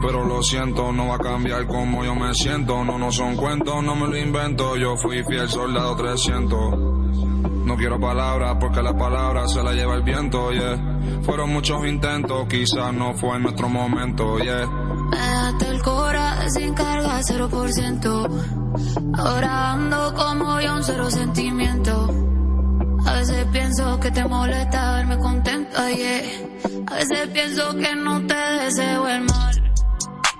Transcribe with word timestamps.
pero 0.00 0.24
lo 0.24 0.42
siento, 0.42 0.92
no 0.92 1.08
va 1.08 1.16
a 1.16 1.18
cambiar 1.18 1.66
como 1.66 2.04
yo 2.04 2.14
me 2.14 2.32
siento. 2.34 2.84
No, 2.84 2.98
no 2.98 3.12
son 3.12 3.36
cuentos, 3.36 3.82
no 3.82 3.94
me 3.94 4.08
lo 4.08 4.16
invento. 4.16 4.76
Yo 4.76 4.96
fui 4.96 5.22
fiel 5.24 5.48
soldado 5.48 5.96
300. 5.96 6.90
No 7.64 7.76
quiero 7.76 8.00
palabras 8.00 8.56
porque 8.58 8.82
las 8.82 8.94
palabras 8.94 9.52
se 9.52 9.62
las 9.62 9.74
lleva 9.74 9.94
el 9.94 10.02
viento, 10.02 10.50
yeah. 10.50 10.76
Fueron 11.22 11.52
muchos 11.52 11.86
intentos, 11.86 12.48
quizás 12.48 12.92
no 12.92 13.14
fue 13.14 13.38
nuestro 13.38 13.68
momento, 13.68 14.38
yeah. 14.38 14.66
Me 14.66 15.66
el 15.66 15.82
cora 15.82 16.48
sin 16.50 16.74
carga, 16.74 17.20
0%. 17.20 18.28
Ahora 19.18 19.72
ando 19.72 20.14
como 20.14 20.60
yo, 20.60 20.74
un 20.74 20.82
cero 20.82 21.10
sentimiento. 21.10 22.08
A 23.06 23.12
veces 23.14 23.46
pienso 23.52 24.00
que 24.00 24.10
te 24.10 24.24
molesta 24.24 24.96
verme 24.96 25.18
contenta, 25.18 25.90
yeah. 25.90 26.22
A 26.86 26.94
veces 26.94 27.28
pienso 27.28 27.76
que 27.76 27.94
no 27.94 28.26
te 28.26 28.34
deseo 28.34 29.06
el 29.08 29.20
mal. 29.22 29.49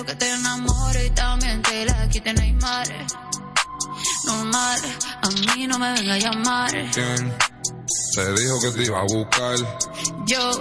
Espero 0.00 0.18
que 0.18 0.24
te 0.24 0.32
enamore 0.32 1.06
y 1.06 1.10
también 1.10 1.60
te 1.60 1.84
la 1.84 2.08
quiten 2.08 2.34
Neymar. 2.36 2.88
Normal, 4.24 4.80
a 5.20 5.28
mí 5.28 5.66
no 5.66 5.78
me 5.78 5.92
venga 5.92 6.14
a 6.14 6.18
llamar. 6.18 6.70
¿Quién? 6.70 7.36
Te 8.14 8.32
dijo 8.32 8.60
que 8.62 8.70
te 8.70 8.84
iba 8.84 8.98
a 8.98 9.02
buscar. 9.02 9.56
Yo, 10.24 10.52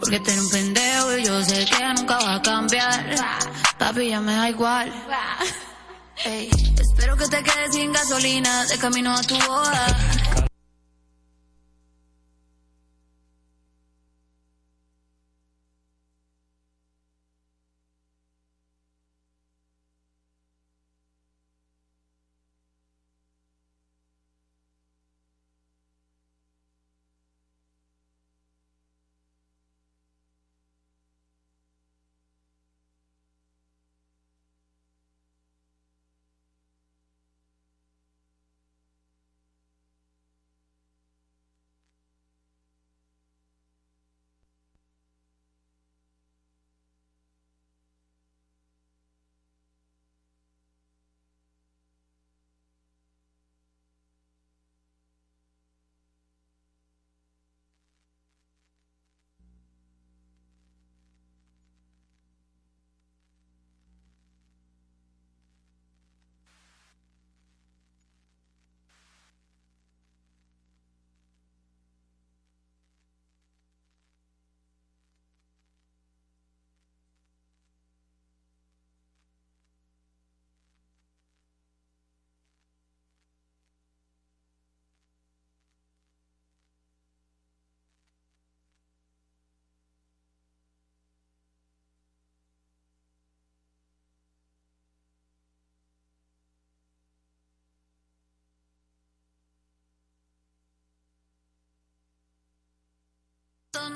porque 0.00 0.20
tengo 0.20 0.40
un 0.40 0.48
pendejo 0.48 1.16
y 1.18 1.24
yo 1.26 1.44
sé 1.44 1.66
que 1.66 1.84
nunca 1.96 2.16
va 2.16 2.36
a 2.36 2.40
cambiar. 2.40 3.14
Papi, 3.78 4.08
ya 4.08 4.22
me 4.22 4.34
da 4.34 4.48
igual. 4.48 4.90
Ey, 6.24 6.48
espero 6.80 7.14
que 7.14 7.28
te 7.28 7.42
quedes 7.42 7.74
sin 7.74 7.92
gasolina 7.92 8.64
de 8.64 8.78
camino 8.78 9.14
a 9.14 9.20
tu 9.20 9.36
boda. 9.36 9.86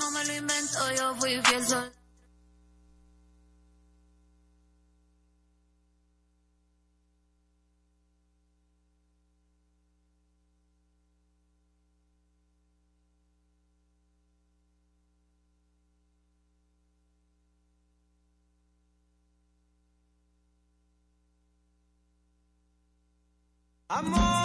No 0.01 0.11
me 0.13 0.25
lo 0.25 0.33
invento, 0.33 0.79
yo 0.97 1.15
fui 1.17 1.41
fiel 1.43 1.67
sol. 1.67 1.93
Amor. 23.89 24.40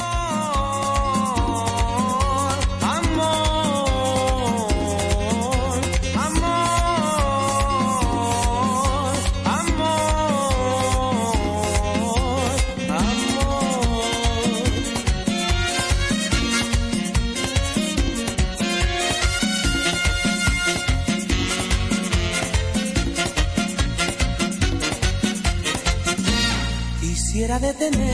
Detener 27.66 28.05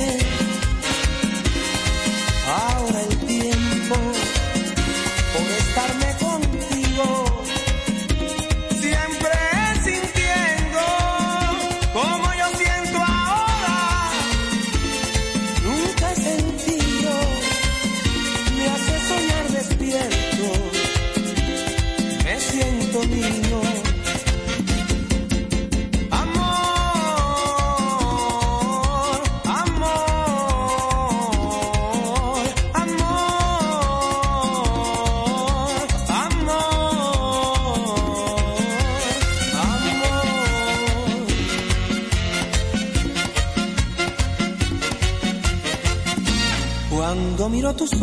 tus 47.82 47.96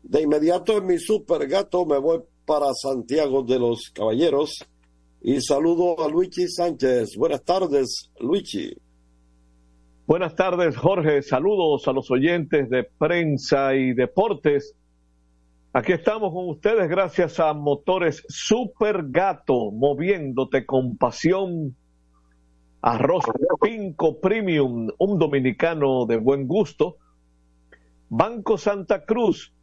De 0.03 0.21
inmediato 0.21 0.77
en 0.77 0.88
mi 0.88 0.97
super 0.97 1.47
gato 1.47 1.85
me 1.85 1.97
voy 1.97 2.19
para 2.45 2.73
Santiago 2.73 3.44
de 3.44 3.59
los 3.59 3.91
Caballeros 3.94 4.65
y 5.21 5.41
saludo 5.41 6.03
a 6.03 6.09
Luigi 6.09 6.47
Sánchez. 6.47 7.15
Buenas 7.17 7.44
tardes, 7.44 8.11
Luigi. 8.19 8.73
Buenas 10.07 10.35
tardes, 10.35 10.75
Jorge. 10.75 11.21
Saludos 11.21 11.88
a 11.88 11.91
los 11.91 12.09
oyentes 12.09 12.69
de 12.69 12.83
prensa 12.83 13.75
y 13.75 13.94
deportes 13.94 14.75
Aquí 15.71 15.92
estamos 15.92 16.33
con 16.33 16.50
ustedes 16.50 16.89
gracias 16.89 17.39
a 17.39 17.54
Motores 17.54 18.25
Super 18.27 19.04
Gato, 19.07 19.69
moviéndote 19.69 20.66
con 20.66 20.98
pasión. 20.98 21.75
Arroz 22.81 23.25
Pinco 23.62 24.19
Premium, 24.19 24.88
un 24.98 25.19
dominicano 25.19 26.07
de 26.07 26.18
buen 26.18 26.48
gusto. 26.48 26.98
Banco 28.10 28.57
Santa 28.57 29.06
Cruz, 29.06 29.54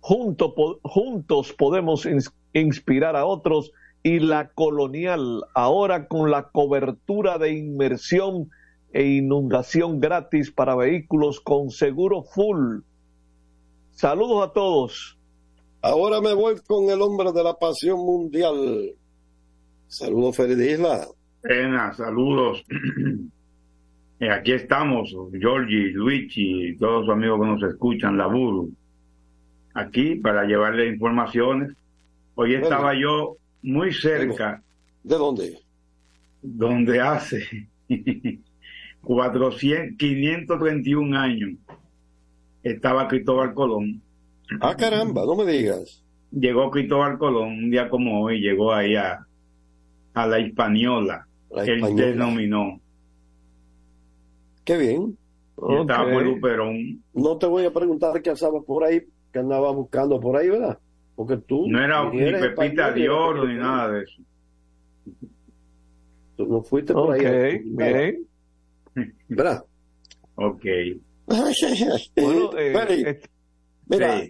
junto, 0.00 0.54
juntos 0.82 1.52
podemos 1.52 2.08
inspirar 2.54 3.16
a 3.16 3.26
otros. 3.26 3.72
Y 4.02 4.20
la 4.20 4.48
colonial, 4.48 5.42
ahora 5.54 6.08
con 6.08 6.30
la 6.30 6.48
cobertura 6.48 7.36
de 7.36 7.52
inmersión 7.52 8.48
e 8.94 9.04
inundación 9.04 10.00
gratis 10.00 10.50
para 10.50 10.74
vehículos 10.74 11.38
con 11.42 11.68
seguro 11.68 12.22
full 12.22 12.78
Saludos 13.96 14.46
a 14.46 14.52
todos. 14.52 15.18
Ahora 15.80 16.20
me 16.20 16.34
voy 16.34 16.56
con 16.66 16.90
el 16.90 17.00
hombre 17.00 17.32
de 17.32 17.42
la 17.42 17.54
pasión 17.54 17.98
mundial. 17.98 18.92
Saludos, 19.88 20.36
Feliz 20.36 20.58
Isla. 20.58 21.06
Pena, 21.40 21.92
saludos. 21.94 22.62
Eh, 24.18 24.30
aquí 24.30 24.52
estamos, 24.52 25.14
Giorgi, 25.30 25.90
Luigi, 25.90 26.74
todos 26.78 27.04
los 27.04 27.14
amigos 27.14 27.38
que 27.38 27.46
nos 27.48 27.62
escuchan, 27.64 28.16
Laburu. 28.16 28.72
Aquí 29.74 30.14
para 30.14 30.44
llevarle 30.46 30.86
informaciones. 30.88 31.76
Hoy 32.34 32.54
estaba 32.54 32.98
yo 32.98 33.36
muy 33.60 33.92
cerca. 33.92 34.62
¿De 35.02 35.16
dónde? 35.16 35.58
Donde 36.40 36.98
hace 36.98 37.68
400, 39.02 39.98
531 39.98 41.18
años 41.18 41.58
estaba 42.62 43.08
Cristóbal 43.08 43.54
Colón. 43.54 44.02
Ah, 44.60 44.76
caramba, 44.76 45.24
no 45.24 45.36
me 45.36 45.50
digas. 45.50 46.04
Llegó 46.30 46.70
Cristóbal 46.70 47.18
Colón 47.18 47.48
un 47.48 47.70
día 47.70 47.88
como 47.88 48.22
hoy, 48.22 48.40
llegó 48.40 48.72
ahí 48.72 48.94
a, 48.96 49.26
la 50.14 50.40
Hispaniola, 50.40 51.26
que 51.64 51.72
él 51.72 51.96
denominó. 51.96 52.80
Qué 54.64 54.76
bien. 54.76 55.16
estaba 55.80 56.10
por 56.10 56.22
Luperón. 56.24 57.02
No 57.14 57.38
te 57.38 57.46
voy 57.46 57.64
a 57.64 57.72
preguntar 57.72 58.20
qué 58.20 58.30
andaba 58.30 58.60
por 58.62 58.84
ahí, 58.84 59.02
que 59.32 59.38
andaba 59.38 59.70
buscando 59.70 60.18
por 60.20 60.36
ahí, 60.36 60.48
¿verdad? 60.48 60.78
Porque 61.14 61.36
tú... 61.38 61.66
No 61.68 61.82
era 61.82 62.08
ni, 62.10 62.18
Pepita 62.18 62.92
de 62.92 63.08
Oro 63.08 63.46
ni 63.46 63.54
nada 63.54 63.92
de 63.92 64.02
eso. 64.02 64.22
Tú 66.36 66.46
no 66.46 66.62
fuiste 66.62 66.92
por 66.92 67.12
ahí. 67.12 67.62
bien. 67.64 68.26
¿Verdad? 69.28 69.64
Ok. 70.38 70.66
Bueno, 71.26 71.50
eh, 72.58 73.20
mira, 73.88 74.22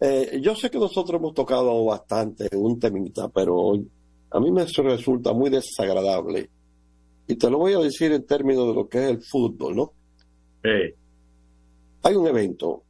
eh, 0.00 0.40
yo 0.40 0.54
sé 0.54 0.70
que 0.70 0.78
nosotros 0.78 1.18
hemos 1.18 1.34
tocado 1.34 1.84
bastante 1.84 2.48
un 2.56 2.78
temita, 2.78 3.28
pero 3.28 3.74
a 4.30 4.40
mí 4.40 4.50
me 4.50 4.64
resulta 4.64 5.32
muy 5.32 5.50
desagradable. 5.50 6.48
Y 7.26 7.36
te 7.36 7.50
lo 7.50 7.58
voy 7.58 7.74
a 7.74 7.78
decir 7.78 8.12
en 8.12 8.24
términos 8.26 8.68
de 8.68 8.74
lo 8.74 8.88
que 8.88 8.98
es 8.98 9.10
el 9.10 9.22
fútbol, 9.22 9.76
¿no? 9.76 9.92
Hay 12.04 12.14
un 12.14 12.26
evento. 12.26 12.82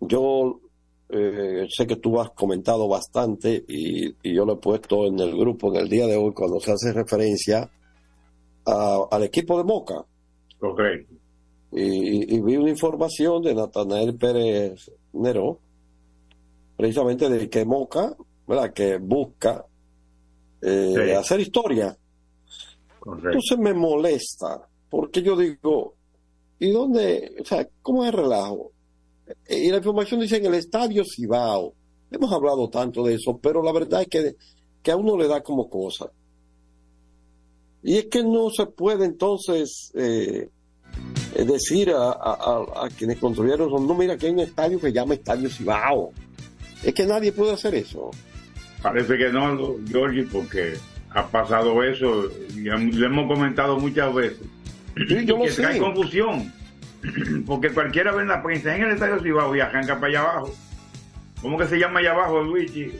Yo 0.00 0.60
eh, 1.08 1.66
sé 1.68 1.86
que 1.86 1.96
tú 1.96 2.20
has 2.20 2.30
comentado 2.30 2.88
bastante 2.88 3.64
y, 3.66 4.14
yo 4.22 4.44
lo 4.44 4.54
he 4.54 4.58
puesto 4.58 5.06
en 5.06 5.18
el 5.18 5.36
grupo 5.36 5.72
en 5.74 5.82
el 5.82 5.88
día 5.88 6.06
de 6.06 6.16
hoy 6.16 6.32
cuando 6.32 6.60
se 6.60 6.72
hace 6.72 6.92
referencia 6.92 7.70
al 8.64 9.22
equipo 9.22 9.58
de 9.58 9.64
Moca. 9.64 10.04
Correcto 10.58 11.25
y, 11.78 12.40
vi 12.40 12.56
una 12.56 12.70
información 12.70 13.42
de 13.42 13.54
Natanael 13.54 14.16
Pérez 14.16 14.90
Nero, 15.12 15.58
precisamente 16.74 17.28
de 17.28 17.50
que 17.50 17.66
Moca, 17.66 18.16
¿verdad? 18.46 18.72
que 18.72 18.96
busca 18.96 19.64
eh, 20.62 21.14
hacer 21.14 21.40
historia. 21.40 21.96
Entonces 23.04 23.58
me 23.58 23.74
molesta, 23.74 24.66
porque 24.88 25.22
yo 25.22 25.36
digo, 25.36 25.94
¿y 26.58 26.70
dónde? 26.70 27.36
O 27.42 27.44
sea, 27.44 27.68
¿cómo 27.82 28.04
es 28.04 28.10
el 28.10 28.20
relajo? 28.20 28.72
Y 29.46 29.70
la 29.70 29.76
información 29.76 30.20
dice 30.20 30.38
en 30.38 30.46
el 30.46 30.54
estadio 30.54 31.04
Cibao. 31.04 31.74
Hemos 32.10 32.32
hablado 32.32 32.70
tanto 32.70 33.04
de 33.04 33.14
eso, 33.14 33.38
pero 33.38 33.62
la 33.62 33.72
verdad 33.72 34.02
es 34.02 34.08
que, 34.08 34.36
que 34.82 34.90
a 34.92 34.96
uno 34.96 35.16
le 35.16 35.28
da 35.28 35.42
como 35.42 35.68
cosa. 35.68 36.10
Y 37.82 37.98
es 37.98 38.06
que 38.06 38.22
no 38.22 38.48
se 38.50 38.66
puede 38.66 39.04
entonces 39.04 39.92
eh, 39.94 40.48
decir 41.44 41.92
a, 41.94 42.88
quienes 42.96 43.18
construyeron, 43.18 43.70
no, 43.86 43.94
mira 43.94 44.16
que 44.16 44.26
hay 44.26 44.32
un 44.32 44.40
estadio 44.40 44.80
que 44.80 44.92
llama 44.92 45.14
Estadio 45.14 45.48
Cibao. 45.50 46.12
Es 46.82 46.94
que 46.94 47.04
nadie 47.04 47.32
puede 47.32 47.52
hacer 47.52 47.74
eso. 47.74 48.10
Parece 48.82 49.18
que 49.18 49.30
no, 49.30 49.76
Georgie, 49.88 50.24
porque 50.24 50.74
ha 51.10 51.26
pasado 51.26 51.82
eso, 51.82 52.30
y 52.54 52.64
lo 52.64 53.06
hemos 53.06 53.26
comentado 53.26 53.78
muchas 53.78 54.14
veces. 54.14 54.46
Sí, 55.08 55.26
yo 55.26 55.38
que 55.40 55.66
hay 55.66 55.78
confusión, 55.78 56.52
porque 57.46 57.70
cualquiera 57.70 58.12
ve 58.12 58.22
en 58.22 58.28
la 58.28 58.42
prensa 58.42 58.74
en 58.74 58.84
el 58.84 58.90
Estadio 58.92 59.20
Cibao 59.20 59.54
y 59.54 59.60
arranca 59.60 59.94
para 59.94 60.06
allá 60.06 60.20
abajo. 60.20 60.54
¿Cómo 61.42 61.58
que 61.58 61.66
se 61.66 61.78
llama 61.78 62.00
allá 62.00 62.12
abajo, 62.12 62.42
Luigi? 62.42 62.92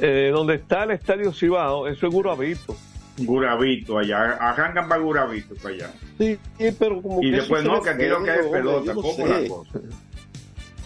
Eh, 0.00 0.30
donde 0.32 0.54
está 0.54 0.84
el 0.84 0.92
Estadio 0.92 1.32
Cibao, 1.32 1.88
eso 1.88 2.06
es 2.06 2.12
Guravito. 2.12 2.76
Guravito 3.18 3.98
allá, 3.98 4.34
arrancan 4.34 4.88
para 4.88 5.00
Guravito 5.00 5.54
para 5.56 5.74
allá. 5.74 5.92
Sí, 6.18 6.38
pero 6.78 7.02
como 7.02 7.22
Y 7.22 7.30
después 7.30 7.64
no, 7.64 7.80
que 7.82 7.90
aquí 7.90 8.06
lo 8.06 8.22
que 8.22 8.34
es 8.34 8.46
pelota, 8.46 8.94
¿cómo 8.94 9.26
la 9.26 9.48
cosa? 9.48 9.80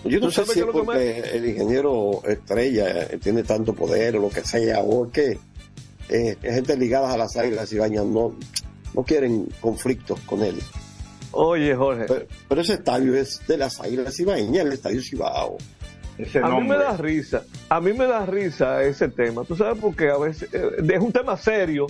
Yo 0.04 0.18
no 0.18 0.30
sé 0.30 0.44
si 0.46 0.60
es 0.60 0.66
porque 0.66 1.20
el 1.32 1.48
ingeniero 1.48 2.22
estrella 2.26 3.08
tiene 3.20 3.44
tanto 3.44 3.72
poder 3.72 4.16
o 4.16 4.22
lo 4.22 4.30
que 4.30 4.40
sea, 4.40 4.80
o 4.80 5.06
es 5.06 5.12
que 5.12 5.38
eh, 6.08 6.36
gente 6.42 6.76
ligada 6.76 7.12
a 7.12 7.16
las 7.16 7.36
águilas 7.36 7.72
y 7.72 7.78
bañan, 7.78 8.12
no. 8.12 8.36
no 8.94 9.02
quieren 9.04 9.46
conflictos 9.60 10.18
con 10.20 10.42
él. 10.42 10.58
Oye, 11.32 11.74
Jorge. 11.74 12.06
Pero, 12.48 12.60
ese 12.60 12.74
estadio 12.74 13.14
es 13.14 13.46
de 13.46 13.56
las 13.56 13.80
Águilas 13.80 14.18
Ibaeñas, 14.20 14.66
el 14.66 14.72
estadio 14.72 15.00
Cibao. 15.02 15.56
a 16.42 16.60
mí 16.60 16.68
me 16.68 16.76
da 16.76 16.96
risa, 16.96 17.44
a 17.70 17.80
mí 17.80 17.92
me 17.94 18.06
da 18.06 18.26
risa 18.26 18.82
ese 18.82 19.08
tema. 19.08 19.44
Tú 19.44 19.56
sabes 19.56 19.78
porque 19.80 20.10
a 20.10 20.18
veces 20.18 20.52
eh, 20.52 20.70
es 20.78 21.00
un 21.00 21.12
tema 21.12 21.36
serio. 21.36 21.86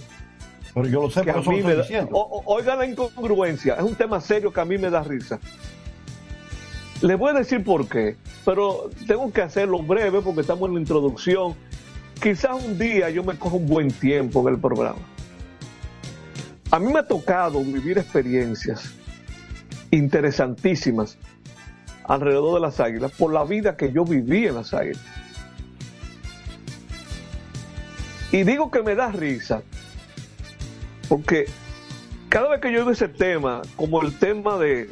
Pero 0.75 0.87
yo 0.89 1.03
lo 1.03 1.11
sé, 1.11 1.23
que 1.23 1.31
a 1.31 1.37
mí 1.37 1.63
me 1.63 1.75
da, 1.75 1.85
oigan 2.11 2.79
la 2.79 2.87
incongruencia, 2.87 3.75
es 3.75 3.83
un 3.83 3.95
tema 3.95 4.21
serio 4.21 4.53
que 4.53 4.61
a 4.61 4.65
mí 4.65 4.79
me 4.79 4.89
da 4.89 5.03
risa. 5.03 5.39
Les 7.03 7.19
voy 7.19 7.31
a 7.31 7.35
decir 7.35 7.63
por 7.63 7.89
qué, 7.89 8.17
pero 8.45 8.89
tengo 9.07 9.31
que 9.33 9.43
hacerlo 9.43 9.83
breve 9.83 10.23
porque 10.23 10.41
estamos 10.43 10.69
en 10.69 10.75
la 10.75 10.81
introducción. 10.81 11.55
Quizás 12.23 12.65
un 12.65 12.79
día 12.79 13.11
yo 13.11 13.25
me 13.25 13.37
cojo 13.37 13.57
un 13.57 13.67
buen 13.67 13.91
tiempo 13.91 14.41
en 14.49 14.55
el 14.55 14.61
programa. 14.61 15.01
A 16.71 16.79
mí 16.79 16.91
me 16.91 17.01
ha 17.01 17.07
tocado 17.07 17.63
vivir 17.63 17.99
experiencias 17.99 18.95
interesantísimas 19.91 21.19
alrededor 22.05 22.55
de 22.55 22.61
las 22.61 22.81
águilas 22.81 23.13
por 23.13 23.33
la 23.33 23.45
vida 23.45 23.77
que 23.77 23.93
yo 23.93 24.05
viví 24.05 24.47
en 24.47 24.55
las 24.55 24.73
águilas. 24.73 25.03
Y 28.31 28.45
digo 28.45 28.71
que 28.71 28.83
me 28.83 28.95
da 28.95 29.11
risa, 29.13 29.63
porque 31.13 31.45
cada 32.31 32.49
vez 32.49 32.61
que 32.63 32.73
yo 32.73 32.87
veo 32.87 32.93
ese 32.95 33.07
tema, 33.07 33.61
como 33.77 34.01
el 34.01 34.19
tema 34.19 34.57
de 34.57 34.89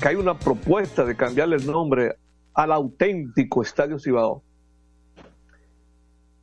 que 0.00 0.08
hay 0.08 0.14
una 0.14 0.38
propuesta 0.38 1.04
de 1.04 1.14
cambiarle 1.14 1.56
el 1.56 1.66
nombre 1.66 2.16
al 2.54 2.72
auténtico 2.72 3.60
Estadio 3.60 3.98
Cibao, 3.98 4.42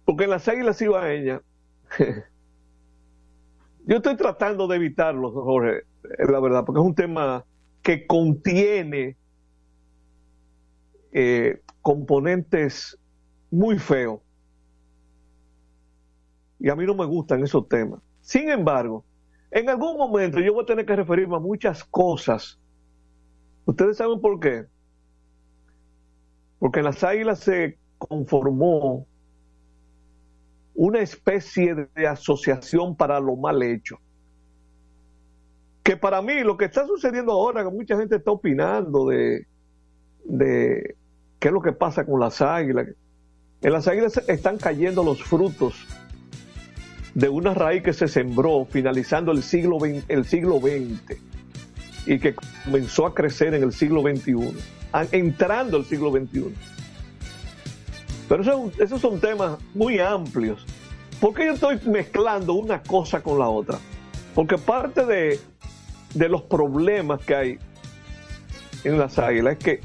porque 0.05 0.25
en 0.25 0.29
las 0.29 0.47
águilas 0.47 0.77
cibaeñas, 0.77 1.41
yo 3.87 3.95
estoy 3.95 4.15
tratando 4.15 4.67
de 4.67 4.75
evitarlo, 4.75 5.31
Jorge, 5.31 5.81
es 6.03 6.29
la 6.29 6.39
verdad, 6.39 6.65
porque 6.65 6.81
es 6.81 6.85
un 6.85 6.93
tema 6.93 7.43
que 7.81 8.05
contiene 8.05 9.17
eh, 11.13 11.63
componentes 11.81 12.95
muy 13.49 13.79
feos. 13.79 14.19
Y 16.59 16.69
a 16.69 16.75
mí 16.75 16.85
no 16.85 16.93
me 16.93 17.05
gustan 17.05 17.43
esos 17.43 17.67
temas. 17.67 18.04
Sin 18.25 18.49
embargo, 18.49 19.05
en 19.51 19.69
algún 19.69 19.97
momento 19.97 20.39
yo 20.39 20.51
voy 20.51 20.63
a 20.63 20.65
tener 20.65 20.83
que 20.83 20.95
referirme 20.95 21.35
a 21.35 21.39
muchas 21.39 21.83
cosas. 21.83 22.59
¿Ustedes 23.65 23.97
saben 23.97 24.19
por 24.19 24.39
qué? 24.39 24.65
Porque 26.57 26.79
en 26.79 26.85
las 26.85 27.03
águilas 27.03 27.41
se 27.41 27.77
conformó 27.99 29.05
una 30.73 31.01
especie 31.01 31.87
de 31.93 32.07
asociación 32.07 32.97
para 32.97 33.19
lo 33.19 33.35
mal 33.35 33.61
hecho 33.61 33.99
que 35.83 35.95
para 35.95 36.19
mí 36.23 36.43
lo 36.43 36.57
que 36.57 36.65
está 36.65 36.87
sucediendo 36.87 37.31
ahora, 37.31 37.63
que 37.63 37.69
mucha 37.69 37.95
gente 37.95 38.15
está 38.15 38.31
opinando 38.31 39.05
de, 39.05 39.45
de 40.23 40.95
qué 41.37 41.49
es 41.49 41.53
lo 41.53 41.61
que 41.61 41.73
pasa 41.73 42.07
con 42.07 42.19
las 42.19 42.41
águilas. 42.41 42.87
En 43.61 43.71
las 43.71 43.87
águilas 43.87 44.17
están 44.27 44.57
cayendo 44.57 45.03
los 45.03 45.21
frutos 45.21 45.85
de 47.15 47.29
una 47.29 47.53
raíz 47.53 47.81
que 47.81 47.93
se 47.93 48.07
sembró 48.07 48.67
finalizando 48.69 49.31
el 49.31 49.41
siglo, 49.41 49.79
el 49.83 50.25
siglo 50.25 50.59
XX 50.59 51.17
y 52.05 52.19
que 52.19 52.35
comenzó 52.65 53.07
a 53.07 53.15
crecer 53.15 53.53
en 53.53 53.63
el 53.63 53.73
siglo 53.73 54.01
XXI, 54.01 54.53
entrando 55.11 55.77
el 55.77 55.85
siglo 55.85 56.11
XXI. 56.11 56.53
Pero 58.27 58.71
esos 58.77 59.01
son 59.01 59.19
temas 59.19 59.57
muy 59.73 59.99
amplios. 59.99 60.65
¿Por 61.21 61.33
qué 61.33 61.45
yo 61.45 61.53
estoy 61.53 61.79
mezclando 61.85 62.53
una 62.53 62.83
cosa 62.83 63.21
con 63.21 63.39
la 63.39 63.47
otra? 63.47 63.79
Porque 64.35 64.57
parte 64.57 65.05
de, 65.05 65.39
de 66.13 66.29
los 66.29 66.41
problemas 66.43 67.23
que 67.23 67.35
hay 67.35 67.59
en 68.83 68.99
las 68.99 69.17
águilas 69.17 69.53
es 69.57 69.63
que 69.63 69.81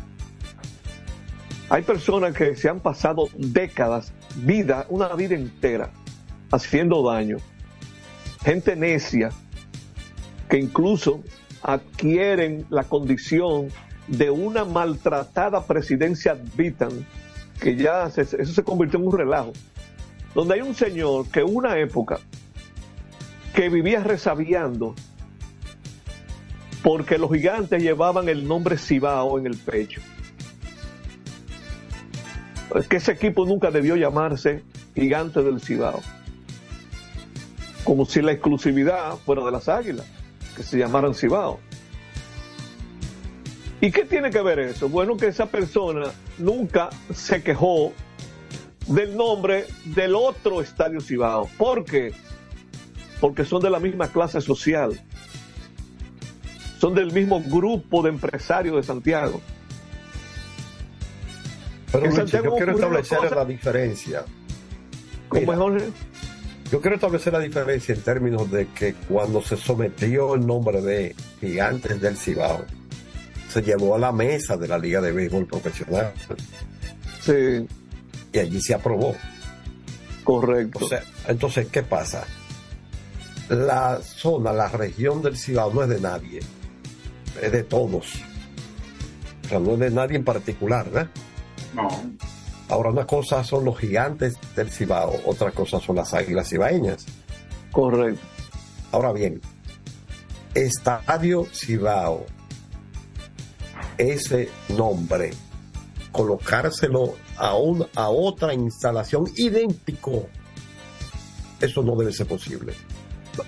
hay 1.69 1.83
personas 1.83 2.35
que 2.35 2.57
se 2.57 2.69
han 2.69 2.81
pasado 2.81 3.29
décadas, 3.37 4.13
vida, 4.35 4.87
una 4.89 5.15
vida 5.15 5.37
entera, 5.37 5.91
haciendo 6.51 7.03
daño. 7.03 7.39
Gente 8.45 8.77
necia 8.77 9.31
que 10.49 10.59
incluso 10.59 11.23
adquieren 11.63 12.67
la 12.71 12.85
condición 12.85 13.69
de 14.09 14.31
una 14.31 14.65
maltratada 14.65 15.65
presidencia 15.65 16.37
vitan, 16.57 17.07
que 17.61 17.77
ya 17.77 18.07
eso 18.07 18.45
se 18.45 18.65
convirtió 18.65 18.99
en 18.99 19.07
un 19.07 19.17
relajo, 19.17 19.53
donde 20.35 20.55
hay 20.55 20.61
un 20.63 20.75
señor 20.75 21.29
que 21.29 21.43
una 21.45 21.79
época 21.79 22.19
que 23.55 23.69
vivía 23.69 24.03
resabiando 24.03 24.95
porque 26.83 27.19
los 27.19 27.31
gigantes 27.31 27.83
llevaban 27.83 28.29
el 28.29 28.47
nombre 28.47 28.79
Cibao 28.79 29.39
en 29.39 29.47
el 29.47 29.57
pecho. 29.57 30.01
Es 32.75 32.89
que 32.89 32.97
ese 32.97 33.13
equipo 33.13 33.45
nunca 33.45 33.71
debió 33.71 33.97
llamarse 33.97 34.63
Gigante 34.95 35.43
del 35.43 35.61
Cibao. 35.61 36.01
Como 37.85 38.05
si 38.05 38.23
la 38.23 38.33
exclusividad 38.33 39.17
fuera 39.17 39.45
de 39.45 39.51
las 39.51 39.69
águilas, 39.69 40.07
que 40.57 40.63
se 40.63 40.79
llamaran 40.79 41.15
Cibao. 41.15 41.61
¿Y 43.81 43.91
qué 43.91 44.05
tiene 44.05 44.31
que 44.31 44.43
ver 44.43 44.59
eso? 44.59 44.89
Bueno, 44.89 45.17
que 45.17 45.27
esa 45.27 45.47
persona 45.47 46.09
nunca 46.39 46.91
se 47.13 47.43
quejó 47.43 47.93
del 48.87 49.17
nombre 49.17 49.67
del 49.87 50.15
otro 50.15 50.61
estadio 50.61 51.01
Cibao. 51.01 51.49
¿Por 51.57 51.85
qué? 51.85 52.13
Porque 53.21 53.45
son 53.45 53.63
de 53.63 53.71
la 53.71 53.81
misma 53.81 54.09
clase 54.09 54.41
social 54.41 55.01
son 56.81 56.95
del 56.95 57.13
mismo 57.13 57.43
grupo 57.43 58.03
de 58.03 58.09
empresarios 58.09 58.75
de 58.75 58.83
Santiago. 58.83 59.41
Pero 61.93 62.25
yo 62.25 62.55
quiero 62.57 62.73
establecer 62.73 63.31
la 63.37 63.45
diferencia. 63.45 64.25
¿Cómo 65.29 65.77
es, 65.77 65.85
Yo 66.71 66.81
quiero 66.81 66.97
establecer 66.97 67.33
la 67.33 67.41
diferencia 67.41 67.95
en 67.95 68.03
términos 68.03 68.51
de 68.51 68.69
que 68.69 68.95
cuando 68.95 69.43
se 69.43 69.57
sometió 69.57 70.35
el 70.35 70.47
nombre 70.47 70.81
de 70.81 71.17
Gigantes 71.41 72.01
del 72.01 72.17
Cibao, 72.17 72.65
se 73.49 73.63
llevó 73.63 73.97
a 73.97 73.99
la 73.99 74.13
mesa 74.13 74.57
de 74.57 74.69
la 74.69 74.79
Liga 74.79 75.01
de 75.01 75.11
Béisbol 75.11 75.47
Profesional. 75.47 76.13
Sí. 77.21 77.67
Y 78.33 78.39
allí 78.39 78.61
se 78.61 78.75
aprobó. 78.75 79.17
Correcto. 80.23 80.89
entonces, 81.27 81.67
¿qué 81.73 81.83
pasa? 81.83 82.25
La 83.49 84.01
zona, 84.01 84.53
la 84.53 84.69
región 84.69 85.23
del 85.23 85.37
Cibao 85.37 85.73
no 85.75 85.83
es 85.83 85.89
de 85.89 86.01
nadie 86.01 86.41
es 87.41 87.53
de 87.53 87.63
todos. 87.63 88.15
O 89.45 89.49
sea, 89.49 89.59
no 89.59 89.73
es 89.75 89.79
de 89.79 89.91
nadie 89.91 90.17
en 90.17 90.25
particular, 90.25 90.85
¿verdad? 90.91 91.09
No. 91.75 91.89
Ahora, 92.71 92.91
una 92.91 93.05
cosa 93.05 93.43
son 93.43 93.65
los 93.65 93.77
gigantes 93.79 94.39
del 94.55 94.71
Cibao, 94.71 95.21
otra 95.27 95.51
cosa 95.51 95.81
son 95.81 95.97
las 95.97 96.15
águilas 96.15 96.49
cibaeñas. 96.49 97.05
Correcto. 97.73 98.21
Ahora 98.93 99.13
bien, 99.13 99.41
Estadio 100.55 101.47
Cibao, 101.53 102.27
ese 103.99 104.49
nombre, 104.69 105.31
colocárselo 106.13 107.15
a, 107.37 107.57
un, 107.57 107.87
a 107.97 108.09
otra 108.09 108.55
instalación 108.55 109.25
idéntico, 109.37 110.29
eso 111.61 111.83
no 111.83 111.97
debe 111.97 112.13
ser 112.13 112.29
posible. 112.29 112.73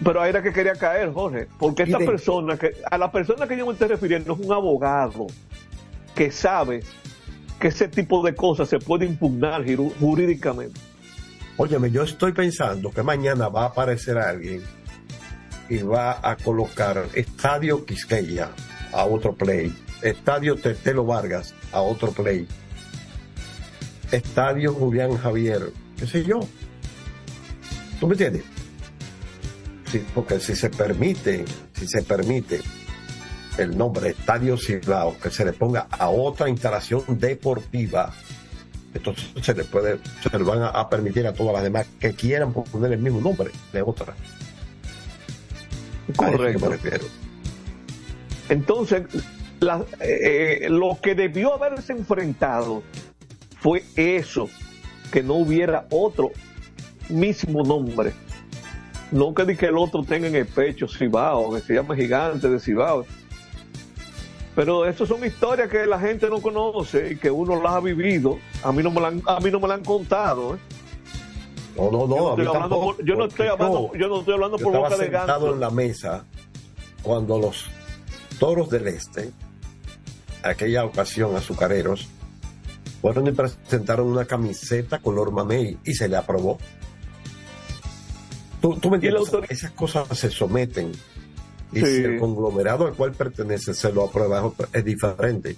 Pero 0.03 0.21
ahí 0.21 0.31
era 0.31 0.43
que 0.43 0.53
quería 0.53 0.75
caer, 0.75 1.13
Jorge, 1.13 1.47
porque 1.61 1.85
esta 1.85 1.99
persona, 1.99 2.57
que, 2.57 2.73
a 2.91 2.99
la 2.99 3.13
persona 3.13 3.47
que 3.47 3.57
yo 3.57 3.67
me 3.67 3.73
estoy 3.73 3.87
refiriendo 3.87 4.33
es 4.35 4.41
un 4.41 4.53
abogado 4.53 5.29
que 6.15 6.31
sabe 6.33 6.83
que 7.63 7.69
ese 7.69 7.87
tipo 7.87 8.25
de 8.25 8.35
cosas 8.35 8.69
se 8.69 8.81
puede 8.81 9.07
impugnar 9.07 9.65
jurídicamente. 10.01 10.81
Óyeme, 11.57 11.93
yo 11.93 12.03
estoy 12.03 12.33
pensando 12.33 12.91
que 12.91 13.05
mañana 13.05 13.49
va 13.49 13.63
a 13.63 13.67
aparecer 13.67 14.19
alguien 14.19 14.65
y 15.69 15.79
va 15.79 16.19
a 16.29 16.37
colocar 16.37 17.07
Estadio 17.15 17.87
Quisqueya 17.87 18.51
a 18.93 19.05
otro 19.05 19.37
play, 19.37 19.73
Estadio 20.03 20.57
Tetelo 20.57 21.05
Vargas 21.05 21.55
a 21.71 21.83
otro 21.83 22.11
play, 22.11 22.49
Estadio 24.11 24.75
Julián 24.75 25.17
Javier, 25.17 25.73
qué 25.97 26.07
sé 26.09 26.25
yo. 26.25 26.41
¿Tú 28.01 28.09
me 28.09 28.15
entiendes? 28.15 28.43
porque 30.15 30.41
si 30.41 30.57
se 30.57 30.69
permite, 30.69 31.45
si 31.75 31.87
se 31.87 32.03
permite 32.03 32.61
el 33.59 33.77
nombre 33.77 34.11
Estadio 34.11 34.57
Cibao 34.57 35.17
que 35.19 35.31
se 35.31 35.45
le 35.45 35.53
ponga 35.53 35.87
a 35.91 36.09
otra 36.09 36.49
instalación 36.49 37.03
deportiva, 37.09 38.13
entonces 38.95 39.31
se 39.43 39.55
le 39.55 39.65
puede, 39.65 39.99
se 40.23 40.37
le 40.37 40.45
van 40.45 40.63
a, 40.63 40.89
permitir 40.89 41.27
a 41.27 41.33
todas 41.33 41.55
las 41.55 41.63
demás 41.63 41.87
que 41.99 42.13
quieran 42.13 42.53
poner 42.53 42.93
el 42.93 43.01
mismo 43.01 43.21
nombre 43.21 43.51
de 43.73 43.83
otra. 43.83 44.15
Correcto. 46.17 46.71
Entonces, 48.49 49.05
eh, 50.01 50.67
lo 50.69 50.99
que 51.01 51.15
debió 51.15 51.55
haberse 51.55 51.93
enfrentado 51.93 52.83
fue 53.61 53.85
eso, 53.97 54.49
que 55.11 55.23
no 55.23 55.35
hubiera 55.35 55.87
otro 55.91 56.33
mismo 57.09 57.63
nombre 57.63 58.13
No 59.11 59.35
que 59.35 59.67
el 59.67 59.77
otro 59.77 60.03
tenga 60.03 60.27
en 60.27 60.37
el 60.37 60.47
pecho 60.47 60.89
Cibao, 60.89 61.55
que 61.55 61.61
se 61.61 61.75
llama 61.75 61.95
gigante 61.95 62.49
de 62.49 62.59
Cibao. 62.59 63.05
Pero 64.55 64.85
eso 64.85 65.07
son 65.07 65.25
historias 65.25 65.69
que 65.71 65.87
la 65.87 65.99
gente 65.99 66.29
no 66.29 66.41
conoce 66.41 67.13
y 67.13 67.17
que 67.17 67.31
uno 67.31 67.61
las 67.61 67.73
ha 67.73 67.81
vivido. 67.81 68.39
A 68.63 68.71
mí 68.73 68.83
no 68.83 68.91
me 68.91 69.01
la 69.01 69.09
han, 69.09 69.23
a 69.27 69.41
mí 69.41 69.51
no 69.51 69.61
me 69.61 69.69
la 69.69 69.75
han 69.75 69.85
contado. 69.85 70.55
¿eh? 70.55 70.59
No, 71.77 71.91
no, 71.91 72.07
no. 72.07 72.37
Yo 73.03 73.15
no 73.17 73.25
estoy 73.25 73.49
hablando, 73.49 73.93
yo 73.95 74.09
no 74.09 74.19
estoy 74.21 74.35
hablando, 74.35 74.59
por 74.59 74.73
boca 74.73 74.97
de 74.97 75.09
ganso. 75.09 75.55
en 75.55 75.61
la 75.61 75.71
mesa 75.71 76.25
cuando 77.03 77.39
los 77.39 77.67
toros 78.39 78.71
del 78.71 78.89
este, 78.89 79.33
aquella 80.43 80.85
ocasión 80.85 81.35
azucareros, 81.35 82.09
fueron 83.01 83.27
y 83.27 83.33
presentaron 83.33 84.07
una 84.07 84.27
camiseta 84.27 84.99
color 85.01 85.33
mamey 85.33 85.79
y 85.85 85.95
se 85.95 86.09
le 86.09 86.17
aprobó. 86.17 86.59
Tú, 88.61 88.77
tú 88.77 88.91
me 88.91 88.97
entiendes, 88.97 89.29
esas 89.49 89.73
cosas 89.73 90.07
se 90.17 90.31
someten 90.31 90.93
y 91.73 91.81
si 91.81 92.05
el 92.05 92.19
conglomerado 92.19 92.87
al 92.87 92.95
cual 92.95 93.13
pertenece 93.13 93.73
se 93.75 93.93
lo 93.93 94.05
aprueba 94.05 94.53
es 94.73 94.85
diferente. 94.85 95.57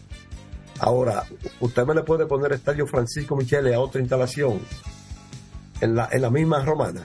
Ahora, 0.81 1.25
usted 1.61 1.85
me 1.87 1.95
le 1.95 2.03
puede 2.03 2.27
poner 2.27 2.53
Estadio 2.53 2.87
Francisco 2.87 3.37
Michele 3.37 3.75
a 3.75 3.81
otra 3.81 4.01
instalación 4.01 4.61
en 5.81 5.95
la, 5.95 6.09
en 6.13 6.23
la 6.23 6.31
misma 6.31 6.65
romana 6.65 7.03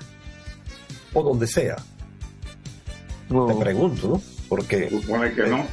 o 1.14 1.24
donde 1.24 1.48
sea. 1.48 1.76
Te 3.28 3.56
pregunto, 3.60 4.08
¿no? 4.08 4.22
Porque 4.48 4.90
Supone 4.90 5.34
que 5.34 5.46
no. 5.48 5.66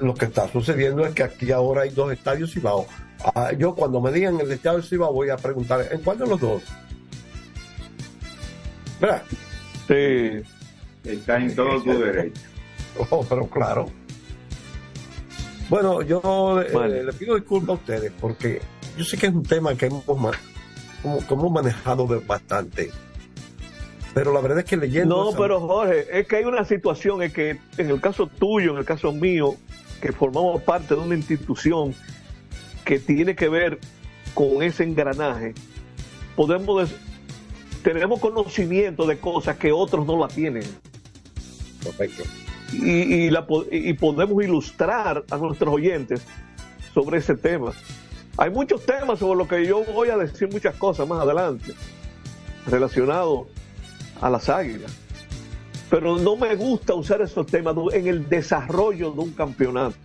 lo 0.00 0.14
que 0.14 0.24
está 0.26 0.48
sucediendo 0.50 1.04
es 1.04 1.12
que 1.14 1.22
aquí 1.22 1.52
ahora 1.52 1.82
hay 1.82 1.90
dos 1.90 2.10
estadios 2.12 2.52
Cibao. 2.52 2.86
Ah, 3.34 3.52
yo 3.56 3.74
cuando 3.74 4.00
me 4.00 4.10
digan 4.10 4.40
el 4.40 4.50
estadio 4.50 4.82
Cibao 4.82 5.12
voy 5.12 5.28
a 5.28 5.36
preguntar, 5.36 5.86
¿en 5.90 6.00
cuál 6.00 6.18
de 6.18 6.26
los 6.26 6.40
dos? 6.40 6.62
¿Verdad? 9.00 9.22
Sí. 9.88 10.42
Está 11.04 11.36
en 11.38 11.54
todo 11.54 11.82
tu 11.82 11.98
derecho. 11.98 12.40
Oh, 13.10 13.24
pero 13.28 13.46
claro. 13.46 13.86
Bueno, 15.68 16.02
yo 16.02 16.60
eh, 16.60 17.02
le 17.04 17.12
pido 17.14 17.34
disculpas 17.34 17.70
a 17.70 17.72
ustedes 17.72 18.12
porque 18.20 18.60
yo 18.96 19.04
sé 19.04 19.16
que 19.16 19.26
es 19.26 19.32
un 19.32 19.42
tema 19.42 19.74
que 19.74 19.86
hemos, 19.86 20.04
hemos 21.02 21.50
manejado 21.50 22.06
bastante. 22.26 22.90
Pero 24.12 24.34
la 24.34 24.40
verdad 24.40 24.58
es 24.58 24.64
que 24.66 24.76
leyendo. 24.76 25.32
No, 25.32 25.38
pero 25.38 25.60
Jorge, 25.60 26.06
es 26.12 26.26
que 26.28 26.36
hay 26.36 26.44
una 26.44 26.66
situación, 26.66 27.22
es 27.22 27.32
que 27.32 27.58
en 27.78 27.88
el 27.88 28.00
caso 28.00 28.26
tuyo, 28.26 28.72
en 28.72 28.78
el 28.78 28.84
caso 28.84 29.12
mío, 29.12 29.54
que 30.02 30.12
formamos 30.12 30.60
parte 30.62 30.94
de 30.94 31.00
una 31.00 31.14
institución 31.14 31.94
que 32.84 32.98
tiene 32.98 33.34
que 33.34 33.48
ver 33.48 33.78
con 34.34 34.62
ese 34.62 34.84
engranaje, 34.84 35.54
podemos 36.36 36.90
tenemos 37.82 38.20
conocimiento 38.20 39.06
de 39.06 39.18
cosas 39.18 39.56
que 39.56 39.72
otros 39.72 40.06
no 40.06 40.18
la 40.18 40.28
tienen. 40.28 40.64
Perfecto 41.82 42.24
y, 42.72 43.30
la, 43.30 43.46
y 43.70 43.92
podemos 43.94 44.42
ilustrar 44.42 45.24
a 45.30 45.36
nuestros 45.36 45.74
oyentes 45.74 46.22
sobre 46.94 47.18
ese 47.18 47.36
tema. 47.36 47.72
Hay 48.36 48.50
muchos 48.50 48.84
temas 48.86 49.18
sobre 49.18 49.38
los 49.38 49.48
que 49.48 49.66
yo 49.66 49.84
voy 49.84 50.08
a 50.08 50.16
decir 50.16 50.50
muchas 50.50 50.74
cosas 50.76 51.06
más 51.06 51.20
adelante 51.20 51.74
relacionados 52.66 53.46
a 54.20 54.30
las 54.30 54.48
águilas. 54.48 54.92
Pero 55.90 56.16
no 56.16 56.36
me 56.36 56.54
gusta 56.56 56.94
usar 56.94 57.20
esos 57.20 57.46
temas 57.46 57.76
en 57.92 58.06
el 58.06 58.28
desarrollo 58.28 59.10
de 59.12 59.20
un 59.20 59.32
campeonato. 59.32 59.96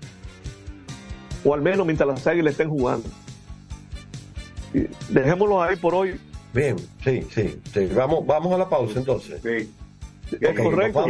O 1.46 1.54
al 1.54 1.62
menos 1.62 1.86
mientras 1.86 2.10
las 2.10 2.28
águilas 2.28 2.52
estén 2.52 2.70
jugando. 2.70 3.08
Dejémoslo 5.08 5.64
ahí 5.64 5.78
por 5.78 5.96
hoy. 5.96 6.20
Bien, 6.54 6.76
sí, 7.04 7.26
sí. 7.34 7.62
Vamos, 7.96 8.26
vamos 8.26 8.54
a 8.54 8.58
la 8.58 8.68
pausa 8.68 9.00
entonces. 9.00 9.42
Sí. 9.42 9.72
Es 10.32 10.60
correcto. 10.60 11.06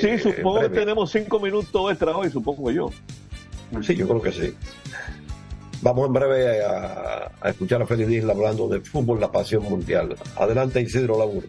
sí, 0.00 0.18
supongo 0.18 0.60
que 0.60 0.68
tenemos 0.68 1.10
cinco 1.10 1.40
minutos 1.40 1.90
extra 1.90 2.16
hoy, 2.16 2.30
supongo 2.30 2.70
yo. 2.70 2.90
Sí, 3.82 3.94
yo 3.96 4.06
creo 4.08 4.22
que 4.22 4.32
sí. 4.32 4.54
Vamos 5.82 6.08
en 6.08 6.12
breve 6.12 6.64
a, 6.64 7.30
escuchar 7.44 7.80
a 7.80 7.86
Félix 7.86 8.10
Isla 8.10 8.32
hablando 8.32 8.68
de 8.68 8.80
fútbol, 8.80 9.20
la 9.20 9.32
pasión 9.32 9.62
mundial. 9.62 10.14
Adelante, 10.36 10.80
Isidro 10.80 11.18
Laburde 11.18 11.48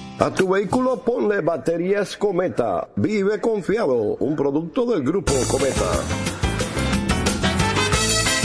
A 0.21 0.29
tu 0.29 0.47
vehículo 0.47 0.97
ponle 0.97 1.41
baterías 1.41 2.15
Cometa. 2.15 2.87
Vive 2.95 3.41
confiado. 3.41 4.17
Un 4.19 4.35
producto 4.35 4.85
del 4.85 5.01
grupo 5.01 5.33
Cometa. 5.49 5.89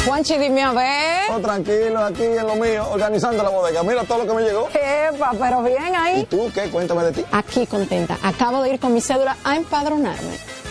Juanchi, 0.06 0.38
dime 0.38 0.62
a 0.62 0.72
ver. 0.72 1.30
Oh, 1.34 1.38
tranquilo, 1.40 1.98
aquí 1.98 2.22
en 2.22 2.46
lo 2.46 2.54
mío, 2.56 2.86
organizando 2.90 3.42
la 3.42 3.50
bodega. 3.50 3.82
Mira 3.82 4.04
todo 4.04 4.24
lo 4.24 4.26
que 4.26 4.32
me 4.32 4.48
llegó. 4.48 4.68
Epa, 4.70 5.32
pero 5.38 5.62
bien 5.64 5.94
ahí. 5.94 6.20
¿Y 6.20 6.24
tú 6.24 6.50
qué? 6.54 6.70
Cuéntame 6.70 7.04
de 7.04 7.12
ti. 7.12 7.24
Aquí 7.30 7.66
contenta. 7.66 8.16
Acabo 8.22 8.62
de 8.62 8.70
ir 8.70 8.80
con 8.80 8.94
mi 8.94 9.02
cédula 9.02 9.36
a 9.44 9.56
empadronarme. 9.56 10.55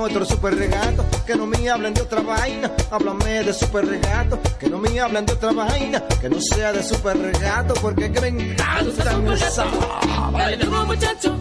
Otro 0.00 0.24
super 0.24 0.54
regato. 0.54 1.04
Que 1.26 1.34
no 1.36 1.46
me 1.46 1.68
hablen 1.68 1.94
de 1.94 2.02
otra 2.02 2.20
vaina, 2.20 2.70
háblame 2.90 3.44
de 3.44 3.52
super 3.52 3.86
regato. 3.86 4.38
Que 4.58 4.68
no 4.68 4.78
me 4.78 4.98
hablen 5.00 5.26
de 5.26 5.32
otra 5.32 5.52
vaina, 5.52 6.02
que 6.20 6.28
no 6.28 6.40
sea 6.40 6.72
de 6.72 6.82
super 6.82 7.16
regato. 7.18 7.74
Porque 7.74 8.10
que 8.10 8.20
me 8.20 8.28
encanta 8.28 9.34
esa. 9.34 9.66
Dale 10.32 10.56
duro 10.56 10.86
muchacho, 10.86 11.36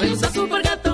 me 0.00 0.08
gusta 0.08 0.30
super 0.30 0.62
gato. 0.62 0.93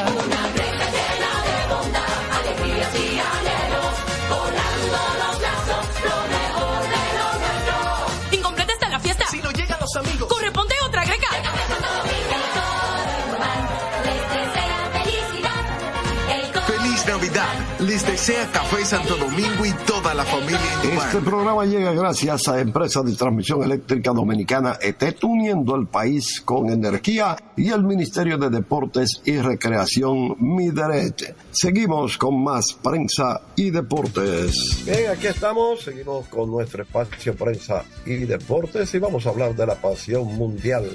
Les 17.91 18.05
desea 18.05 18.49
Café 18.53 18.85
Santo 18.85 19.17
Domingo 19.17 19.65
y 19.65 19.73
toda 19.85 20.13
la 20.13 20.23
familia 20.23 20.61
Este 20.81 21.19
programa 21.19 21.65
llega 21.65 21.91
gracias 21.91 22.47
a 22.47 22.61
Empresa 22.61 23.01
de 23.01 23.13
Transmisión 23.17 23.63
Eléctrica 23.63 24.11
Dominicana 24.11 24.77
ETET, 24.81 25.21
uniendo 25.25 25.75
el 25.75 25.87
país 25.87 26.39
con 26.39 26.69
energía 26.69 27.35
y 27.57 27.69
el 27.69 27.83
Ministerio 27.83 28.37
de 28.37 28.49
Deportes 28.49 29.21
y 29.25 29.39
Recreación 29.39 30.37
Mideret. 30.39 31.35
Seguimos 31.51 32.17
con 32.17 32.41
más 32.41 32.63
prensa 32.81 33.41
y 33.57 33.71
deportes. 33.71 34.85
Bien, 34.85 35.09
aquí 35.09 35.27
estamos, 35.27 35.83
seguimos 35.83 36.27
con 36.27 36.49
nuestro 36.49 36.83
espacio 36.83 37.35
prensa 37.35 37.83
y 38.05 38.19
deportes 38.19 38.93
y 38.93 38.99
vamos 38.99 39.27
a 39.27 39.31
hablar 39.31 39.53
de 39.53 39.67
la 39.67 39.75
pasión 39.75 40.33
mundial. 40.37 40.85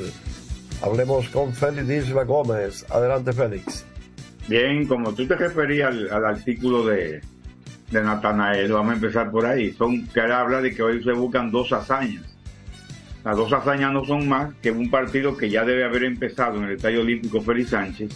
Hablemos 0.81 1.29
con 1.29 1.53
Félix 1.53 2.09
Isla 2.09 2.25
Gómez. 2.25 2.87
Adelante, 2.89 3.35
Félix. 3.35 3.85
Bien, 4.49 4.87
como 4.87 5.13
tú 5.13 5.27
te 5.27 5.35
referías 5.35 5.93
al, 6.11 6.25
artículo 6.25 6.87
de, 6.87 7.21
de 7.91 8.03
Natanael, 8.03 8.73
vamos 8.73 8.93
a 8.93 8.95
empezar 8.95 9.31
por 9.31 9.45
ahí. 9.45 9.73
Son 9.73 10.07
que 10.07 10.21
habla 10.21 10.61
de 10.61 10.73
que 10.73 10.83
hoy 10.83 11.03
se 11.03 11.13
buscan 11.13 11.51
dos 11.51 11.73
hazañas. 11.73 12.37
Las 13.25 13.37
dos 13.37 13.53
hazañas 13.53 13.93
no 13.93 14.05
son 14.05 14.29
más 14.29 14.55
que 14.63 14.71
un 14.71 14.89
partido 14.89 15.37
que 15.37 15.51
ya 15.51 15.65
debe 15.65 15.83
haber 15.83 16.05
empezado 16.05 16.59
en 16.59 16.65
el 16.65 16.77
Estadio 16.77 17.01
Olímpico 17.01 17.41
Félix 17.41 17.71
Sánchez 17.71 18.11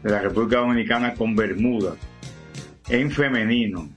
de 0.00 0.10
la 0.10 0.20
República 0.20 0.58
Dominicana 0.58 1.14
con 1.14 1.34
Bermuda 1.34 1.96
en 2.88 3.10
femenino 3.10 3.88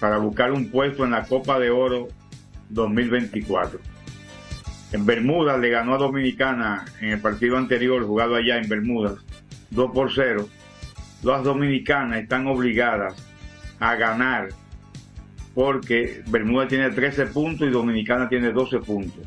para 0.00 0.18
buscar 0.18 0.50
un 0.50 0.70
puesto 0.70 1.04
en 1.04 1.12
la 1.12 1.22
Copa 1.22 1.60
de 1.60 1.70
Oro 1.70 2.08
2024. 2.70 3.78
En 4.90 5.06
Bermudas 5.06 5.60
le 5.60 5.70
ganó 5.70 5.94
a 5.94 5.98
Dominicana 5.98 6.84
en 7.00 7.10
el 7.10 7.20
partido 7.20 7.56
anterior 7.56 8.04
jugado 8.04 8.34
allá 8.34 8.58
en 8.58 8.68
Bermudas 8.68 9.14
2 9.70 9.90
por 9.92 10.12
0 10.12 10.48
las 11.22 11.42
dominicanas 11.42 12.22
están 12.22 12.46
obligadas 12.46 13.14
a 13.80 13.94
ganar 13.96 14.48
porque 15.54 16.22
Bermuda 16.26 16.68
tiene 16.68 16.90
13 16.90 17.26
puntos 17.26 17.66
y 17.66 17.70
Dominicana 17.70 18.28
tiene 18.28 18.52
12 18.52 18.78
puntos. 18.80 19.26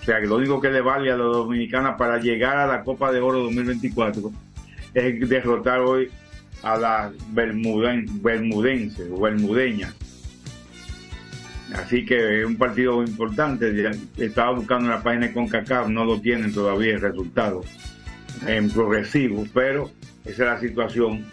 O 0.00 0.04
sea 0.04 0.20
que 0.20 0.26
lo 0.26 0.36
único 0.36 0.60
que 0.60 0.70
le 0.70 0.80
vale 0.80 1.10
a 1.10 1.16
la 1.16 1.24
dominicana 1.24 1.96
para 1.96 2.18
llegar 2.18 2.56
a 2.56 2.66
la 2.68 2.84
Copa 2.84 3.10
de 3.10 3.20
Oro 3.20 3.40
2024 3.40 4.30
es 4.94 5.28
derrotar 5.28 5.80
hoy 5.80 6.08
a 6.62 6.76
las 6.76 7.12
bermuden, 7.34 8.22
bermudenses 8.22 9.10
o 9.10 9.20
bermudeñas. 9.20 9.92
Así 11.74 12.04
que 12.04 12.40
es 12.40 12.46
un 12.46 12.56
partido 12.56 13.02
importante. 13.02 13.90
Estaba 14.16 14.52
buscando 14.52 14.84
en 14.84 14.90
la 14.92 15.02
página 15.02 15.26
de 15.26 15.32
CONCACAF, 15.32 15.88
no 15.88 16.04
lo 16.04 16.20
tienen 16.20 16.52
todavía 16.52 16.94
el 16.94 17.00
resultado 17.00 17.64
en 18.46 18.70
progresivo, 18.70 19.44
pero 19.52 19.90
esa 20.26 20.32
es 20.32 20.38
la 20.38 20.60
situación 20.60 21.24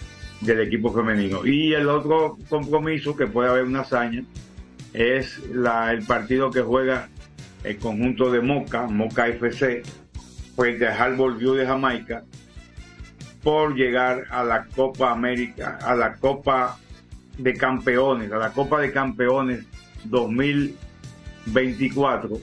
del 0.42 0.62
equipo 0.62 0.92
femenino. 0.94 1.46
Y 1.46 1.74
el 1.74 1.88
otro 1.90 2.38
compromiso 2.50 3.16
que 3.16 3.28
puede 3.28 3.50
haber 3.50 3.64
una 3.66 3.82
hazaña 3.82 4.24
es 4.94 5.40
el 5.54 6.04
partido 6.06 6.50
que 6.52 6.62
juega 6.62 7.10
el 7.64 7.78
conjunto 7.78 8.30
de 8.32 8.42
Moca, 8.42 8.88
Moca 8.88 9.28
FC, 9.28 9.84
frente 10.56 10.88
a 10.88 11.04
Harbour 11.04 11.38
View 11.38 11.54
de 11.56 11.66
Jamaica, 11.66 12.24
por 13.42 13.74
llegar 13.76 14.26
a 14.30 14.44
la 14.44 14.66
Copa 14.66 15.12
América, 15.12 15.80
a 15.82 15.96
la 15.96 16.14
Copa 16.16 16.78
de 17.38 17.54
Campeones, 17.56 18.32
a 18.32 18.38
la 18.38 18.52
Copa 18.52 18.80
de 18.82 18.92
Campeones 18.92 19.66
2024. 20.06 22.40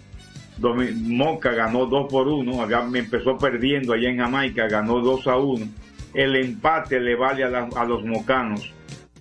Domi- 0.58 0.92
Moca 0.92 1.52
ganó 1.52 1.86
2 1.86 2.06
por 2.10 2.28
1, 2.28 2.60
había- 2.60 2.82
me 2.82 2.98
empezó 2.98 3.38
perdiendo 3.38 3.92
allá 3.94 4.10
en 4.10 4.18
Jamaica, 4.18 4.68
ganó 4.68 5.00
2 5.00 5.26
a 5.26 5.36
1. 5.36 5.66
El 6.14 6.36
empate 6.36 7.00
le 7.00 7.14
vale 7.14 7.44
a, 7.44 7.48
la- 7.48 7.68
a 7.76 7.84
los 7.84 8.04
mocanos 8.04 8.72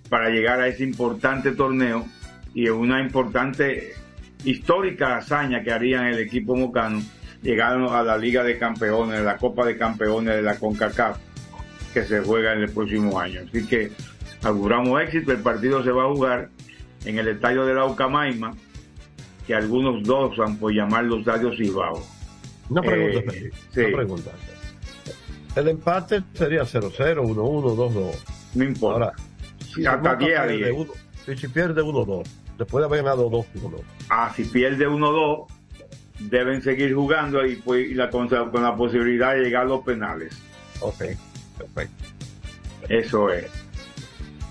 para 0.08 0.28
llegar 0.30 0.60
a 0.60 0.66
ese 0.68 0.82
importante 0.84 1.52
torneo 1.52 2.04
y 2.54 2.68
una 2.68 3.00
importante 3.00 3.92
histórica 4.44 5.16
hazaña 5.18 5.62
que 5.62 5.70
harían 5.70 6.06
el 6.06 6.18
equipo 6.18 6.56
mocano 6.56 7.00
llegaron 7.42 7.94
a 7.94 8.02
la 8.02 8.18
Liga 8.18 8.42
de 8.42 8.58
Campeones, 8.58 9.22
la 9.22 9.36
Copa 9.36 9.64
de 9.64 9.76
Campeones 9.78 10.34
de 10.36 10.42
la 10.42 10.56
CONCACAF 10.58 11.16
que 11.94 12.04
se 12.04 12.20
juega 12.20 12.52
en 12.54 12.60
el 12.62 12.70
próximo 12.70 13.18
año. 13.18 13.40
Así 13.48 13.66
que 13.66 13.90
auguramos 14.42 15.00
éxito, 15.02 15.32
el 15.32 15.38
partido 15.38 15.82
se 15.82 15.90
va 15.90 16.04
a 16.04 16.08
jugar 16.08 16.48
en 17.04 17.18
el 17.18 17.28
estadio 17.28 17.64
de 17.66 17.74
la 17.74 17.84
Ucamaima, 17.86 18.52
que 19.46 19.54
algunos 19.54 20.02
dosan 20.04 20.56
por 20.58 20.72
llamarlo 20.72 21.18
estadio 21.18 21.52
Cibao. 21.56 22.02
Una 22.68 22.82
pregunta, 22.82 23.32
Eh, 23.34 23.50
sí. 23.72 23.80
una 23.80 23.96
pregunta. 23.96 24.30
El 25.56 25.68
empate 25.68 26.22
sería 26.34 26.62
0-0, 26.62 26.92
1-1, 26.96 27.34
2-2. 27.34 28.14
No 28.54 28.64
importa. 28.64 29.04
Ahora, 29.06 29.12
si 29.74 29.84
Hasta 29.86 29.96
Moca 29.98 30.16
10 30.16 30.38
a 30.38 30.42
pierde 30.46 30.56
10. 30.56 30.70
uno- 30.76 30.92
si, 31.26 31.36
si 31.36 31.48
pierde 31.48 31.82
1-2, 31.82 32.26
después 32.58 32.82
de 32.82 32.86
haber 32.86 33.02
ganado 33.02 33.30
2-1. 33.30 33.80
Ah, 34.08 34.32
si 34.34 34.44
pierde 34.44 34.86
1-2, 34.88 35.46
deben 36.20 36.62
seguir 36.62 36.94
jugando 36.94 37.44
y, 37.46 37.56
pues, 37.56 37.88
y 37.90 37.94
la, 37.94 38.10
con, 38.10 38.28
con 38.28 38.62
la 38.62 38.76
posibilidad 38.76 39.34
de 39.34 39.40
llegar 39.40 39.62
a 39.62 39.66
los 39.66 39.80
penales. 39.82 40.32
Ok, 40.80 41.02
perfecto. 41.58 42.04
Eso 42.88 43.30
es. 43.32 43.46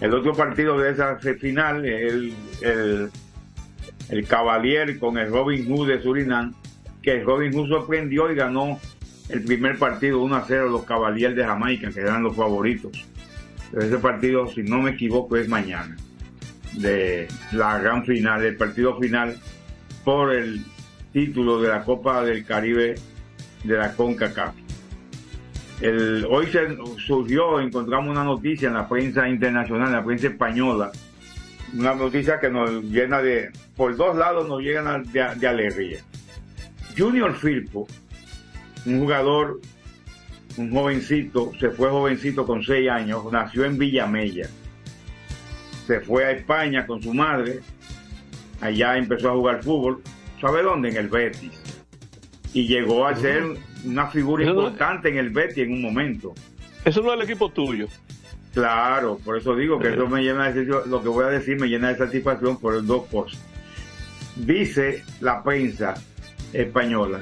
El 0.01 0.13
otro 0.13 0.33
partido 0.33 0.77
de 0.79 0.91
esa 0.91 1.17
final 1.17 1.85
es 1.85 2.13
el, 2.13 2.33
el, 2.61 3.11
el 4.09 4.27
Cavalier 4.27 4.97
con 4.99 5.17
el 5.17 5.29
Robin 5.29 5.65
Hood 5.69 5.87
de 5.89 6.01
Surinam, 6.01 6.53
que 7.01 7.13
el 7.19 7.25
Robin 7.25 7.53
Hood 7.53 7.67
sorprendió 7.69 8.31
y 8.31 8.35
ganó 8.35 8.79
el 9.29 9.43
primer 9.43 9.77
partido 9.77 10.21
1 10.21 10.35
a 10.35 10.43
0 10.45 10.69
los 10.69 10.83
Cavaliers 10.83 11.35
de 11.35 11.45
Jamaica, 11.45 11.91
que 11.91 11.99
eran 12.01 12.23
los 12.23 12.35
favoritos. 12.35 13.05
Ese 13.77 13.97
partido, 13.99 14.47
si 14.47 14.63
no 14.63 14.81
me 14.81 14.91
equivoco, 14.91 15.37
es 15.37 15.47
mañana, 15.47 15.95
de 16.73 17.27
la 17.51 17.77
gran 17.77 18.03
final, 18.03 18.43
el 18.43 18.57
partido 18.57 18.99
final 18.99 19.37
por 20.03 20.33
el 20.33 20.63
título 21.13 21.61
de 21.61 21.69
la 21.69 21.83
Copa 21.83 22.23
del 22.23 22.43
Caribe 22.45 22.95
de 23.63 23.77
la 23.77 23.93
CONCACAF. 23.93 24.55
Hoy 26.29 26.47
se 26.47 26.75
surgió, 26.97 27.59
encontramos 27.59 28.09
una 28.09 28.23
noticia 28.23 28.67
en 28.67 28.73
la 28.73 28.89
prensa 28.89 29.29
internacional, 29.29 29.89
en 29.89 29.93
la 29.93 30.03
prensa 30.03 30.27
española, 30.27 30.91
una 31.73 31.93
noticia 31.93 32.39
que 32.39 32.49
nos 32.49 32.83
llena 32.83 33.21
de, 33.21 33.51
por 33.75 33.95
dos 33.95 34.17
lados 34.17 34.47
nos 34.49 34.61
llena 34.61 34.97
de, 34.97 35.35
de 35.35 35.47
alegría. 35.47 35.99
Junior 36.97 37.33
Firpo, 37.35 37.87
un 38.85 38.99
jugador, 38.99 39.59
un 40.57 40.71
jovencito, 40.71 41.51
se 41.59 41.69
fue 41.71 41.89
jovencito 41.89 42.45
con 42.45 42.63
seis 42.63 42.89
años, 42.89 43.23
nació 43.31 43.65
en 43.65 43.77
Villamella, 43.77 44.49
se 45.87 45.99
fue 46.01 46.25
a 46.25 46.31
España 46.31 46.85
con 46.85 47.01
su 47.01 47.13
madre, 47.13 47.59
allá 48.61 48.97
empezó 48.97 49.29
a 49.29 49.33
jugar 49.33 49.63
fútbol, 49.63 50.01
¿sabe 50.39 50.63
dónde? 50.63 50.89
En 50.89 50.97
el 50.97 51.07
Betis. 51.09 51.51
Y 52.53 52.67
llegó 52.67 53.05
a 53.05 53.15
ser 53.15 53.43
una 53.85 54.07
figura 54.07 54.43
Eso 54.43 54.53
no- 54.53 54.61
importante 54.61 55.09
en 55.09 55.17
el 55.17 55.29
Betis 55.29 55.59
en 55.65 55.73
un 55.73 55.81
momento. 55.81 56.33
Eso 56.83 57.01
no 57.01 57.13
es 57.13 57.19
el 57.19 57.25
equipo 57.25 57.49
tuyo. 57.51 57.87
Claro, 58.53 59.19
por 59.23 59.37
eso 59.37 59.55
digo 59.55 59.77
que 59.79 59.89
eso 59.93 60.07
me 60.07 60.23
llena 60.23 60.51
de 60.51 60.65
lo 60.65 61.03
que 61.03 61.07
voy 61.09 61.25
a 61.25 61.27
decir 61.29 61.59
me 61.59 61.67
llena 61.67 61.89
de 61.89 61.97
satisfacción 61.97 62.57
por 62.57 62.83
dos 62.83 63.05
cosas. 63.05 63.39
Dice 64.35 65.03
la 65.21 65.43
prensa 65.43 65.93
española 66.51 67.21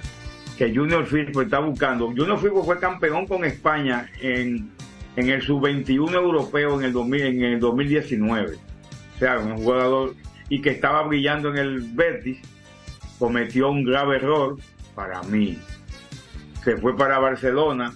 que 0.58 0.74
Junior 0.74 1.06
Firpo 1.06 1.42
está 1.42 1.60
buscando. 1.60 2.08
Junior 2.08 2.40
Firpo 2.40 2.64
fue 2.64 2.80
campeón 2.80 3.28
con 3.28 3.46
España 3.46 4.10
en, 4.20 4.70
en 5.16 5.30
el 5.30 5.42
sub-21 5.42 6.14
europeo 6.14 6.80
en 6.80 6.86
el, 6.86 6.94
2000 6.94 7.22
en 7.22 7.44
el 7.44 7.60
2019. 7.60 8.56
O 8.56 9.20
sea, 9.20 9.40
un 9.40 9.58
jugador 9.58 10.16
y 10.50 10.62
que 10.62 10.72
estaba 10.72 11.04
brillando 11.04 11.50
en 11.50 11.58
el 11.58 11.82
Betis 11.82 12.40
cometió 13.20 13.70
un 13.70 13.84
grave 13.84 14.18
error 14.18 14.58
para 14.96 15.22
mí. 15.24 15.58
Se 16.64 16.78
fue 16.78 16.98
para 16.98 17.20
Barcelona, 17.20 17.94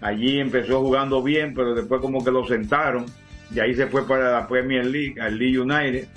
allí 0.00 0.38
empezó 0.38 0.80
jugando 0.80 1.22
bien, 1.22 1.54
pero 1.54 1.74
después 1.74 2.00
como 2.00 2.24
que 2.24 2.30
lo 2.30 2.46
sentaron, 2.46 3.06
y 3.54 3.60
ahí 3.60 3.74
se 3.74 3.86
fue 3.86 4.06
para 4.06 4.32
la 4.32 4.48
Premier 4.48 4.86
League, 4.86 5.20
al 5.20 5.38
Leeds 5.38 5.58
United. 5.58 6.08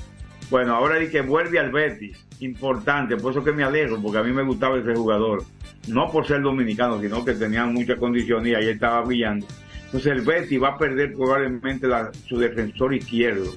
Bueno, 0.50 0.76
ahora 0.76 0.98
dice 0.98 1.12
que 1.12 1.22
vuelve 1.22 1.60
al 1.60 1.72
Betis, 1.72 2.26
importante, 2.40 3.18
por 3.18 3.32
eso 3.32 3.44
que 3.44 3.52
me 3.52 3.64
alegro, 3.64 4.02
porque 4.02 4.18
a 4.18 4.24
mí 4.24 4.32
me 4.32 4.44
gustaba 4.44 4.78
ese 4.78 4.94
jugador, 4.94 5.44
no 5.88 6.12
por 6.12 6.26
ser 6.28 6.42
dominicano, 6.42 7.02
sino 7.02 7.24
que 7.26 7.34
tenía 7.34 7.66
muchas 7.66 7.98
condiciones 7.98 8.52
y 8.52 8.56
ahí 8.56 8.70
estaba 8.70 9.02
brillando. 9.02 9.46
Entonces 9.86 10.12
el 10.12 10.22
Betis 10.22 10.62
va 10.62 10.70
a 10.70 10.78
perder 10.78 11.14
probablemente 11.14 11.88
su 12.28 12.38
defensor 12.38 12.94
izquierdo, 12.96 13.52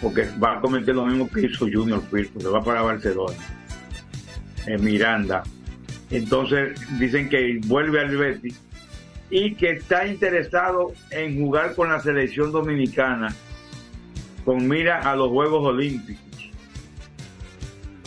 porque 0.00 0.28
va 0.42 0.58
a 0.58 0.60
cometer 0.60 0.94
lo 0.94 1.06
mismo 1.06 1.28
que 1.28 1.46
hizo 1.46 1.66
Junior 1.70 2.02
Firpo, 2.10 2.40
se 2.40 2.48
va 2.48 2.62
para 2.62 2.82
Barcelona, 2.82 3.36
en 4.66 4.84
Miranda. 4.84 5.42
Entonces 6.10 6.78
dicen 6.98 7.28
que 7.28 7.60
vuelve 7.66 8.00
al 8.00 8.16
Betis 8.16 8.60
y 9.30 9.54
que 9.54 9.72
está 9.72 10.06
interesado 10.06 10.92
en 11.10 11.38
jugar 11.38 11.74
con 11.74 11.90
la 11.90 12.00
selección 12.00 12.52
dominicana 12.52 13.34
con 14.44 14.66
mira 14.66 15.00
a 15.00 15.14
los 15.14 15.28
Juegos 15.28 15.66
Olímpicos. 15.66 16.27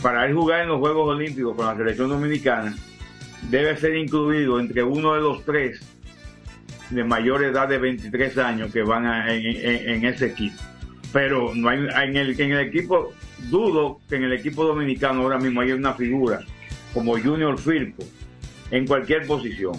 Para 0.02 0.26
él 0.26 0.34
jugar 0.34 0.62
en 0.62 0.68
los 0.68 0.78
Juegos 0.80 1.08
Olímpicos 1.16 1.54
con 1.56 1.66
la 1.66 1.76
selección 1.76 2.08
dominicana, 2.08 2.74
debe 3.50 3.76
ser 3.76 3.96
incluido 3.96 4.58
entre 4.58 4.82
uno 4.82 5.14
de 5.14 5.20
los 5.20 5.44
tres 5.44 5.80
de 6.90 7.04
mayor 7.04 7.42
edad 7.44 7.68
de 7.68 7.78
23 7.78 8.36
años 8.38 8.72
que 8.72 8.82
van 8.82 9.06
a- 9.06 9.32
en, 9.32 9.44
en- 9.46 9.88
en 9.90 10.04
ese 10.04 10.26
equipo. 10.26 10.56
Pero 11.12 11.54
no 11.54 11.68
hay, 11.68 11.78
en, 12.08 12.16
el, 12.16 12.40
en 12.40 12.52
el 12.52 12.60
equipo, 12.60 13.12
dudo 13.50 14.00
que 14.08 14.16
en 14.16 14.24
el 14.24 14.32
equipo 14.32 14.64
dominicano 14.64 15.22
ahora 15.22 15.38
mismo 15.38 15.60
hay 15.60 15.72
una 15.72 15.92
figura 15.94 16.40
como 16.92 17.18
Junior 17.18 17.58
Firpo 17.58 18.02
en 18.70 18.86
cualquier 18.86 19.26
posición. 19.26 19.74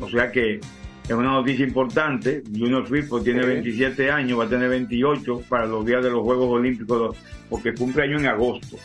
O 0.00 0.08
sea 0.08 0.30
que 0.30 0.60
es 1.04 1.10
una 1.14 1.32
noticia 1.32 1.66
importante. 1.66 2.42
Junior 2.46 2.86
Firpo 2.86 3.20
tiene 3.22 3.40
27 3.44 4.10
años, 4.10 4.38
va 4.38 4.44
a 4.44 4.48
tener 4.48 4.68
28 4.68 5.42
para 5.48 5.66
los 5.66 5.84
días 5.84 6.04
de 6.04 6.10
los 6.10 6.22
Juegos 6.22 6.48
Olímpicos, 6.50 7.16
porque 7.50 7.74
cumple 7.74 8.04
año 8.04 8.18
en 8.18 8.26
agosto. 8.26 8.76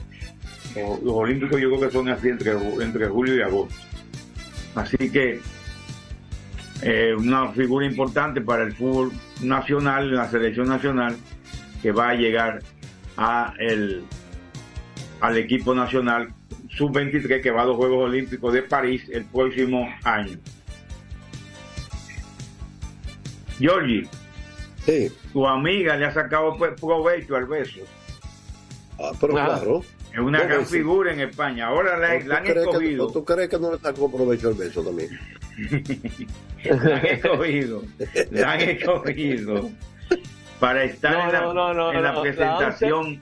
O- 0.78 1.00
Los 1.04 1.14
Olímpicos 1.14 1.60
yo 1.62 1.70
creo 1.70 1.82
que 1.82 1.92
son 1.92 2.10
así 2.10 2.30
entre, 2.30 2.52
entre 2.84 3.08
julio 3.08 3.36
y 3.36 3.42
agosto. 3.42 3.76
Así 4.76 4.98
que 5.12 5.40
eh, 6.82 7.14
una 7.18 7.50
figura 7.52 7.86
importante 7.86 8.42
para 8.42 8.64
el 8.64 8.74
fútbol 8.74 9.12
nacional, 9.42 10.14
la 10.16 10.30
selección 10.30 10.68
nacional, 10.68 11.16
que 11.82 11.92
va 11.92 12.10
a 12.10 12.14
llegar 12.16 12.62
a 13.18 13.54
el, 13.60 14.04
al 15.22 15.38
equipo 15.38 15.76
nacional 15.76 16.30
sub-23 16.70 17.42
que 17.42 17.52
va 17.52 17.62
a 17.62 17.66
los 17.66 17.78
Juegos 17.78 18.10
Olímpicos 18.10 18.52
de 18.54 18.64
París 18.64 19.04
el 19.12 19.26
próximo 19.26 19.88
año. 20.04 20.38
Georgie, 23.60 24.08
tu 25.32 25.48
amiga 25.48 25.96
le 25.96 26.06
ha 26.06 26.14
sacado 26.14 26.58
pues, 26.58 26.72
provecho 26.80 27.36
al 27.36 27.46
beso. 27.46 27.82
Ah, 29.00 29.12
pero 29.20 29.34
claro. 29.34 29.84
Es 30.14 30.20
una 30.20 30.42
gran 30.44 30.66
figura 30.66 31.12
en 31.12 31.22
España. 31.22 31.68
Ahora 31.68 31.98
la, 31.98 32.10
¿O 32.16 32.20
la 32.20 32.24
tú 32.26 32.34
han 32.34 32.44
que- 32.44 32.52
escogido. 32.60 33.08
o 33.08 33.12
¿Tú 33.12 33.26
crees 33.26 33.50
que 33.50 33.58
no 33.60 33.72
le 33.74 33.80
sacó 33.80 34.12
provecho 34.12 34.50
el 34.50 34.56
beso 34.56 34.84
también? 34.84 35.10
la 36.64 36.96
han 36.98 37.06
escogido, 37.06 37.84
la 38.32 38.52
han 38.54 38.62
escogido 38.62 39.70
para 40.60 40.84
estar 40.84 41.14
No, 41.14 41.26
en 41.26 41.32
la, 41.34 41.42
no, 41.42 41.54
no, 41.54 41.74
no, 41.74 41.94
en 41.94 42.02
la 42.04 42.12
no, 42.12 42.14
la 42.14 42.16
han 42.16 42.22
presentación. 42.22 43.22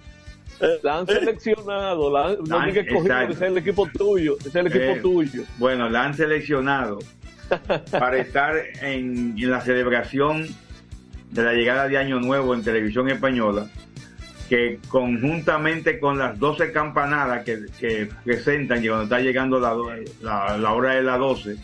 La 0.84 1.00
han 1.00 1.08
seleccionado, 1.08 2.12
la, 2.14 2.36
no 2.48 2.60
han- 2.60 2.70
escogido, 2.70 3.20
es 3.22 3.42
el 3.42 3.58
equipo 3.58 3.88
tuyo, 3.98 4.38
es 4.46 4.54
el 4.54 4.68
equipo 4.68 4.84
Eh, 4.84 5.00
tuyo. 5.02 5.44
Bueno, 5.58 5.90
la 5.90 6.04
han 6.04 6.14
seleccionado 6.14 7.00
para 7.92 8.18
estar 8.20 8.56
en, 8.82 9.36
en 9.38 9.50
la 9.52 9.62
celebración 9.62 10.48
de 11.32 11.44
la 11.44 11.54
llegada 11.54 11.88
de 11.88 11.98
Año 11.98 12.20
Nuevo 12.20 12.54
en 12.54 12.64
televisión 12.64 13.10
española, 13.10 13.68
que 14.52 14.80
conjuntamente 14.90 15.98
con 15.98 16.18
las 16.18 16.38
12 16.38 16.74
campanadas 16.74 17.46
que, 17.46 17.68
que 17.80 18.10
presentan, 18.26 18.82
que 18.82 18.90
cuando 18.90 19.06
está 19.06 19.22
llegando 19.22 19.62
la, 19.62 19.74
la, 20.22 20.58
la 20.58 20.74
hora 20.74 20.96
de 20.96 21.04
las 21.04 21.18
12, 21.20 21.56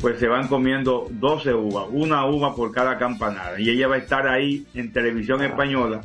pues 0.00 0.20
se 0.20 0.28
van 0.28 0.46
comiendo 0.46 1.08
12 1.10 1.52
uvas, 1.52 1.86
una 1.90 2.26
uva 2.26 2.54
por 2.54 2.70
cada 2.70 2.96
campanada. 2.96 3.58
Y 3.60 3.70
ella 3.70 3.88
va 3.88 3.96
a 3.96 3.98
estar 3.98 4.28
ahí 4.28 4.64
en 4.74 4.92
televisión 4.92 5.42
española 5.42 6.02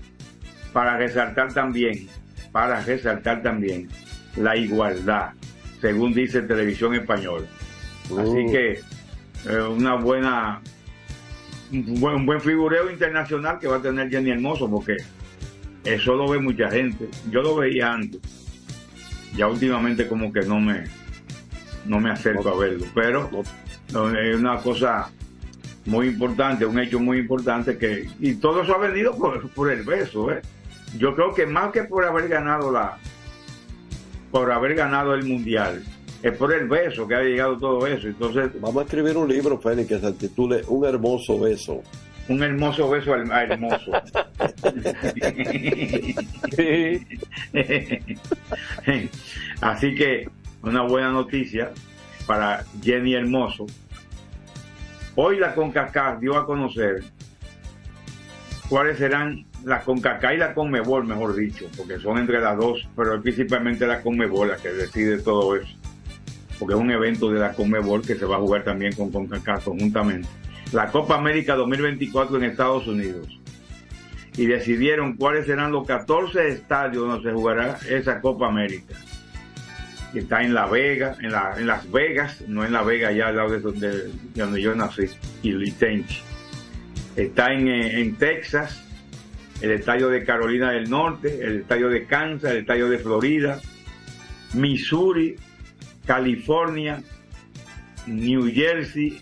para 0.73 0.97
resaltar 0.97 1.54
también, 1.54 2.08
para 2.52 2.82
resaltar 2.82 3.43
también 3.43 3.89
la 4.38 4.58
igualdad, 4.58 5.34
según 5.80 6.15
dice 6.15 6.41
televisión 6.41 6.95
española. 6.95 7.45
Así 8.06 8.43
Mm. 8.43 8.52
que 8.52 8.71
eh, 9.52 9.62
una 9.69 9.93
buena, 9.97 10.62
un 11.71 12.00
buen, 12.00 12.15
un 12.15 12.26
buen 12.26 12.41
figureo 12.41 12.89
internacional 12.89 13.60
que 13.60 13.67
va 13.67 13.76
a 13.76 13.82
tener 13.84 14.10
Jenny 14.10 14.32
Hermoso, 14.32 14.67
porque 14.67 14.97
eso 15.88 16.15
lo 16.15 16.28
ve 16.28 16.39
mucha 16.39 16.69
gente. 16.69 17.08
Yo 17.32 17.41
lo 17.41 17.56
veía 17.56 17.93
antes. 17.93 18.21
Ya 19.36 19.47
últimamente 19.47 20.08
como 20.08 20.34
que 20.34 20.41
no 20.41 20.60
me, 20.60 20.86
no 21.86 22.00
me 22.00 22.12
acerco 22.12 22.50
a 22.50 22.58
verlo, 22.58 22.86
pero 22.93 23.30
es 24.19 24.36
una 24.36 24.58
cosa 24.58 25.10
muy 25.86 26.08
importante, 26.08 26.65
un 26.65 26.80
hecho 26.80 27.00
muy 27.00 27.19
importante 27.19 27.78
que, 27.78 28.10
y 28.19 28.36
todo 28.36 28.63
eso 28.63 28.76
ha 28.76 28.80
venido 28.80 29.17
por, 29.17 29.50
por 29.52 29.71
el 29.71 29.84
beso, 29.84 30.32
¿eh? 30.32 30.41
Yo 30.97 31.15
creo 31.15 31.34
que 31.34 31.45
más 31.45 31.71
que 31.71 31.84
por 31.84 32.04
haber 32.06 32.28
ganado 32.28 32.71
la, 32.71 32.97
por 34.32 34.52
haber 34.52 34.76
ganado 34.76 35.13
el 35.13 35.26
mundial, 35.26 35.84
es 36.23 36.32
por 36.36 36.54
el 36.54 36.67
beso 36.67 37.08
que 37.08 37.15
ha 37.15 37.21
llegado 37.21 37.58
todo 37.58 37.86
eso. 37.88 38.08
Entonces, 38.08 38.52
Vamos 38.60 38.82
a 38.82 38.86
escribir 38.86 39.17
un 39.17 39.30
libro, 39.30 39.58
Félix, 39.60 39.88
que 39.88 40.00
se 40.00 40.12
titule 40.13 40.63
Un 40.67 40.86
hermoso 40.86 41.39
beso. 41.39 41.82
Un 42.28 42.44
hermoso 42.44 42.90
beso 42.90 43.13
al, 43.13 43.32
al 43.32 43.52
hermoso. 43.52 43.92
Así 49.62 49.96
que 49.96 50.30
una 50.62 50.82
buena 50.84 51.12
noticia 51.12 51.72
para 52.26 52.66
Jenny 52.82 53.16
Hermoso. 53.16 53.66
Hoy 55.16 55.40
la 55.40 55.56
CONCACAF 55.56 56.20
dio 56.20 56.38
a 56.38 56.46
conocer 56.46 57.04
cuáles 58.70 58.98
serán 59.00 59.46
la 59.63 59.82
CONCACAF 59.82 60.34
y 60.34 60.38
la 60.38 60.54
CONMEBOL, 60.54 61.06
mejor 61.06 61.36
dicho, 61.36 61.66
porque 61.76 62.00
son 62.00 62.20
entre 62.20 62.40
las 62.40 62.56
dos, 62.58 62.88
pero 62.96 63.16
es 63.16 63.22
principalmente 63.22 63.88
la 63.88 64.02
CONMEBOL 64.02 64.50
la 64.50 64.58
que 64.58 64.70
decide 64.70 65.18
todo 65.20 65.56
eso, 65.56 65.74
porque 66.60 66.76
es 66.76 66.80
un 66.80 66.92
evento 66.92 67.32
de 67.32 67.40
la 67.40 67.54
CONMEBOL 67.54 68.04
que 68.04 68.16
se 68.16 68.26
va 68.26 68.36
a 68.36 68.40
jugar 68.40 68.63
también 68.63 68.94
con 68.94 69.12
CONCACAF 69.12 69.63
conjuntamente. 69.63 70.28
La 70.71 70.88
Copa 70.88 71.15
América 71.15 71.56
2024 71.56 72.38
en 72.38 72.43
Estados 72.43 72.88
Unidos. 72.88 73.39
Y 74.36 74.45
decidieron 74.45 75.15
cuáles 75.15 75.45
serán 75.45 75.71
los 75.71 75.88
14 75.88 76.49
estadios 76.49 77.08
donde 77.08 77.30
se 77.30 77.34
jugará 77.34 77.80
esa 77.89 78.21
Copa 78.21 78.47
América. 78.47 78.95
Está 80.13 80.43
en 80.43 80.53
La 80.53 80.67
Vega, 80.67 81.15
en, 81.19 81.32
en 81.60 81.67
Las 81.67 81.91
Vegas, 81.91 82.43
no 82.47 82.63
en 82.65 82.73
La 82.73 82.84
Vega, 82.84 83.10
allá 83.10 83.27
al 83.27 83.36
lado 83.38 83.49
de 83.51 83.60
donde, 83.60 83.89
de 83.89 84.12
donde 84.36 84.62
yo 84.62 84.75
nací, 84.75 85.06
y. 85.41 85.73
Está 87.15 87.51
en, 87.51 87.67
eh, 87.67 87.99
en 87.99 88.15
Texas, 88.15 88.84
el 89.62 89.71
estadio 89.71 90.10
de 90.10 90.23
Carolina 90.23 90.71
del 90.71 90.89
Norte, 90.89 91.43
el 91.43 91.62
estadio 91.62 91.89
de 91.89 92.06
Kansas, 92.06 92.51
el 92.51 92.58
estadio 92.58 92.89
de 92.89 92.99
Florida, 92.99 93.60
Missouri, 94.53 95.36
California, 96.06 97.01
New 98.06 98.51
Jersey, 98.53 99.19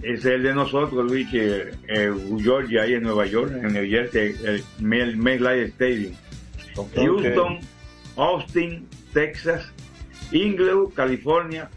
es 0.00 0.24
el 0.24 0.42
de 0.42 0.54
nosotros, 0.54 1.04
Luis, 1.10 1.28
eh, 1.34 1.72
eh, 1.88 2.10
Georgia, 2.40 2.82
ahí 2.82 2.94
en 2.94 3.02
Nueva 3.02 3.26
York, 3.26 3.52
en 3.62 3.72
New 3.74 3.86
Jersey, 3.88 4.34
el 4.44 4.62
Mel- 4.80 5.16
MetLife 5.16 5.64
Stadium. 5.66 6.12
Houston, 7.04 7.58
Austin, 8.16 8.88
Texas, 9.12 9.70
Inglewood, 10.32 10.94
California 10.94 11.68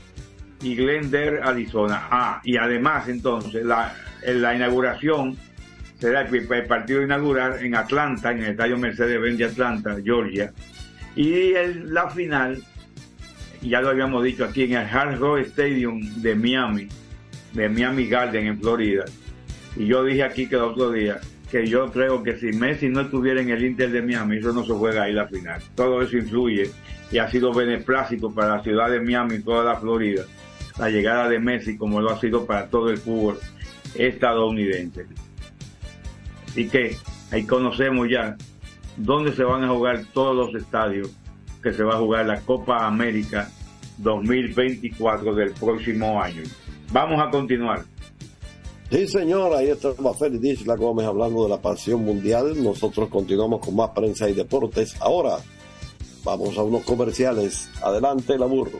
y 0.61 0.75
Glendale, 0.75 1.41
Arizona. 1.43 2.07
Ah, 2.09 2.41
y 2.43 2.55
además 2.57 3.07
entonces 3.09 3.63
la, 3.65 3.93
la 4.25 4.55
inauguración 4.55 5.37
será 5.99 6.21
el, 6.21 6.33
el 6.51 6.65
partido 6.65 7.01
inaugural 7.01 7.63
en 7.63 7.75
Atlanta, 7.75 8.31
en 8.31 8.39
el 8.43 8.51
estadio 8.51 8.77
Mercedes-Benz 8.77 9.37
de 9.37 9.45
Atlanta, 9.45 9.97
Georgia. 10.03 10.53
Y 11.15 11.53
el- 11.53 11.93
la 11.93 12.09
final, 12.09 12.63
ya 13.61 13.81
lo 13.81 13.89
habíamos 13.89 14.23
dicho 14.23 14.45
aquí, 14.45 14.63
en 14.63 14.73
el 14.73 14.87
Hard 14.87 15.19
Rock 15.19 15.39
Stadium 15.39 16.01
de 16.21 16.35
Miami, 16.35 16.87
de 17.55 17.69
Miami 17.69 18.07
Garden 18.07 18.47
en 18.47 18.59
Florida. 18.59 19.05
Y 19.75 19.87
yo 19.87 20.03
dije 20.03 20.23
aquí 20.23 20.47
que 20.47 20.55
el 20.55 20.61
otro 20.61 20.91
día 20.91 21.19
que 21.51 21.67
yo 21.67 21.91
creo 21.91 22.23
que 22.23 22.37
si 22.37 22.47
Messi 22.47 22.89
no 22.89 23.01
estuviera 23.01 23.41
en 23.41 23.49
el 23.49 23.63
Inter 23.63 23.91
de 23.91 24.01
Miami, 24.01 24.37
eso 24.37 24.51
no 24.51 24.65
se 24.65 24.73
juega 24.73 25.03
ahí 25.03 25.13
la 25.13 25.27
final. 25.27 25.61
Todo 25.75 26.01
eso 26.01 26.17
influye 26.17 26.71
y 27.11 27.17
ha 27.17 27.29
sido 27.29 27.53
beneplácito 27.53 28.31
para 28.33 28.57
la 28.57 28.63
ciudad 28.63 28.89
de 28.89 28.99
Miami 28.99 29.35
y 29.35 29.41
toda 29.41 29.63
la 29.63 29.79
Florida. 29.79 30.23
La 30.77 30.89
llegada 30.89 31.29
de 31.29 31.39
Messi 31.39 31.77
como 31.77 32.01
lo 32.01 32.11
ha 32.11 32.19
sido 32.19 32.45
para 32.45 32.67
todo 32.67 32.89
el 32.89 32.97
fútbol 32.97 33.39
estadounidense. 33.93 35.05
Así 36.47 36.67
que 36.67 36.97
ahí 37.31 37.45
conocemos 37.45 38.09
ya 38.09 38.35
dónde 38.97 39.33
se 39.33 39.43
van 39.43 39.63
a 39.63 39.69
jugar 39.69 40.03
todos 40.13 40.35
los 40.35 40.61
estadios 40.61 41.11
que 41.61 41.73
se 41.73 41.83
va 41.83 41.95
a 41.95 41.99
jugar 41.99 42.25
la 42.25 42.41
Copa 42.41 42.85
América 42.85 43.49
2024 43.97 45.35
del 45.35 45.51
próximo 45.51 46.21
año. 46.21 46.43
Vamos 46.91 47.21
a 47.21 47.29
continuar. 47.29 47.83
Sí, 48.89 49.07
señor, 49.07 49.53
ahí 49.55 49.69
está 49.69 49.91
Félix 50.17 50.41
Disla 50.41 50.75
Gómez 50.75 51.07
hablando 51.07 51.43
de 51.43 51.49
la 51.49 51.61
pasión 51.61 52.05
mundial. 52.05 52.61
Nosotros 52.63 53.09
continuamos 53.09 53.59
con 53.59 53.75
más 53.75 53.89
prensa 53.89 54.29
y 54.29 54.33
deportes. 54.33 54.95
Ahora 55.01 55.37
vamos 56.23 56.57
a 56.57 56.63
unos 56.63 56.83
comerciales. 56.83 57.69
Adelante, 57.81 58.37
la 58.37 58.45
burro. 58.45 58.79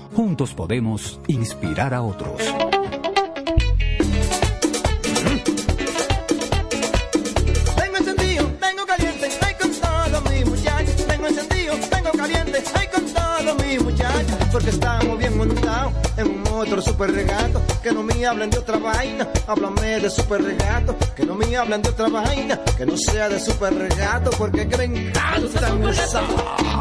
Juntos 0.13 0.53
podemos 0.53 1.21
inspirar 1.27 1.93
a 1.93 2.01
otros. 2.01 2.41
Tengo 7.75 7.97
encendido, 7.97 8.45
tengo 8.59 8.85
caliente, 8.85 9.29
ay 9.41 9.55
con 9.55 9.71
todos 9.71 10.31
mis 10.31 10.45
muchachos. 10.45 11.07
Tengo 11.07 11.27
encendido, 11.27 11.75
tengo 11.89 12.11
caliente, 12.11 12.63
ay 12.75 12.87
con 12.93 13.05
todos 13.05 13.65
mis 13.65 13.81
muchachos. 13.81 14.37
Porque 14.51 14.69
estamos 14.71 15.17
bien 15.17 15.37
montados 15.37 15.93
en 16.17 16.27
un 16.27 16.43
motor 16.43 16.81
super 16.81 17.09
regato. 17.09 17.61
Que 17.81 17.93
no 17.93 18.03
me 18.03 18.25
hablen 18.25 18.49
de 18.49 18.57
otra 18.57 18.77
vaina, 18.79 19.29
háblame 19.47 20.01
de 20.01 20.09
super 20.09 20.43
regato. 20.43 20.93
Que 21.15 21.25
no 21.25 21.35
me 21.35 21.55
hablen 21.55 21.81
de 21.81 21.89
otra 21.89 22.09
vaina, 22.09 22.59
que 22.77 22.85
no 22.85 22.97
sea 22.97 23.29
de 23.29 23.39
super 23.39 23.73
regato. 23.73 24.29
Porque 24.31 24.67
que 24.67 24.77
me 24.77 24.83
encanta 24.83 25.69
esa. 25.89 26.21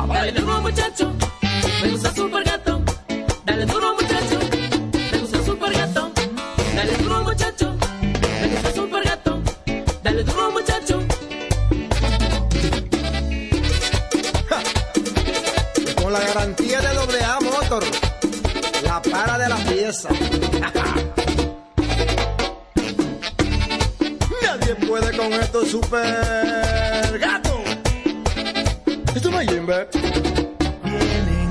Dale 0.08 0.40
muchacho, 0.40 1.12
me 1.80 1.90
gusta 1.92 2.12
super 2.12 2.42
gato. 2.42 2.79
Dale 3.50 3.66
duro 3.66 3.94
muchacho, 3.94 4.38
me 5.10 5.18
gusta 5.18 5.42
super 5.42 5.72
gato. 5.72 6.12
Dale 6.76 6.96
duro 6.98 7.24
muchacho, 7.24 7.76
me 8.40 8.46
gusta 8.46 8.72
super 8.72 9.02
gato. 9.02 9.42
Dale 10.04 10.22
duro 10.22 10.52
muchacho. 10.52 11.02
Con 16.00 16.12
la 16.12 16.20
garantía 16.20 16.80
de 16.80 16.94
doble 16.94 17.24
A 17.24 17.40
Motor, 17.40 17.82
la 18.84 19.02
para 19.02 19.36
de 19.36 19.48
la 19.48 19.56
pieza. 19.56 20.10
Nadie 24.42 24.76
puede 24.86 25.16
con 25.16 25.32
esto 25.32 25.66
super 25.66 27.18
gato. 27.18 27.64
Esto 29.12 29.28
no 29.32 29.40
es 29.40 29.48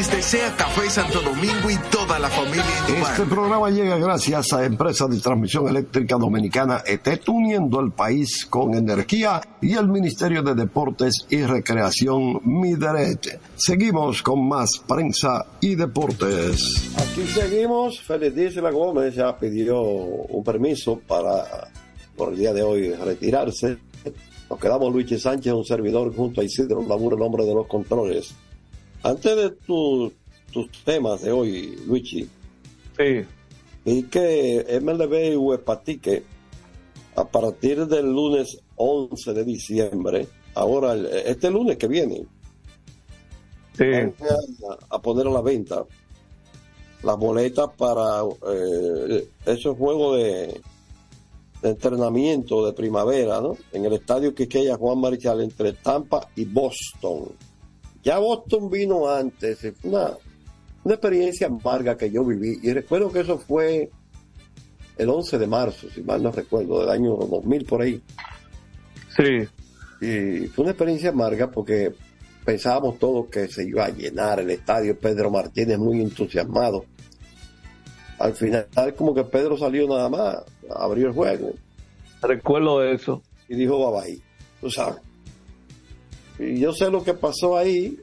Navidad. 0.00 0.10
Les 0.10 0.10
desea 0.10 0.56
Café 0.56 0.88
Santo 0.88 1.20
Domingo 1.20 1.70
y 1.70 1.76
toda 1.90 2.18
la 2.18 2.28
familia 2.28 2.64
Indumar. 2.88 3.12
Este 3.12 3.26
programa 3.26 3.70
llega 3.70 3.98
gracias 3.98 4.52
a 4.52 4.64
Empresa 4.64 5.06
de 5.06 5.18
Transmisión 5.18 5.68
Eléctrica 5.68 6.16
Dominicana 6.16 6.82
ETET, 6.86 7.28
uniendo 7.28 7.80
el 7.80 7.92
país 7.92 8.46
con 8.46 8.74
energía 8.74 9.40
y 9.60 9.74
el 9.74 9.88
Ministerio 9.88 10.42
de 10.42 10.54
Deportes 10.54 11.26
y 11.28 11.42
Recreación 11.42 12.40
Mideret. 12.44 13.40
Seguimos 13.56 14.22
con 14.22 14.48
más 14.48 14.78
prensa 14.86 15.46
y 15.60 15.74
deportes. 15.74 16.92
Aquí 16.96 17.26
seguimos. 17.26 18.02
La 18.08 18.70
Gómez 18.70 19.14
ya 19.14 19.36
pidió 19.36 19.80
un 19.80 20.42
permiso 20.42 21.00
para 21.06 21.68
por 22.16 22.32
el 22.32 22.38
día 22.38 22.52
de 22.52 22.62
hoy 22.62 22.92
retirarse. 22.92 23.78
Nos 24.48 24.58
quedamos 24.58 24.92
Luigi 24.92 25.18
Sánchez, 25.18 25.52
un 25.52 25.64
servidor, 25.64 26.14
junto 26.14 26.40
a 26.40 26.44
Isidro 26.44 26.82
Laburo, 26.82 27.16
el 27.16 27.22
hombre 27.22 27.44
de 27.44 27.54
los 27.54 27.66
controles. 27.66 28.34
Antes 29.02 29.36
de 29.36 29.50
tu- 29.50 30.12
tus 30.52 30.70
temas 30.84 31.22
de 31.22 31.32
hoy, 31.32 31.76
Luigi. 31.86 32.28
Sí. 32.96 33.24
Y 33.84 34.02
que 34.04 34.66
MLB 34.80 35.32
y 35.32 35.36
Huepatique, 35.36 36.22
a 37.16 37.24
partir 37.26 37.86
del 37.86 38.06
lunes 38.12 38.58
11 38.76 39.32
de 39.32 39.44
diciembre, 39.44 40.26
ahora, 40.54 40.94
este 41.24 41.50
lunes 41.50 41.76
que 41.78 41.86
viene, 41.88 42.26
van 44.18 44.70
a, 44.90 44.96
a 44.96 45.00
poner 45.00 45.26
a 45.26 45.30
la 45.30 45.40
venta 45.40 45.84
las 47.02 47.16
boletas 47.16 47.70
para 47.78 48.22
eh, 48.52 49.26
esos 49.46 49.76
juegos 49.78 50.18
de 50.18 50.60
entrenamiento 51.62 52.66
de 52.66 52.72
primavera, 52.74 53.40
¿no? 53.40 53.56
En 53.72 53.84
el 53.86 53.94
estadio 53.94 54.34
Quiqueya 54.34 54.76
Juan 54.76 54.98
Marichal 55.00 55.40
entre 55.40 55.72
Tampa 55.74 56.28
y 56.36 56.44
Boston. 56.44 57.32
Ya 58.02 58.18
Boston 58.18 58.70
vino 58.70 59.08
antes, 59.08 59.64
es 59.64 59.74
una, 59.82 60.12
una 60.84 60.94
experiencia 60.94 61.48
amarga 61.48 61.96
que 61.96 62.10
yo 62.10 62.24
viví 62.24 62.58
y 62.62 62.72
recuerdo 62.72 63.12
que 63.12 63.20
eso 63.20 63.38
fue 63.38 63.90
el 64.96 65.08
11 65.08 65.38
de 65.38 65.46
marzo, 65.46 65.88
si 65.90 66.02
mal 66.02 66.22
no 66.22 66.30
recuerdo, 66.30 66.80
del 66.80 66.90
año 66.90 67.16
2000 67.16 67.64
por 67.64 67.82
ahí. 67.82 68.02
Sí. 69.16 69.48
Y 70.00 70.46
fue 70.48 70.62
una 70.62 70.72
experiencia 70.72 71.10
amarga 71.10 71.50
porque 71.50 71.92
pensábamos 72.44 72.98
todos 72.98 73.26
que 73.28 73.48
se 73.48 73.64
iba 73.64 73.84
a 73.84 73.90
llenar 73.90 74.40
el 74.40 74.50
estadio, 74.50 74.98
Pedro 74.98 75.30
Martínez 75.30 75.78
muy 75.78 76.00
entusiasmado. 76.00 76.84
Al 78.18 78.34
final, 78.34 78.66
como 78.96 79.14
que 79.14 79.24
Pedro 79.24 79.56
salió 79.56 79.88
nada 79.88 80.08
más, 80.08 80.36
abrió 80.74 81.08
el 81.08 81.14
juego. 81.14 81.52
Recuerdo 82.22 82.84
eso. 82.84 83.22
Y 83.48 83.56
dijo 83.56 83.90
bye 83.90 84.02
bye, 84.02 84.22
tú 84.60 84.70
sabes. 84.70 85.00
Y 86.40 86.58
yo 86.58 86.72
sé 86.72 86.90
lo 86.90 87.04
que 87.04 87.14
pasó 87.14 87.56
ahí. 87.56 87.98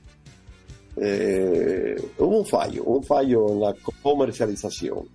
Eh, 1.00 1.96
hubo 2.20 2.40
un 2.40 2.46
fallo, 2.46 2.84
un 2.84 3.04
fallo 3.04 3.50
en 3.52 3.62
la 3.62 3.76
comercialización. 4.02 5.08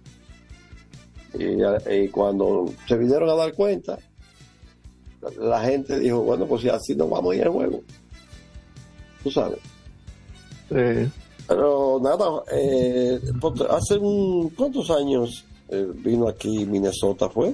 Y, 1.38 1.94
y 1.94 2.08
cuando 2.08 2.66
se 2.86 2.96
vinieron 2.96 3.28
a 3.30 3.34
dar 3.34 3.54
cuenta, 3.54 3.98
la 5.38 5.60
gente 5.60 5.98
dijo, 5.98 6.22
bueno, 6.22 6.46
pues 6.46 6.62
si 6.62 6.68
así 6.68 6.94
nos 6.96 7.08
vamos 7.08 7.32
a 7.32 7.36
ir 7.36 7.42
al 7.44 7.50
juego. 7.50 7.80
Tú 9.22 9.30
sabes. 9.30 9.58
Sí. 10.68 11.10
Pero 11.46 12.00
nada, 12.02 12.42
eh, 12.52 13.20
hace 13.70 13.98
un, 13.98 14.50
¿cuántos 14.50 14.90
años 14.90 15.44
eh, 15.68 15.86
vino 15.94 16.28
aquí 16.28 16.64
Minnesota? 16.66 17.28
¿Fue? 17.28 17.52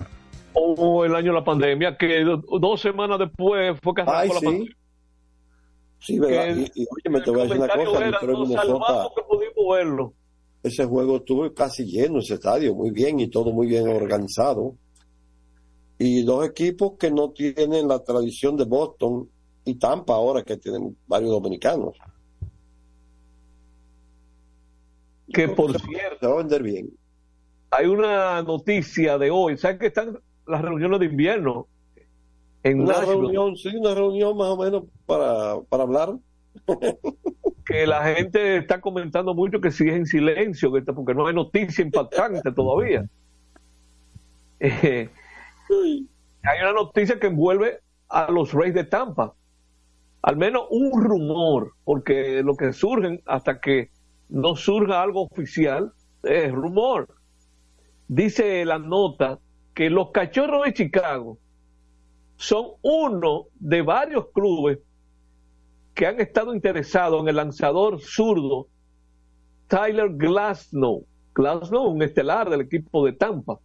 O 0.55 1.05
el 1.05 1.15
año 1.15 1.33
de 1.33 1.39
la 1.39 1.45
pandemia, 1.45 1.97
que 1.97 2.25
dos 2.61 2.81
semanas 2.81 3.19
después 3.19 3.79
fue 3.83 3.95
que 3.95 4.03
Ay, 4.07 4.29
la 4.29 4.35
sí. 4.35 4.45
pandemia. 4.47 4.78
Sí, 6.01 6.19
¿verdad? 6.19 6.57
Y, 6.57 6.83
y, 6.83 6.87
oye, 6.87 7.11
me 7.11 7.21
te 7.21 7.31
voy 7.31 7.41
a 7.41 7.43
decir 7.45 7.57
una 7.59 7.69
cosa, 7.69 9.09
que 9.17 9.23
pudimos 9.29 9.77
verlo. 9.77 10.15
ese 10.63 10.85
juego 10.85 11.17
estuvo 11.17 11.53
casi 11.53 11.85
lleno, 11.85 12.21
ese 12.21 12.35
estadio, 12.35 12.75
muy 12.75 12.91
bien 12.91 13.19
y 13.21 13.29
todo 13.29 13.53
muy 13.53 13.67
bien 13.67 13.89
organizado. 13.89 14.77
Y 15.99 16.23
dos 16.23 16.47
equipos 16.47 16.93
que 16.99 17.11
no 17.11 17.31
tienen 17.31 17.89
la 17.89 17.99
tradición 18.05 18.57
de 18.57 18.65
Boston 18.65 19.29
y 19.65 19.75
Tampa 19.75 20.15
ahora 20.15 20.43
que 20.45 20.57
tienen 20.57 20.97
varios 21.07 21.31
dominicanos. 21.33 21.97
Que 25.33 25.49
por 25.49 25.79
cierto, 25.81 26.19
Se 26.21 26.27
va 26.27 26.35
a 26.35 26.37
vender 26.39 26.63
bien. 26.63 26.91
hay 27.71 27.87
una 27.87 28.43
noticia 28.43 29.19
de 29.19 29.31
hoy. 29.31 29.59
¿Sabes 29.59 29.79
que 29.79 29.87
están 29.89 30.19
las 30.47 30.63
reuniones 30.63 31.01
de 31.01 31.07
invierno? 31.07 31.67
En 32.69 32.81
Una 32.81 32.93
Nashville? 32.95 33.13
reunión, 33.21 33.57
sí, 33.57 33.69
una 33.77 33.95
reunión 33.95 34.37
más 34.37 34.49
o 34.49 34.57
menos 34.57 34.85
para, 35.07 35.61
para 35.69 35.83
hablar. 35.85 36.17
que 37.67 37.87
la 37.87 38.03
gente 38.15 38.57
está 38.57 38.81
comentando 38.81 39.35
mucho 39.35 39.61
que 39.61 39.71
sigue 39.71 39.95
en 39.95 40.07
silencio, 40.07 40.73
que 40.73 40.81
está- 40.81 40.93
porque 40.95 41.15
no 41.15 41.27
hay 41.27 41.35
noticia 41.35 41.83
impactante 41.85 42.53
todavía. 42.53 43.05
Eh, 44.61 45.09
hay 46.43 46.61
una 46.63 46.73
noticia 46.73 47.21
que 47.21 47.29
envuelve 47.29 47.79
a 48.09 48.29
los 48.33 48.53
Reyes 48.53 48.75
de 48.75 48.83
Tampa. 48.85 49.35
Al 50.23 50.37
menos 50.37 50.65
un 50.71 51.01
rumor, 51.01 51.75
porque 51.85 52.43
lo 52.43 52.57
que 52.57 52.73
surgen 52.73 53.21
hasta 53.27 53.61
que 53.61 53.91
no 54.29 54.57
surja 54.57 55.01
algo 55.01 55.23
oficial 55.31 55.93
es 56.25 56.51
rumor. 56.51 57.07
Dice 58.09 58.65
la 58.65 58.81
nota 58.81 59.39
que 59.75 59.91
los 59.91 60.11
cachorros 60.11 60.65
de 60.65 60.75
Chicago 60.75 61.39
son 62.39 62.69
uno 62.83 63.47
de 63.59 63.83
varios 63.83 64.29
clubes 64.33 64.79
que 65.93 66.07
han 66.07 66.21
estado 66.21 66.55
interesados 66.55 67.21
en 67.21 67.29
el 67.29 67.37
lanzador 67.37 68.01
zurdo 68.01 68.69
Tyler 69.67 70.09
Glasnow. 70.11 71.05
Glasnow, 71.35 71.89
un 71.89 72.01
estelar 72.01 72.49
del 72.49 72.61
equipo 72.63 73.05
de 73.05 73.13
Tampa. 73.13 73.59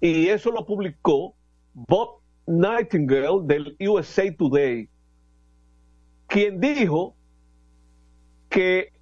Y 0.00 0.28
eso 0.28 0.50
lo 0.50 0.64
publicó 0.64 1.34
Bob 1.74 2.20
Nightingale 2.46 3.42
del 3.44 3.76
USA 3.78 4.34
Today, 4.34 4.88
quien 6.26 6.58
dijo 6.58 7.14
que 8.48 8.94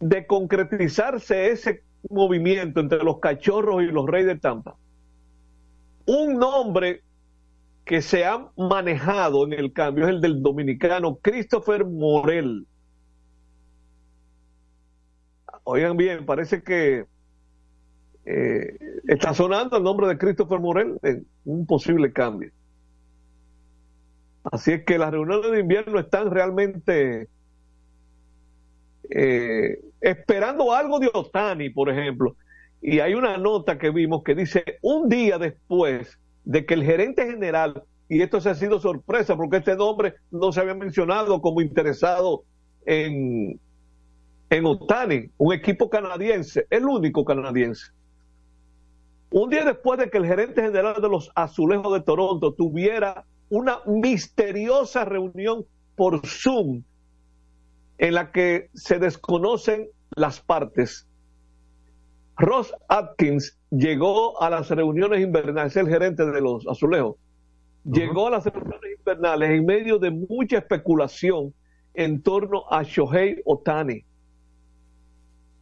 de 0.00 0.26
concretizarse 0.26 1.50
ese 1.50 1.82
movimiento 2.10 2.80
entre 2.80 3.02
los 3.02 3.20
cachorros 3.20 3.82
y 3.82 3.86
los 3.86 4.06
reyes 4.06 4.26
de 4.26 4.36
Tampa, 4.36 4.76
un 6.04 6.38
nombre 6.38 7.02
que 7.88 8.02
se 8.02 8.26
ha 8.26 8.46
manejado 8.58 9.46
en 9.46 9.54
el 9.54 9.72
cambio 9.72 10.04
es 10.04 10.10
el 10.10 10.20
del 10.20 10.42
dominicano 10.42 11.16
Christopher 11.22 11.86
Morel. 11.86 12.66
Oigan 15.64 15.96
bien, 15.96 16.26
parece 16.26 16.62
que 16.62 17.06
eh, 18.26 18.78
está 19.06 19.32
sonando 19.32 19.78
el 19.78 19.82
nombre 19.84 20.06
de 20.06 20.18
Christopher 20.18 20.60
Morel 20.60 20.98
en 21.02 21.26
un 21.46 21.64
posible 21.64 22.12
cambio. 22.12 22.50
Así 24.44 24.72
es 24.72 24.84
que 24.84 24.98
las 24.98 25.10
reuniones 25.10 25.50
de 25.50 25.60
invierno 25.60 25.98
están 25.98 26.30
realmente 26.30 27.30
eh, 29.08 29.80
esperando 30.02 30.74
algo 30.74 30.98
de 30.98 31.08
Otani, 31.14 31.70
por 31.70 31.88
ejemplo. 31.88 32.36
Y 32.82 33.00
hay 33.00 33.14
una 33.14 33.38
nota 33.38 33.78
que 33.78 33.88
vimos 33.88 34.22
que 34.24 34.34
dice 34.34 34.78
un 34.82 35.08
día 35.08 35.38
después 35.38 36.18
de 36.48 36.64
que 36.64 36.72
el 36.72 36.82
gerente 36.82 37.26
general, 37.26 37.82
y 38.08 38.22
esto 38.22 38.40
se 38.40 38.48
ha 38.48 38.54
sido 38.54 38.80
sorpresa 38.80 39.36
porque 39.36 39.58
este 39.58 39.76
nombre 39.76 40.14
no 40.30 40.50
se 40.50 40.60
había 40.60 40.74
mencionado 40.74 41.42
como 41.42 41.60
interesado 41.60 42.44
en, 42.86 43.60
en 44.48 44.64
Otani, 44.64 45.30
un 45.36 45.52
equipo 45.52 45.90
canadiense, 45.90 46.66
el 46.70 46.86
único 46.86 47.22
canadiense. 47.26 47.92
Un 49.30 49.50
día 49.50 49.62
después 49.66 49.98
de 49.98 50.08
que 50.08 50.16
el 50.16 50.24
gerente 50.24 50.62
general 50.62 51.02
de 51.02 51.08
los 51.10 51.30
Azulejos 51.34 51.92
de 51.92 52.00
Toronto 52.00 52.54
tuviera 52.54 53.26
una 53.50 53.80
misteriosa 53.84 55.04
reunión 55.04 55.66
por 55.96 56.26
Zoom 56.26 56.82
en 57.98 58.14
la 58.14 58.32
que 58.32 58.70
se 58.72 58.98
desconocen 58.98 59.88
las 60.16 60.40
partes. 60.40 61.06
Ross 62.38 62.74
Atkins 62.88 63.57
llegó 63.70 64.40
a 64.42 64.50
las 64.50 64.70
reuniones 64.70 65.20
invernales, 65.20 65.76
es 65.76 65.82
el 65.82 65.88
gerente 65.88 66.24
de 66.24 66.40
los 66.40 66.66
azulejos, 66.66 67.16
llegó 67.84 68.28
a 68.28 68.30
las 68.30 68.44
reuniones 68.44 68.98
invernales 68.98 69.50
en 69.50 69.66
medio 69.66 69.98
de 69.98 70.10
mucha 70.10 70.58
especulación 70.58 71.54
en 71.94 72.22
torno 72.22 72.64
a 72.70 72.82
Shohei 72.82 73.40
Otani. 73.44 74.04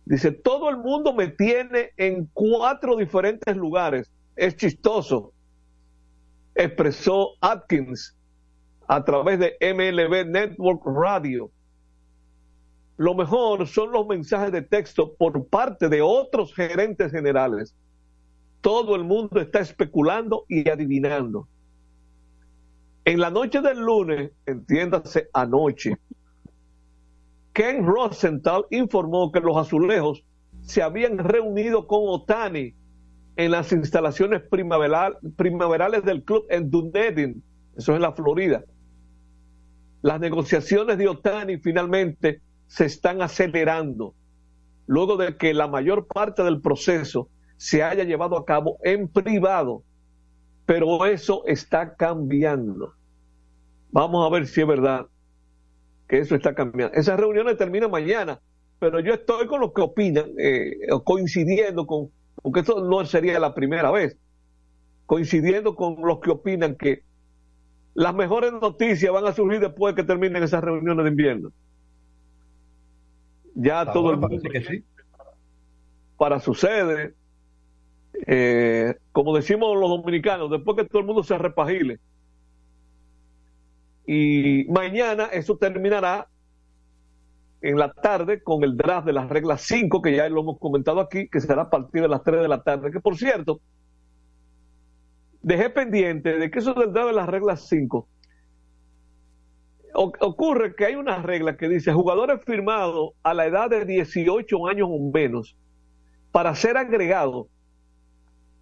Dice, 0.04 0.30
todo 0.30 0.70
el 0.70 0.76
mundo 0.76 1.12
me 1.12 1.28
tiene 1.28 1.90
en 1.96 2.28
cuatro 2.32 2.96
diferentes 2.96 3.56
lugares. 3.56 4.12
Es 4.36 4.54
chistoso, 4.54 5.32
expresó 6.54 7.30
Atkins 7.40 8.16
a 8.86 9.04
través 9.04 9.40
de 9.40 9.56
MLB 9.60 10.30
Network 10.30 10.82
Radio. 10.84 11.50
Lo 12.98 13.14
mejor 13.14 13.66
son 13.66 13.90
los 13.90 14.06
mensajes 14.06 14.52
de 14.52 14.62
texto 14.62 15.14
por 15.14 15.46
parte 15.48 15.88
de 15.88 16.00
otros 16.02 16.54
gerentes 16.54 17.10
generales. 17.10 17.74
Todo 18.66 18.96
el 18.96 19.04
mundo 19.04 19.40
está 19.40 19.60
especulando 19.60 20.44
y 20.48 20.68
adivinando. 20.68 21.46
En 23.04 23.20
la 23.20 23.30
noche 23.30 23.60
del 23.60 23.78
lunes, 23.78 24.32
entiéndase 24.44 25.28
anoche, 25.32 25.96
Ken 27.52 27.86
Rosenthal 27.86 28.66
informó 28.72 29.30
que 29.30 29.38
los 29.38 29.56
azulejos 29.56 30.24
se 30.62 30.82
habían 30.82 31.18
reunido 31.18 31.86
con 31.86 32.00
Otani 32.08 32.74
en 33.36 33.50
las 33.52 33.70
instalaciones 33.70 34.42
primaveral- 34.50 35.16
primaverales 35.36 36.02
del 36.02 36.24
club 36.24 36.44
en 36.50 36.68
Dunedin, 36.68 37.44
eso 37.76 37.92
es 37.92 37.96
en 37.96 38.02
la 38.02 38.14
Florida. 38.14 38.64
Las 40.02 40.18
negociaciones 40.18 40.98
de 40.98 41.06
Otani 41.06 41.58
finalmente 41.58 42.40
se 42.66 42.86
están 42.86 43.22
acelerando 43.22 44.16
luego 44.88 45.16
de 45.16 45.36
que 45.36 45.54
la 45.54 45.68
mayor 45.68 46.08
parte 46.08 46.42
del 46.42 46.60
proceso 46.60 47.28
se 47.56 47.82
haya 47.82 48.04
llevado 48.04 48.36
a 48.36 48.44
cabo 48.44 48.78
en 48.82 49.08
privado, 49.08 49.82
pero 50.66 51.06
eso 51.06 51.44
está 51.46 51.94
cambiando. 51.94 52.94
Vamos 53.90 54.26
a 54.26 54.30
ver 54.32 54.46
si 54.46 54.60
es 54.60 54.66
verdad 54.66 55.06
que 56.08 56.18
eso 56.18 56.34
está 56.34 56.54
cambiando. 56.54 56.94
Esas 56.96 57.18
reuniones 57.18 57.56
terminan 57.56 57.90
mañana, 57.90 58.40
pero 58.78 59.00
yo 59.00 59.14
estoy 59.14 59.46
con 59.46 59.60
los 59.60 59.72
que 59.72 59.80
opinan, 59.82 60.26
eh, 60.38 60.72
coincidiendo 61.04 61.86
con, 61.86 62.10
porque 62.42 62.60
esto 62.60 62.84
no 62.84 63.04
sería 63.06 63.38
la 63.38 63.54
primera 63.54 63.90
vez, 63.90 64.16
coincidiendo 65.06 65.74
con 65.74 65.96
los 66.02 66.20
que 66.20 66.30
opinan 66.30 66.76
que 66.76 67.02
las 67.94 68.14
mejores 68.14 68.52
noticias 68.52 69.10
van 69.10 69.26
a 69.26 69.32
surgir 69.32 69.60
después 69.60 69.94
de 69.94 70.02
que 70.02 70.06
terminen 70.06 70.42
esas 70.42 70.62
reuniones 70.62 71.04
de 71.04 71.10
invierno. 71.10 71.52
Ya 73.54 73.90
todo 73.90 74.10
el 74.10 74.18
mundo 74.18 74.38
que 74.50 74.62
sí. 74.62 74.84
para 76.18 76.38
su 76.40 76.52
sede, 76.52 77.14
eh, 78.26 78.94
como 79.12 79.36
decimos 79.36 79.76
los 79.78 79.90
dominicanos, 79.90 80.50
después 80.50 80.76
que 80.76 80.84
todo 80.84 81.00
el 81.00 81.06
mundo 81.06 81.22
se 81.22 81.36
repagile. 81.36 81.98
Y 84.06 84.64
mañana 84.68 85.26
eso 85.26 85.56
terminará 85.58 86.28
en 87.60 87.78
la 87.78 87.92
tarde 87.92 88.42
con 88.42 88.62
el 88.62 88.76
draft 88.76 89.06
de 89.06 89.12
las 89.12 89.28
reglas 89.28 89.62
5, 89.62 90.00
que 90.00 90.14
ya 90.14 90.28
lo 90.28 90.40
hemos 90.40 90.58
comentado 90.58 91.00
aquí, 91.00 91.28
que 91.28 91.40
será 91.40 91.62
a 91.62 91.70
partir 91.70 92.02
de 92.02 92.08
las 92.08 92.22
3 92.22 92.40
de 92.40 92.48
la 92.48 92.62
tarde. 92.62 92.92
Que 92.92 93.00
por 93.00 93.16
cierto, 93.16 93.60
dejé 95.42 95.70
pendiente 95.70 96.38
de 96.38 96.50
que 96.50 96.60
eso 96.60 96.74
del 96.74 96.92
draft 96.92 97.08
de 97.08 97.14
las 97.14 97.28
reglas 97.28 97.66
5 97.68 98.08
ocurre 99.96 100.74
que 100.74 100.84
hay 100.84 100.94
una 100.94 101.22
regla 101.22 101.56
que 101.56 101.68
dice 101.68 101.92
jugadores 101.92 102.40
firmados 102.44 103.12
a 103.22 103.32
la 103.32 103.46
edad 103.46 103.70
de 103.70 103.84
18 103.84 104.66
años 104.66 104.88
o 104.90 105.10
menos 105.12 105.56
para 106.32 106.54
ser 106.54 106.76
agregados 106.76 107.46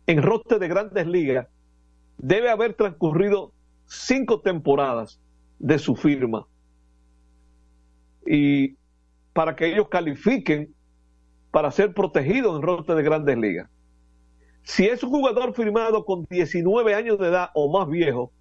en 0.07 0.23
roster 0.23 0.59
de 0.59 0.69
grandes 0.69 1.07
ligas 1.07 1.49
debe 2.19 2.51
haber 2.51 2.75
transcurrido 2.75 3.53
cinco 3.87 4.41
temporadas 4.41 5.21
de 5.59 5.79
su 5.79 5.97
firma. 5.97 6.47
Y 8.27 8.77
para 9.33 9.57
que 9.57 9.67
ellos 9.67 9.89
califiquen 9.89 10.75
para 11.51 11.71
ser 11.71 11.95
protegidos 11.95 12.57
en 12.57 12.63
roster 12.63 12.97
de 12.97 13.03
grandes 13.03 13.37
ligas. 13.39 13.71
Si 14.63 14.87
es 14.87 15.03
un 15.03 15.11
jugador 15.11 15.55
firmado 15.55 16.05
con 16.05 16.25
19 16.31 16.95
años 16.95 17.19
de 17.19 17.29
edad 17.29 17.51
o 17.55 17.71
más 17.71 17.89
viejo, 17.89 18.33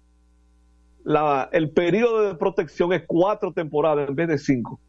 el 1.52 1.70
periodo 1.70 2.22
de 2.22 2.34
protección 2.34 2.92
es 2.94 3.02
cuatro 3.06 3.52
temporadas 3.52 4.08
en 4.08 4.14
vez 4.14 4.28
de 4.28 4.38
cinco. 4.38 4.80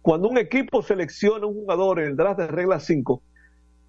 Cuando 0.00 0.28
un 0.28 0.38
equipo 0.38 0.82
selecciona 0.82 1.46
un 1.46 1.54
jugador 1.54 2.00
en 2.00 2.08
el 2.08 2.16
draft 2.16 2.40
de 2.40 2.46
regla 2.46 2.80
5, 2.80 3.22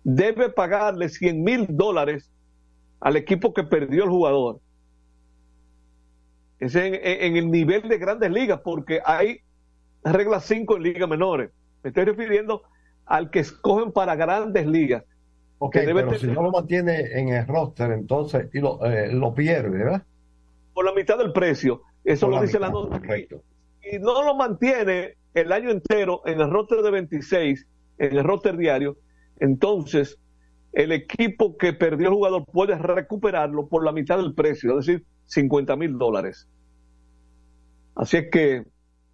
debe 0.04 0.50
pagarle 0.50 1.10
100 1.10 1.44
mil 1.44 1.68
dólares 1.70 2.30
al 3.00 3.16
equipo 3.16 3.54
que 3.54 3.64
perdió 3.64 4.04
el 4.04 4.10
jugador. 4.10 4.60
Es 6.60 6.76
en, 6.76 6.96
en, 6.96 7.36
el 7.36 7.52
nivel 7.52 7.90
de 7.90 7.98
grandes 7.98 8.32
ligas, 8.32 8.62
porque 8.64 9.02
hay 9.06 9.40
regla 10.04 10.40
5 10.40 10.78
en 10.78 10.84
ligas 10.84 11.10
menores. 11.10 11.52
Me 11.84 11.90
estoy 11.90 12.06
refiriendo 12.06 12.64
al 13.06 13.30
que 13.30 13.40
escogen 13.40 13.92
para 13.92 14.16
grandes 14.16 14.66
ligas. 14.66 15.04
Ok, 15.60 15.78
pero 15.86 16.14
si 16.18 16.28
no 16.28 16.42
lo 16.42 16.52
mantiene 16.52 17.20
en 17.20 17.30
el 17.30 17.48
roster, 17.48 17.92
entonces 17.92 18.50
y 18.54 18.60
lo, 18.60 18.84
eh, 18.86 19.12
lo 19.12 19.34
pierde, 19.34 19.78
¿verdad? 19.78 20.04
por 20.74 20.86
la 20.86 20.94
mitad 20.94 21.18
del 21.18 21.32
precio. 21.32 21.82
Eso 22.04 22.28
lo 22.28 22.42
dice 22.42 22.60
la 22.60 22.70
nota. 22.70 23.02
Y 23.82 24.00
no 24.00 24.24
lo 24.24 24.36
mantiene 24.36 25.16
el 25.34 25.52
año 25.52 25.70
entero 25.72 26.22
en 26.26 26.42
el 26.42 26.50
roster 26.50 26.82
de 26.82 26.92
26, 26.92 27.68
en 28.00 28.18
el 28.18 28.24
roster 28.24 28.58
diario, 28.58 28.98
entonces 29.44 30.18
el 30.72 30.94
equipo 30.94 31.58
que 31.58 31.74
perdió 31.74 32.08
el 32.08 32.14
jugador 32.14 32.46
puede 32.46 32.78
recuperarlo 32.78 33.68
por 33.68 33.84
la 33.84 33.92
mitad 33.92 34.18
del 34.18 34.34
precio, 34.34 34.80
es 34.80 34.86
decir, 34.86 35.06
50 35.26 35.76
mil 35.76 35.98
dólares. 35.98 36.48
Así 37.94 38.18
es 38.18 38.32
que 38.32 38.64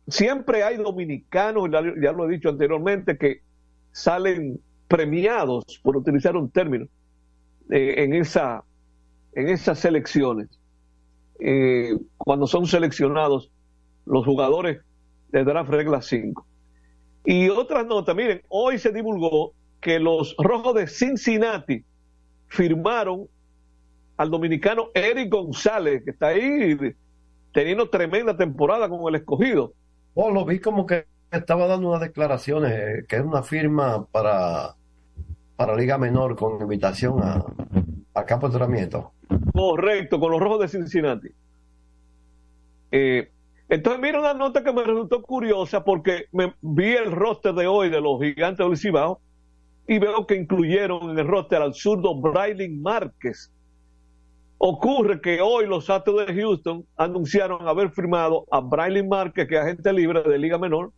siempre 0.07 0.63
hay 0.63 0.77
dominicanos, 0.77 1.69
ya 1.71 2.11
lo 2.11 2.29
he 2.29 2.31
dicho 2.31 2.49
anteriormente, 2.49 3.17
que 3.17 3.41
salen 3.91 4.61
premiados, 4.87 5.63
por 5.81 5.97
utilizar 5.97 6.37
un 6.37 6.51
término, 6.51 6.85
eh, 7.71 7.95
en, 7.97 8.13
esa, 8.13 8.63
en 9.33 9.49
esas 9.49 9.79
selecciones. 9.79 10.47
Eh, 11.39 11.97
cuando 12.17 12.45
son 12.45 12.67
seleccionados 12.67 13.51
los 14.05 14.25
jugadores 14.25 14.81
de 15.31 15.43
draft 15.43 15.71
regla 15.71 16.03
5. 16.03 16.45
Y 17.25 17.49
otra 17.49 17.83
nota, 17.83 18.13
miren, 18.13 18.43
hoy 18.47 18.77
se 18.77 18.91
divulgó 18.91 19.53
que 19.81 19.99
los 19.99 20.35
rojos 20.37 20.75
de 20.75 20.87
Cincinnati 20.87 21.83
firmaron 22.47 23.27
al 24.17 24.29
dominicano 24.29 24.89
Eric 24.93 25.31
González, 25.31 26.03
que 26.03 26.11
está 26.11 26.27
ahí 26.27 26.77
teniendo 27.53 27.89
tremenda 27.89 28.35
temporada 28.35 28.89
con 28.89 29.07
el 29.07 29.15
escogido. 29.15 29.73
Oh, 30.13 30.31
lo 30.31 30.45
vi 30.45 30.59
como 30.59 30.85
que 30.85 31.05
estaba 31.31 31.67
dando 31.67 31.89
unas 31.89 32.01
declaraciones, 32.01 32.71
eh, 32.73 33.05
que 33.07 33.15
es 33.17 33.21
una 33.21 33.43
firma 33.43 34.05
para, 34.05 34.75
para 35.55 35.75
Liga 35.75 35.97
Menor 35.97 36.35
con 36.35 36.61
invitación 36.61 37.21
a, 37.23 37.45
a 38.13 38.25
campo 38.25 38.47
de 38.47 38.53
entrenamiento. 38.53 39.13
Correcto, 39.53 40.19
con 40.19 40.31
los 40.31 40.39
rojos 40.39 40.61
de 40.61 40.67
Cincinnati. 40.67 41.29
Eh, 42.91 43.31
entonces, 43.69 44.01
mira 44.01 44.19
una 44.19 44.33
nota 44.33 44.63
que 44.63 44.73
me 44.73 44.83
resultó 44.83 45.21
curiosa 45.21 45.83
porque 45.83 46.25
me 46.31 46.55
vi 46.61 46.95
el 46.95 47.11
roster 47.11 47.53
de 47.53 47.67
hoy 47.67 47.89
de 47.89 48.01
los 48.01 48.19
gigantes 48.19 48.65
del 48.65 48.77
Cibao 48.77 49.21
y 49.89 49.97
veo 49.97 50.27
que 50.27 50.35
incluyeron 50.35 51.09
en 51.09 51.17
el 51.17 51.27
roster 51.27 51.63
al 51.63 51.73
zurdo 51.73 52.13
Braylon 52.21 52.79
Márquez. 52.79 53.51
Ocurre 54.59 55.19
que 55.19 55.41
hoy 55.41 55.65
los 55.65 55.89
Astros 55.89 56.27
de 56.27 56.35
Houston 56.35 56.85
anunciaron 56.95 57.67
haber 57.67 57.89
firmado 57.89 58.45
a 58.51 58.59
Braylon 58.59 59.09
Márquez, 59.09 59.47
que 59.47 59.55
es 59.55 59.61
agente 59.61 59.91
libre 59.91 60.21
de 60.21 60.37
Liga 60.37 60.59
Menor, 60.59 60.91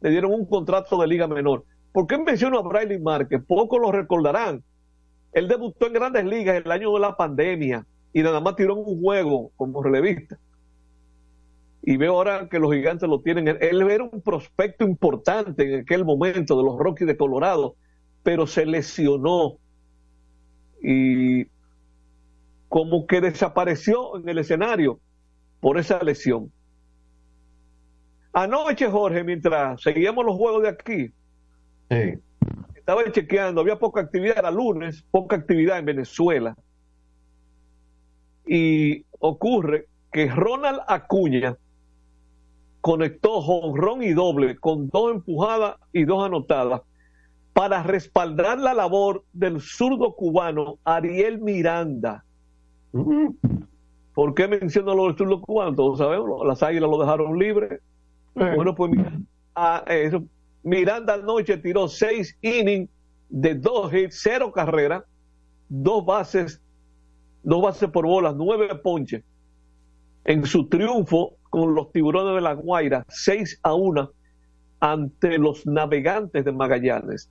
le 0.00 0.10
dieron 0.10 0.32
un 0.32 0.46
contrato 0.46 1.00
de 1.00 1.08
Liga 1.08 1.26
Menor. 1.26 1.64
¿Por 1.90 2.06
qué 2.06 2.16
menciono 2.16 2.60
a 2.60 2.62
Braylon 2.62 3.02
Márquez? 3.02 3.42
Pocos 3.44 3.80
lo 3.80 3.90
recordarán. 3.90 4.62
Él 5.32 5.48
debutó 5.48 5.88
en 5.88 5.94
grandes 5.94 6.24
ligas 6.24 6.62
el 6.64 6.70
año 6.70 6.92
de 6.92 7.00
la 7.00 7.16
pandemia 7.16 7.84
y 8.12 8.22
nada 8.22 8.40
más 8.40 8.54
tiró 8.54 8.76
un 8.76 9.00
juego 9.00 9.50
como 9.56 9.82
relevista. 9.82 10.38
Y 11.82 11.96
veo 11.96 12.12
ahora 12.12 12.48
que 12.48 12.60
los 12.60 12.72
gigantes 12.72 13.08
lo 13.08 13.20
tienen. 13.20 13.48
Él 13.48 13.82
era 13.90 14.04
un 14.04 14.22
prospecto 14.22 14.84
importante 14.84 15.74
en 15.74 15.80
aquel 15.80 16.04
momento 16.04 16.56
de 16.56 16.62
los 16.62 16.78
Rockies 16.78 17.08
de 17.08 17.16
Colorado, 17.16 17.74
pero 18.28 18.46
se 18.46 18.66
lesionó 18.66 19.56
y 20.82 21.46
como 22.68 23.06
que 23.06 23.22
desapareció 23.22 24.18
en 24.18 24.28
el 24.28 24.36
escenario 24.36 25.00
por 25.60 25.78
esa 25.78 26.02
lesión. 26.02 26.52
Anoche, 28.34 28.86
Jorge, 28.90 29.24
mientras 29.24 29.80
seguíamos 29.80 30.26
los 30.26 30.36
juegos 30.36 30.62
de 30.62 30.68
aquí, 30.68 31.10
sí 31.88 32.20
estaba 32.74 33.10
chequeando, 33.10 33.62
había 33.62 33.78
poca 33.78 34.02
actividad, 34.02 34.36
era 34.36 34.50
lunes, 34.50 35.02
poca 35.10 35.36
actividad 35.36 35.78
en 35.78 35.86
Venezuela. 35.86 36.54
Y 38.46 39.06
ocurre 39.20 39.86
que 40.12 40.26
Ronald 40.26 40.80
Acuña 40.86 41.56
conectó 42.82 43.40
jonrón 43.40 44.02
y 44.02 44.12
doble 44.12 44.58
con 44.58 44.90
dos 44.90 45.12
empujadas 45.12 45.76
y 45.94 46.04
dos 46.04 46.26
anotadas 46.26 46.82
para 47.58 47.82
respaldar 47.82 48.60
la 48.60 48.72
labor 48.72 49.24
del 49.32 49.60
zurdo 49.60 50.14
cubano 50.14 50.78
Ariel 50.84 51.40
Miranda. 51.40 52.24
¿Por 54.14 54.34
qué 54.34 54.46
menciono 54.46 54.94
lo 54.94 55.06
del 55.06 55.16
zurdo 55.16 55.40
cubano? 55.40 55.74
Todos 55.74 55.98
sabemos, 55.98 56.46
las 56.46 56.62
águilas 56.62 56.88
lo 56.88 57.00
dejaron 57.00 57.36
libre. 57.36 57.80
Bueno, 58.32 58.76
pues 58.76 58.92
ah, 59.56 59.82
eso, 59.88 60.22
Miranda 60.62 61.14
anoche 61.14 61.56
tiró 61.56 61.88
seis 61.88 62.38
innings 62.42 62.88
de 63.28 63.56
dos 63.56 63.92
hits, 63.92 64.20
cero 64.22 64.52
carreras, 64.52 65.02
dos 65.68 66.06
bases, 66.06 66.62
dos 67.42 67.60
bases 67.60 67.90
por 67.90 68.06
bolas, 68.06 68.36
nueve 68.36 68.72
ponches. 68.76 69.24
En 70.24 70.46
su 70.46 70.68
triunfo 70.68 71.32
con 71.50 71.74
los 71.74 71.90
tiburones 71.90 72.36
de 72.36 72.40
la 72.40 72.52
Guaira, 72.52 73.04
seis 73.08 73.58
a 73.64 73.74
una 73.74 74.08
ante 74.78 75.38
los 75.38 75.66
navegantes 75.66 76.44
de 76.44 76.52
Magallanes. 76.52 77.28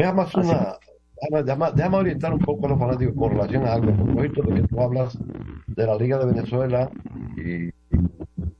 Déjame, 0.00 0.22
una, 0.34 1.72
déjame, 1.74 1.96
orientar 1.96 2.32
un 2.32 2.38
poco 2.38 2.66
a 2.66 2.70
los 2.70 2.78
fanáticos 2.78 3.14
con 3.14 3.30
relación 3.30 3.66
a 3.66 3.74
algo, 3.74 3.92
porque 3.94 4.28
visto 4.28 4.42
que 4.42 4.62
tú 4.62 4.80
hablas 4.80 5.18
de 5.66 5.86
la 5.86 5.96
Liga 5.96 6.18
de 6.18 6.26
Venezuela 6.26 6.90
y, 7.36 7.68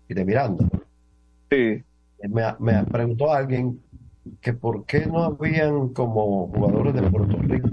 y 0.08 0.14
de 0.14 0.24
Miranda. 0.24 0.68
Sí. 1.50 1.82
Me, 2.28 2.42
me 2.58 2.84
preguntó 2.84 3.32
alguien 3.32 3.80
que 4.40 4.52
por 4.52 4.84
qué 4.84 5.06
no 5.06 5.22
habían 5.22 5.88
como 5.88 6.48
jugadores 6.48 6.94
de 6.94 7.02
Puerto 7.02 7.36
Rico 7.38 7.68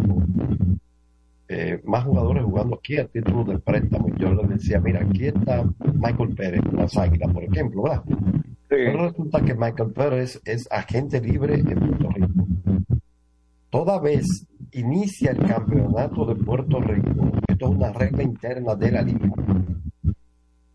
eh, 1.50 1.82
más 1.86 2.04
jugadores 2.04 2.44
jugando 2.44 2.76
aquí 2.76 2.98
a 2.98 3.08
título 3.08 3.46
de 3.46 3.58
préstamo. 3.60 4.10
Yo 4.18 4.34
les 4.34 4.50
decía, 4.50 4.82
mira, 4.82 5.02
aquí 5.02 5.28
está 5.28 5.64
Michael 5.94 6.36
Pérez, 6.36 6.62
las 6.74 6.98
Águilas, 6.98 7.32
por 7.32 7.44
ejemplo, 7.44 7.84
¿verdad? 7.84 8.04
Pero 8.68 9.08
resulta 9.08 9.42
que 9.42 9.56
Michael 9.56 9.92
Pérez 9.92 10.42
es 10.44 10.68
agente 10.70 11.22
libre 11.22 11.56
en 11.56 11.80
Puerto 11.80 12.10
Rico. 12.10 12.27
Toda 13.78 14.00
vez 14.00 14.26
inicia 14.72 15.30
el 15.30 15.38
campeonato 15.38 16.26
de 16.26 16.34
Puerto 16.34 16.80
Rico, 16.82 17.32
esto 17.48 17.70
es 17.70 17.76
una 17.76 17.94
regla 17.94 18.24
interna 18.24 18.74
de 18.74 18.92
la 18.92 19.04
liga, 19.04 19.32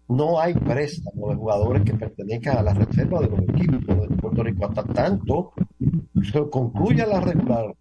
no 0.07 0.38
hay 0.38 0.55
préstamo 0.55 1.30
de 1.30 1.34
jugadores 1.34 1.82
que 1.82 1.94
pertenezcan 1.94 2.59
a 2.59 2.62
la 2.62 2.74
reserva 2.74 3.20
de 3.22 3.26
los 3.26 3.40
equipos 3.40 4.09
de 4.09 4.16
Puerto 4.18 4.44
Rico. 4.44 4.66
Hasta 4.66 4.84
tanto 4.84 5.53
se 6.22 6.48
concluya 6.48 7.05
la 7.05 7.20
regular, 7.20 7.74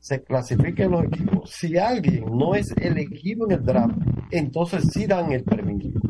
se 0.00 0.20
clasifiquen 0.24 0.90
los 0.90 1.04
equipos. 1.04 1.48
Si 1.48 1.78
alguien 1.78 2.24
no 2.36 2.56
es 2.56 2.72
elegido 2.72 3.46
en 3.46 3.52
el 3.52 3.64
draft, 3.64 3.96
entonces 4.32 4.90
sí 4.92 5.06
dan 5.06 5.30
el 5.30 5.44
permiso. 5.44 6.00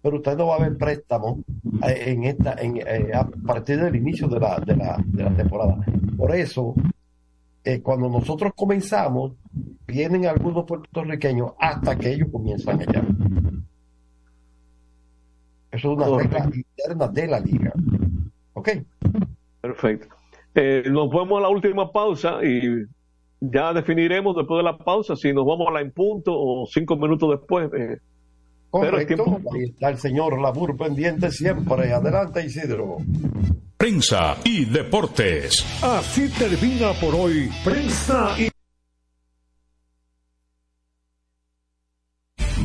Pero 0.00 0.18
usted 0.18 0.36
no 0.36 0.46
va 0.46 0.54
a 0.54 0.58
haber 0.58 0.78
préstamo 0.78 1.42
eh, 1.84 2.12
en 2.12 2.24
esta, 2.26 2.54
eh, 2.60 3.10
a 3.12 3.28
partir 3.44 3.82
del 3.82 3.96
inicio 3.96 4.28
de 4.28 4.38
la, 4.38 4.60
de 4.60 4.76
la, 4.76 5.04
de 5.04 5.24
la 5.24 5.34
temporada. 5.34 5.84
Por 6.16 6.32
eso, 6.32 6.76
eh, 7.64 7.80
cuando 7.82 8.08
nosotros 8.08 8.52
comenzamos, 8.56 9.32
vienen 9.86 10.26
algunos 10.26 10.64
puertorriqueños 10.64 11.52
hasta 11.58 11.96
que 11.96 12.12
ellos 12.12 12.28
comienzan 12.32 12.80
allá. 12.80 13.02
Eso 15.72 15.92
es 15.92 15.98
una 15.98 16.18
regla 16.18 16.50
interna 16.52 17.08
de 17.08 17.26
la 17.26 17.40
liga. 17.40 17.72
¿Ok? 18.54 18.70
Perfecto. 19.60 20.08
Eh, 20.54 20.82
nos 20.90 21.08
vamos 21.10 21.38
a 21.38 21.42
la 21.42 21.48
última 21.48 21.92
pausa 21.92 22.44
y 22.44 22.84
ya 23.40 23.72
definiremos 23.72 24.34
después 24.36 24.58
de 24.58 24.64
la 24.64 24.76
pausa 24.76 25.14
si 25.14 25.32
nos 25.32 25.46
vamos 25.46 25.68
a 25.68 25.72
la 25.72 25.80
en 25.80 25.92
punto 25.92 26.32
o 26.34 26.66
cinco 26.66 26.96
minutos 26.96 27.30
después. 27.38 27.66
Eh, 27.72 27.98
pero 28.72 28.84
el 28.98 29.06
Correcto. 29.06 29.24
tiempo- 29.24 29.54
Ahí 29.54 29.64
está 29.64 29.90
el 29.90 29.98
señor 29.98 30.40
Labur 30.40 30.76
pendiente 30.76 31.30
siempre. 31.30 31.92
Adelante, 31.92 32.44
Isidro. 32.44 32.96
Prensa 33.80 34.36
y 34.44 34.66
deportes. 34.66 35.64
Así 35.80 36.28
termina 36.28 36.92
por 37.00 37.14
hoy. 37.14 37.48
Prensa 37.64 38.36
y 38.38 38.50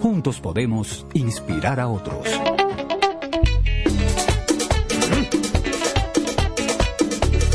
Juntos 0.00 0.40
podemos 0.40 1.06
inspirar 1.14 1.80
a 1.80 1.88
otros. 1.88 2.26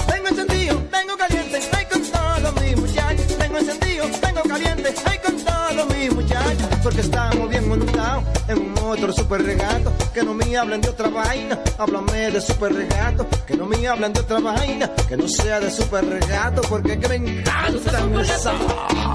Vengo 0.08 0.28
encendido, 0.30 0.82
vengo 0.92 1.18
caliente, 1.18 1.60
ay 1.78 1.86
con 1.86 2.02
todos 2.02 2.62
mis 2.62 2.78
muchachos. 2.78 3.38
Vengo 3.38 3.58
encendido, 3.60 4.06
vengo 4.22 4.42
caliente, 4.48 4.96
ay 5.06 5.18
con 5.20 5.38
todos 5.38 5.98
mis 5.98 6.14
muchachos. 6.16 6.68
Porque 6.82 7.02
estamos 7.02 7.50
bien 7.50 7.70
montados 7.70 8.24
en 8.48 8.58
un 8.60 8.78
otro 8.80 9.14
super 9.14 9.44
regato. 9.44 9.94
Que 10.14 10.24
no 10.24 10.34
me 10.34 10.58
hablen 10.58 10.82
de 10.82 10.90
otra 10.90 11.10
vaina, 11.10 11.60
háblame 11.78 12.32
de 12.32 12.42
super 12.42 12.74
regato. 12.74 13.28
Que 13.46 13.56
no 13.56 13.66
me 13.66 13.88
hablen 13.88 14.14
de 14.14 14.22
otra 14.22 14.40
vaina, 14.40 14.92
que 15.08 15.18
no 15.18 15.28
sea 15.28 15.60
de 15.60 15.70
super 15.70 16.06
regato. 16.06 16.62
Porque 16.64 17.00
que 17.00 17.08
me 17.10 17.16
encantan 17.16 18.20
esa 18.20 18.54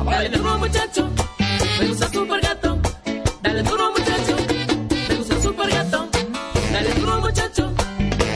Dale 0.05 0.29
duro 0.29 0.59
muchacho, 0.59 1.11
me 1.81 1.89
gusta 1.89 2.09
super 2.09 2.41
gato. 2.41 2.74
Dale 3.45 3.63
duro 3.63 3.93
muchacho, 3.93 4.37
me 5.09 5.15
gusta 5.17 5.39
super 5.43 5.69
gato. 5.71 6.09
Dale 6.73 6.95
duro 6.95 7.21
muchacho, 7.21 7.71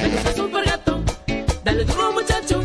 me 0.02 0.08
gusta 0.10 0.34
super 0.34 0.64
gato. 0.66 1.02
Dale 1.64 1.84
duro 1.86 2.12
muchacho. 2.12 2.62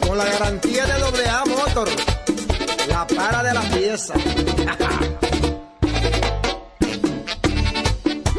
Con 0.00 0.16
la 0.16 0.24
garantía 0.24 0.86
de 0.86 0.98
doble 0.98 1.28
A 1.28 1.44
Motor, 1.44 1.90
la 2.88 3.06
para 3.06 3.42
de 3.42 3.52
la 3.52 3.60
pieza. 3.60 4.14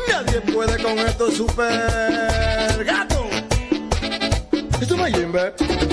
Nadie 0.08 0.42
puede 0.42 0.82
con 0.82 0.98
esto 0.98 1.30
super 1.30 2.84
gato. 2.84 3.30
Esto 4.82 5.06
es 5.06 5.16
Jimbe. 5.16 5.93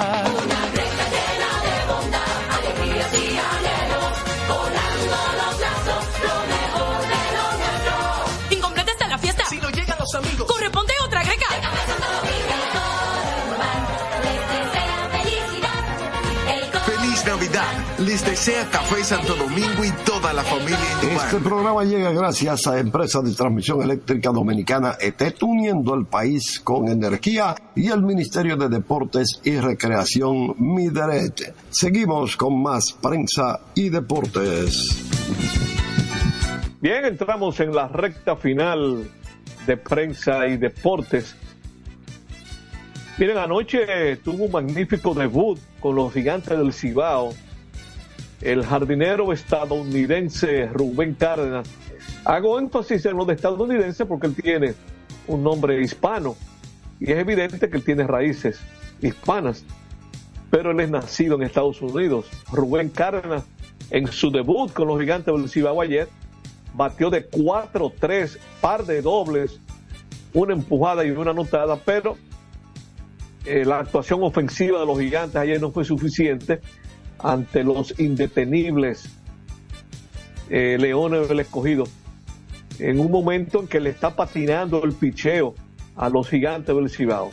Navidad. 18.21 18.25
Les 18.25 18.25
desea 18.25 18.69
Café 18.69 19.03
Santo 19.03 19.35
Domingo 19.35 19.83
y 19.83 19.91
toda 20.05 20.33
la 20.33 20.43
familia. 20.43 20.77
Este 21.01 21.37
programa 21.37 21.83
llega 21.83 22.11
gracias 22.11 22.67
a 22.67 22.79
Empresa 22.79 23.21
de 23.21 23.33
Transmisión 23.33 23.81
Eléctrica 23.81 24.31
Dominicana 24.31 24.95
ET, 24.99 25.21
uniendo 25.41 25.93
el 25.95 26.05
país 26.05 26.59
con 26.59 26.87
energía 26.87 27.55
y 27.75 27.89
el 27.89 28.01
Ministerio 28.01 28.57
de 28.57 28.69
Deportes 28.69 29.41
y 29.43 29.57
Recreación 29.57 30.55
Mideret. 30.57 31.53
Seguimos 31.69 32.37
con 32.37 32.61
más 32.61 32.93
prensa 32.93 33.59
y 33.75 33.89
deportes. 33.89 35.07
Bien, 36.79 37.05
entramos 37.05 37.59
en 37.59 37.73
la 37.73 37.87
recta 37.87 38.35
final 38.35 39.09
de 39.67 39.77
prensa 39.77 40.47
y 40.47 40.57
deportes. 40.57 41.35
Miren, 43.17 43.37
anoche 43.37 44.17
tuvo 44.17 44.45
un 44.45 44.51
magnífico 44.51 45.13
debut 45.13 45.59
con 45.79 45.95
los 45.95 46.11
gigantes 46.11 46.57
del 46.57 46.73
Cibao. 46.73 47.33
El 48.41 48.65
jardinero 48.65 49.31
estadounidense 49.31 50.65
Rubén 50.67 51.13
Cárdenas. 51.13 51.69
Hago 52.25 52.59
énfasis 52.59 53.05
en 53.05 53.17
lo 53.17 53.25
de 53.25 53.35
estadounidense 53.35 54.05
porque 54.05 54.27
él 54.27 54.35
tiene 54.35 54.73
un 55.27 55.43
nombre 55.43 55.79
hispano 55.81 56.35
y 56.99 57.11
es 57.11 57.19
evidente 57.19 57.69
que 57.69 57.77
él 57.77 57.83
tiene 57.83 58.05
raíces 58.07 58.59
hispanas, 59.01 59.63
pero 60.49 60.71
él 60.71 60.79
es 60.79 60.89
nacido 60.89 61.35
en 61.35 61.43
Estados 61.43 61.81
Unidos. 61.81 62.27
Rubén 62.51 62.89
Cárdenas, 62.89 63.43
en 63.91 64.07
su 64.07 64.31
debut 64.31 64.71
con 64.73 64.87
los 64.87 64.99
gigantes 64.99 65.33
del 65.33 65.49
Cibao 65.49 65.81
ayer, 65.81 66.07
batió 66.73 67.09
de 67.09 67.29
4-3, 67.29 68.37
par 68.59 68.85
de 68.85 69.01
dobles, 69.01 69.59
una 70.33 70.53
empujada 70.53 71.05
y 71.05 71.11
una 71.11 71.31
anotada, 71.31 71.75
pero 71.75 72.17
eh, 73.45 73.65
la 73.65 73.79
actuación 73.79 74.23
ofensiva 74.23 74.79
de 74.79 74.85
los 74.85 74.99
gigantes 74.99 75.35
ayer 75.35 75.59
no 75.59 75.71
fue 75.71 75.83
suficiente 75.85 76.61
ante 77.23 77.63
los 77.63 77.99
indetenibles 77.99 79.09
eh, 80.49 80.77
Leones 80.79 81.29
del 81.29 81.39
Escogido. 81.39 81.85
En 82.79 82.99
un 82.99 83.11
momento 83.11 83.61
en 83.61 83.67
que 83.67 83.79
le 83.79 83.89
está 83.89 84.15
patinando 84.15 84.83
el 84.83 84.93
picheo 84.93 85.55
a 85.95 86.09
los 86.09 86.27
gigantes 86.27 86.75
del 86.75 86.89
Cibao, 86.89 87.31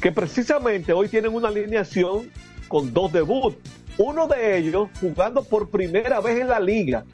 que 0.00 0.12
precisamente 0.12 0.92
hoy 0.92 1.08
tienen 1.08 1.34
una 1.34 1.48
alineación 1.48 2.30
con 2.68 2.92
dos 2.92 3.12
debuts. 3.12 3.56
Uno 3.98 4.26
de 4.26 4.58
ellos 4.58 4.88
jugando 5.00 5.44
por 5.44 5.70
primera 5.70 6.20
vez 6.20 6.40
en 6.40 6.48
la 6.48 6.58
liga, 6.58 7.04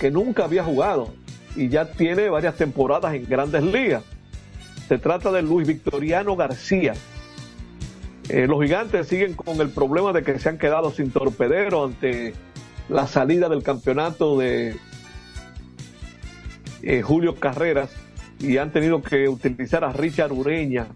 que 0.00 0.10
nunca 0.10 0.44
había 0.44 0.64
jugado 0.64 1.12
y 1.54 1.68
ya 1.68 1.90
tiene 1.92 2.28
varias 2.28 2.56
temporadas 2.56 3.14
en 3.14 3.26
grandes 3.26 3.62
ligas. 3.62 4.02
Se 4.88 4.98
trata 4.98 5.30
de 5.30 5.42
Luis 5.42 5.66
Victoriano 5.66 6.34
García. 6.36 6.94
Eh, 8.32 8.46
los 8.46 8.62
gigantes 8.62 9.08
siguen 9.08 9.34
con 9.34 9.60
el 9.60 9.68
problema 9.68 10.12
de 10.14 10.22
que 10.22 10.38
se 10.38 10.48
han 10.48 10.56
quedado 10.56 10.90
sin 10.90 11.10
torpedero 11.10 11.84
ante 11.84 12.32
la 12.88 13.06
salida 13.06 13.50
del 13.50 13.62
campeonato 13.62 14.38
de 14.38 14.74
eh, 16.82 17.02
Julio 17.02 17.34
Carreras 17.36 17.90
y 18.40 18.56
han 18.56 18.72
tenido 18.72 19.02
que 19.02 19.28
utilizar 19.28 19.84
a 19.84 19.92
Richard 19.92 20.32
Ureña, 20.32 20.86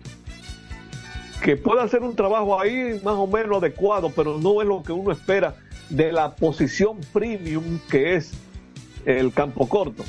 que 1.42 1.56
puede 1.58 1.82
hacer 1.82 2.00
un 2.02 2.16
trabajo 2.16 2.58
ahí 2.58 2.98
más 3.04 3.14
o 3.16 3.26
menos 3.26 3.58
adecuado, 3.58 4.10
pero 4.16 4.38
no 4.38 4.62
es 4.62 4.66
lo 4.66 4.82
que 4.82 4.92
uno 4.92 5.12
espera 5.12 5.56
de 5.90 6.12
la 6.12 6.34
posición 6.34 6.98
premium 7.12 7.78
que 7.90 8.16
es 8.16 8.32
el 9.04 9.30
campo 9.34 9.68
corto. 9.68 10.04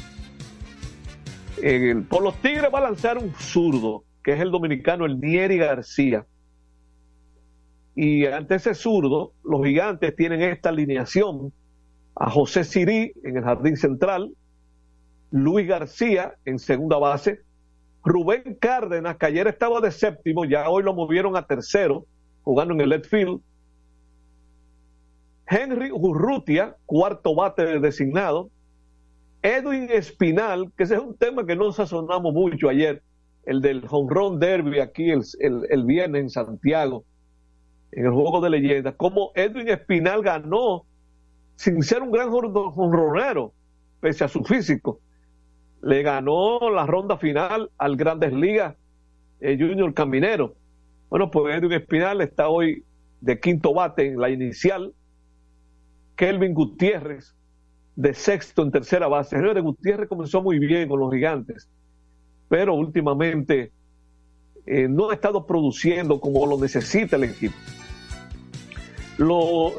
El- 1.62 2.04
por 2.04 2.24
los 2.24 2.36
Tigres 2.42 2.72
va 2.74 2.80
a 2.80 2.84
lanzar 2.84 3.18
un 3.18 3.34
zurdo, 3.36 4.06
que 4.24 4.32
es 4.34 4.40
el 4.40 4.50
dominicano 4.50 5.06
el 5.06 5.20
Nieri 5.20 5.58
García. 5.58 6.26
Y 8.00 8.28
ante 8.28 8.54
ese 8.54 8.76
zurdo, 8.76 9.34
los 9.44 9.66
gigantes 9.66 10.16
tienen 10.16 10.44
esta 10.44 10.70
alineación 10.70 11.52
a 12.16 12.30
José 12.30 12.64
Sirí 12.64 13.12
en 13.24 13.38
el 13.38 13.44
jardín 13.44 13.76
central, 13.76 14.36
Luis 15.32 15.68
García 15.68 16.36
en 16.46 16.60
segunda 16.60 17.00
base, 17.00 17.40
Rubén 18.06 18.56
Cárdenas, 18.62 19.18
que 19.18 19.26
ayer 19.26 19.48
estaba 19.48 19.82
de 19.82 19.90
séptimo, 19.90 20.46
ya 20.46 20.70
hoy 20.70 20.84
lo 20.84 20.94
movieron 20.94 21.36
a 21.36 21.48
tercero, 21.48 22.06
jugando 22.44 22.76
en 22.76 22.82
el 22.82 22.90
left 22.90 23.08
field. 23.08 23.42
Henry 25.48 25.90
Urrutia, 25.92 26.76
cuarto 26.86 27.34
bate 27.34 27.80
designado. 27.80 28.52
Edwin 29.42 29.90
Espinal, 29.90 30.72
que 30.78 30.84
ese 30.84 30.94
es 30.94 31.02
un 31.02 31.18
tema 31.18 31.48
que 31.48 31.56
no 31.56 31.72
sazonamos 31.72 32.32
mucho 32.32 32.70
ayer, 32.70 33.02
el 33.46 33.60
del 33.60 33.84
home 33.90 34.14
run 34.14 34.40
derby 34.40 34.82
aquí 34.82 35.10
el, 35.10 35.24
el, 35.40 35.64
el 35.72 35.84
viernes 35.84 36.22
en 36.22 36.30
Santiago, 36.30 37.04
en 37.92 38.06
el 38.06 38.12
juego 38.12 38.42
de 38.42 38.50
leyendas, 38.50 38.96
como 38.96 39.32
Edwin 39.36 39.70
Espinal 39.70 40.22
ganó 40.22 40.86
sin 41.56 41.82
ser 41.82 42.04
un 42.04 42.12
gran 42.12 42.30
jonronero, 42.30 43.54
pese 44.00 44.24
a 44.24 44.28
su 44.28 44.44
físico. 44.44 45.00
Le 45.82 46.04
ganó 46.04 46.70
la 46.70 46.86
ronda 46.86 47.18
final 47.18 47.72
al 47.78 47.96
Grandes 47.96 48.34
Ligas 48.34 48.76
eh, 49.40 49.58
Junior 49.60 49.94
Caminero. 49.94 50.56
Bueno, 51.10 51.32
pues 51.32 51.56
Edwin 51.56 51.74
Espinal 51.74 52.22
está 52.22 52.50
hoy 52.50 52.84
de 53.22 53.40
quinto 53.40 53.74
bate 53.74 54.08
en 54.08 54.20
la 54.20 54.30
inicial. 54.30 54.94
Kelvin 56.16 56.54
Gutiérrez 56.54 57.36
de 57.96 58.14
sexto 58.14 58.64
en 58.64 58.72
tercera 58.72 59.08
base. 59.08 59.36
Señores, 59.36 59.64
Gutiérrez 59.64 60.10
comenzó 60.10 60.42
muy 60.42 60.60
bien 60.60 60.88
con 60.90 61.00
los 61.00 61.12
gigantes, 61.12 61.70
pero 62.50 62.76
últimamente 62.76 63.72
eh, 64.66 64.88
no 64.88 65.10
ha 65.10 65.14
estado 65.14 65.46
produciendo 65.46 66.20
como 66.20 66.46
lo 66.46 66.60
necesita 66.60 67.16
el 67.16 67.26
equipo. 67.26 67.56
Lo, 69.18 69.74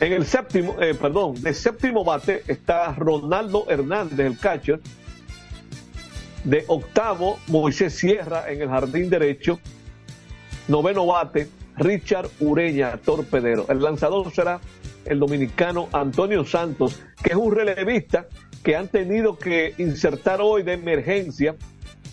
en 0.00 0.12
el 0.12 0.26
séptimo, 0.26 0.76
eh, 0.80 0.94
perdón, 0.94 1.40
de 1.40 1.54
séptimo 1.54 2.04
bate 2.04 2.42
está 2.48 2.92
Ronaldo 2.92 3.66
Hernández, 3.68 4.18
el 4.18 4.38
catcher. 4.38 4.80
De 6.44 6.64
octavo, 6.66 7.38
Moisés 7.46 7.94
Sierra 7.94 8.50
en 8.50 8.62
el 8.62 8.68
jardín 8.68 9.08
derecho. 9.08 9.60
Noveno 10.68 11.06
bate, 11.06 11.48
Richard 11.76 12.28
Ureña, 12.40 12.96
torpedero. 12.98 13.66
El 13.68 13.80
lanzador 13.80 14.32
será 14.32 14.60
el 15.04 15.18
dominicano 15.18 15.88
Antonio 15.92 16.44
Santos, 16.44 17.00
que 17.22 17.30
es 17.30 17.36
un 17.36 17.54
relevista 17.54 18.26
que 18.62 18.76
han 18.76 18.88
tenido 18.88 19.38
que 19.38 19.74
insertar 19.78 20.40
hoy 20.40 20.62
de 20.62 20.74
emergencia 20.74 21.56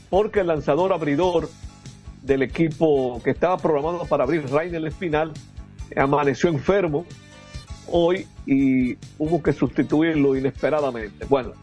porque 0.09 0.39
el 0.41 0.47
lanzador 0.47 0.93
abridor 0.93 1.49
del 2.21 2.41
equipo 2.41 3.21
que 3.23 3.31
estaba 3.31 3.57
programado 3.57 4.05
para 4.05 4.23
abrir, 4.23 4.49
Rainer 4.49 4.85
Espinal, 4.85 5.33
amaneció 5.95 6.49
enfermo 6.49 7.05
hoy 7.87 8.27
y 8.45 8.97
hubo 9.17 9.41
que 9.41 9.53
sustituirlo 9.53 10.35
inesperadamente. 10.35 11.25
Bueno, 11.25 11.53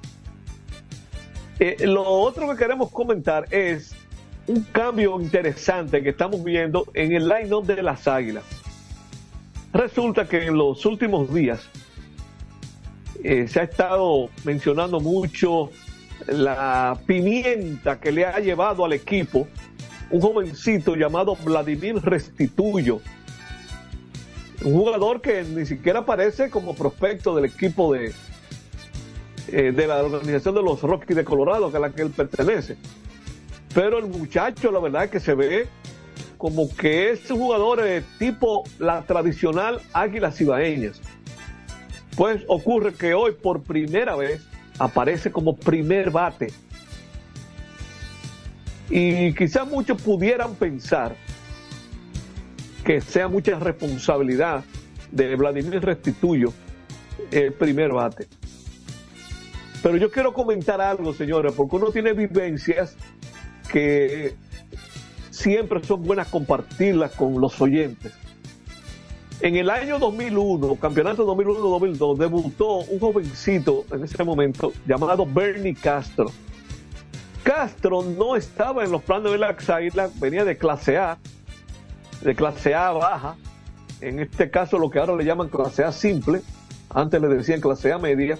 eh, 1.59 1.77
lo 1.87 2.05
otro 2.05 2.49
que 2.51 2.57
queremos 2.57 2.91
comentar 2.91 3.47
es 3.53 3.95
un 4.47 4.63
cambio 4.63 5.21
interesante 5.21 6.03
que 6.03 6.11
estamos 6.11 6.43
viendo 6.45 6.87
en 6.95 7.13
el 7.13 7.29
line-up 7.29 7.67
de 7.67 7.83
las 7.83 8.07
Águilas. 8.07 8.45
Resulta 9.73 10.29
que 10.29 10.47
en 10.47 10.57
los 10.57 10.85
últimos 10.87 11.33
días 11.33 11.69
eh, 13.23 13.49
se 13.49 13.61
ha 13.61 13.65
estado 13.65 14.31
mencionando 14.45 15.01
mucho 15.01 15.71
la 16.27 16.99
pimienta 17.07 18.01
que 18.01 18.13
le 18.13 18.25
ha 18.25 18.39
llevado 18.41 18.85
al 18.85 18.93
equipo 18.93 19.47
un 20.11 20.21
jovencito 20.21 20.95
llamado 20.95 21.37
Vladimir 21.45 21.97
Restituyo, 21.97 23.01
un 24.65 24.73
jugador 24.73 25.21
que 25.21 25.43
ni 25.45 25.67
siquiera 25.67 26.01
aparece 26.01 26.51
como 26.51 26.75
prospecto 26.75 27.35
del 27.35 27.47
equipo 27.47 27.93
de, 27.93 28.13
eh, 29.49 29.73
de 29.73 29.87
la 29.87 30.03
organización 30.03 30.55
de 30.55 30.63
los 30.63 30.83
Rockies 30.83 31.17
de 31.17 31.25
Colorado, 31.25 31.69
es 31.69 31.81
la 31.81 31.91
que 31.91 32.03
él 32.03 32.11
pertenece. 32.11 32.77
Pero 33.75 33.99
el 33.99 34.07
muchacho, 34.07 34.73
la 34.73 34.81
verdad 34.81 35.05
es 35.05 35.11
que 35.11 35.21
se 35.21 35.35
ve 35.35 35.69
como 36.39 36.69
que 36.75 37.11
es 37.11 37.31
un 37.31 37.39
jugador 37.39 37.83
de 37.83 38.03
tipo 38.19 38.65
la 38.79 39.03
tradicional 39.03 39.81
Águilas 39.93 40.37
Cibaeñas. 40.37 41.01
Pues 42.17 42.43
ocurre 42.49 42.95
que 42.95 43.15
hoy 43.15 43.33
por 43.33 43.63
primera 43.63 44.17
vez 44.17 44.47
aparece 44.79 45.31
como 45.31 45.57
primer 45.57 46.11
bate. 46.11 46.53
Y 48.89 49.35
quizás 49.35 49.67
muchos 49.67 50.01
pudieran 50.01 50.55
pensar 50.55 51.17
que 52.87 53.01
sea 53.01 53.27
mucha 53.27 53.59
responsabilidad 53.59 54.65
de 55.11 55.35
Vladimir 55.35 55.83
Restituyo 55.83 56.53
el 57.33 57.53
primer 57.53 57.93
bate. 57.93 58.29
Pero 59.83 59.97
yo 59.97 60.09
quiero 60.09 60.33
comentar 60.33 60.81
algo, 60.81 61.13
señores, 61.13 61.53
porque 61.53 61.77
uno 61.77 61.91
tiene 61.91 62.13
vivencias 62.13 62.97
que 63.73 64.37
siempre 65.31 65.83
son 65.83 66.05
buenas 66.05 66.29
compartirlas 66.29 67.11
con 67.17 67.41
los 67.41 67.61
oyentes. 67.61 68.13
En 69.41 69.57
el 69.57 69.69
año 69.69 69.99
2001, 69.99 70.77
campeonato 70.77 71.27
2001-2002, 71.27 72.17
debutó 72.17 72.77
un 72.79 73.01
jovencito 73.01 73.85
en 73.91 74.05
ese 74.05 74.23
momento 74.23 74.73
llamado 74.87 75.27
Bernie 75.27 75.75
Castro. 75.75 76.31
Castro 77.43 78.03
no 78.03 78.37
estaba 78.37 78.85
en 78.85 78.93
los 78.93 79.03
planes 79.03 79.33
de 79.33 79.39
la 79.39 79.57
Águila, 79.69 80.09
venía 80.21 80.45
de 80.45 80.57
clase 80.57 80.99
A, 80.99 81.19
de 82.27 82.35
clase 82.35 82.75
A 82.75 82.91
baja, 82.91 83.37
en 84.01 84.19
este 84.19 84.51
caso 84.51 84.79
lo 84.79 84.91
que 84.91 84.99
ahora 84.99 85.15
le 85.15 85.25
llaman 85.25 85.49
clase 85.49 85.85
A 85.85 85.93
simple, 85.93 86.43
antes 86.91 87.21
le 87.21 87.29
decían 87.29 87.61
clase 87.61 87.93
A 87.93 87.99
media, 87.99 88.37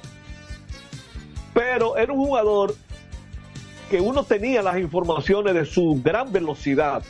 pero 1.55 1.97
era 1.97 2.13
un 2.13 2.19
jugador 2.19 2.75
que 3.89 4.01
uno 4.01 4.25
tenía 4.25 4.61
las 4.61 4.79
informaciones 4.79 5.55
de 5.55 5.65
su 5.65 6.01
gran 6.03 6.33
velocidad. 6.33 7.05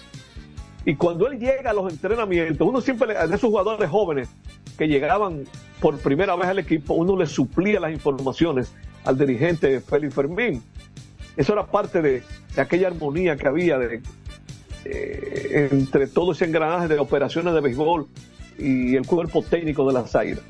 Y 0.84 0.96
cuando 0.96 1.26
él 1.26 1.38
llega 1.38 1.70
a 1.70 1.72
los 1.72 1.90
entrenamientos, 1.90 2.68
uno 2.68 2.82
siempre, 2.82 3.14
de 3.14 3.34
esos 3.34 3.48
jugadores 3.48 3.88
jóvenes 3.88 4.28
que 4.76 4.86
llegaban 4.86 5.44
por 5.80 5.98
primera 5.98 6.36
vez 6.36 6.48
al 6.48 6.58
equipo, 6.58 6.92
uno 6.92 7.16
le 7.16 7.26
suplía 7.26 7.80
las 7.80 7.90
informaciones 7.90 8.72
al 9.04 9.16
dirigente 9.16 9.80
Félix 9.80 10.14
Fermín. 10.14 10.62
Eso 11.38 11.54
era 11.54 11.64
parte 11.64 12.02
de, 12.02 12.22
aquella 12.58 12.88
armonía 12.88 13.36
que 13.36 13.48
había 13.48 13.78
de, 13.78 14.02
eh, 14.90 15.68
entre 15.70 16.06
todo 16.06 16.32
ese 16.32 16.44
engranaje 16.44 16.88
de 16.88 16.98
operaciones 16.98 17.54
de 17.54 17.60
béisbol 17.60 18.06
y 18.58 18.96
el 18.96 19.06
cuerpo 19.06 19.42
técnico 19.42 19.86
de 19.86 19.92
las 19.92 20.14
Águilas. 20.14 20.44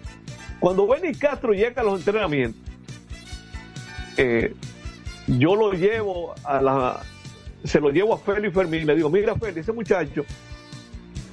Cuando 0.60 0.86
Benny 0.86 1.14
Castro 1.14 1.52
llega 1.52 1.82
a 1.82 1.84
los 1.84 2.00
entrenamientos, 2.00 2.60
eh, 4.16 4.54
yo 5.26 5.56
lo 5.56 5.72
llevo 5.72 6.34
a 6.44 6.60
la, 6.60 7.00
se 7.64 7.80
lo 7.80 7.90
llevo 7.90 8.14
a 8.14 8.18
Félix 8.18 8.54
Fermín 8.54 8.82
y 8.82 8.84
le 8.84 8.94
digo, 8.94 9.10
mira 9.10 9.34
Félix, 9.34 9.58
ese 9.58 9.72
muchacho, 9.72 10.24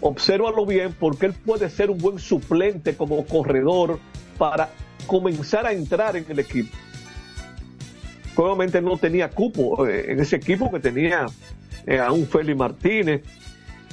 obsérvalo 0.02 0.66
bien 0.66 0.94
porque 1.00 1.28
él 1.28 1.34
puede 1.34 1.70
ser 1.70 1.90
un 1.90 1.98
buen 1.98 2.20
suplente 2.20 2.96
como 2.96 3.26
corredor 3.26 4.00
para 4.38 4.70
comenzar 5.08 5.66
a 5.66 5.74
entrar 5.74 6.16
en 6.16 6.26
el 6.28 6.40
equipo. 6.40 6.76
Obviamente 8.36 8.82
no 8.82 8.98
tenía 8.98 9.30
cupo 9.30 9.88
eh, 9.88 10.12
en 10.12 10.20
ese 10.20 10.38
equipo 10.38 10.72
que 10.72 10.80
tenía 10.80 11.28
eh, 11.86 12.00
a 12.00 12.12
un 12.12 12.28
Félix 12.28 12.58
Martínez. 12.58 13.22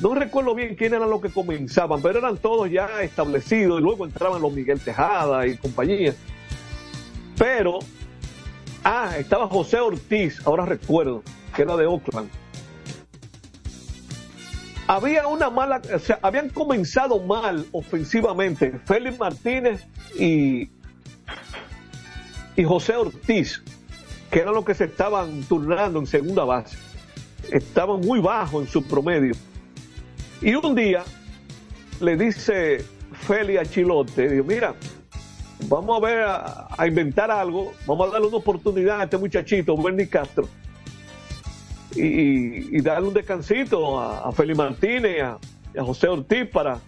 No 0.00 0.14
recuerdo 0.14 0.54
bien 0.54 0.74
quién 0.76 0.94
eran 0.94 1.10
los 1.10 1.20
que 1.20 1.28
comenzaban, 1.28 2.00
pero 2.00 2.18
eran 2.18 2.38
todos 2.38 2.70
ya 2.70 3.02
establecidos 3.02 3.80
y 3.80 3.82
luego 3.82 4.06
entraban 4.06 4.40
los 4.40 4.52
Miguel 4.52 4.80
Tejada 4.80 5.46
y 5.46 5.56
compañía. 5.56 6.14
Pero 7.36 7.80
Ah, 8.82 9.16
estaba 9.18 9.46
José 9.46 9.78
Ortiz, 9.78 10.40
ahora 10.46 10.64
recuerdo, 10.64 11.22
que 11.54 11.62
era 11.62 11.76
de 11.76 11.86
Oakland. 11.86 12.30
Había 14.86 15.26
una 15.26 15.50
mala, 15.50 15.82
o 15.94 15.98
sea, 15.98 16.18
habían 16.22 16.48
comenzado 16.48 17.20
mal 17.20 17.66
ofensivamente 17.72 18.80
Félix 18.86 19.18
Martínez 19.18 19.86
y, 20.18 20.70
y 22.56 22.64
José 22.64 22.96
Ortiz, 22.96 23.62
que 24.30 24.40
eran 24.40 24.54
los 24.54 24.64
que 24.64 24.74
se 24.74 24.84
estaban 24.84 25.42
turnando 25.44 26.00
en 26.00 26.06
segunda 26.06 26.44
base. 26.44 26.76
Estaban 27.50 28.00
muy 28.00 28.20
bajos 28.20 28.64
en 28.64 28.68
su 28.70 28.82
promedio. 28.82 29.34
Y 30.40 30.54
un 30.54 30.74
día 30.74 31.04
le 32.00 32.16
dice 32.16 32.84
Félix 33.12 33.60
a 33.60 33.64
Chilote, 33.64 34.42
mira, 34.42 34.74
vamos 35.68 35.98
a 35.98 36.06
ver, 36.06 36.24
a, 36.26 36.86
inventar 36.86 37.30
algo, 37.30 37.74
vamos 37.86 38.08
a 38.08 38.12
darle 38.12 38.28
una 38.28 38.38
oportunidad 38.38 39.00
a 39.00 39.04
este 39.04 39.18
muchachito, 39.18 39.76
Bernie 39.76 40.08
Castro, 40.08 40.48
y, 41.94 42.80
darle 42.80 43.08
un 43.08 43.14
descansito 43.14 44.00
a, 44.00 44.28
a 44.28 44.32
Félix 44.32 44.56
Martínez 44.56 45.16
y 45.16 45.20
a, 45.20 45.84
José 45.84 46.08
Ortiz 46.08 46.48
para, 46.50 46.80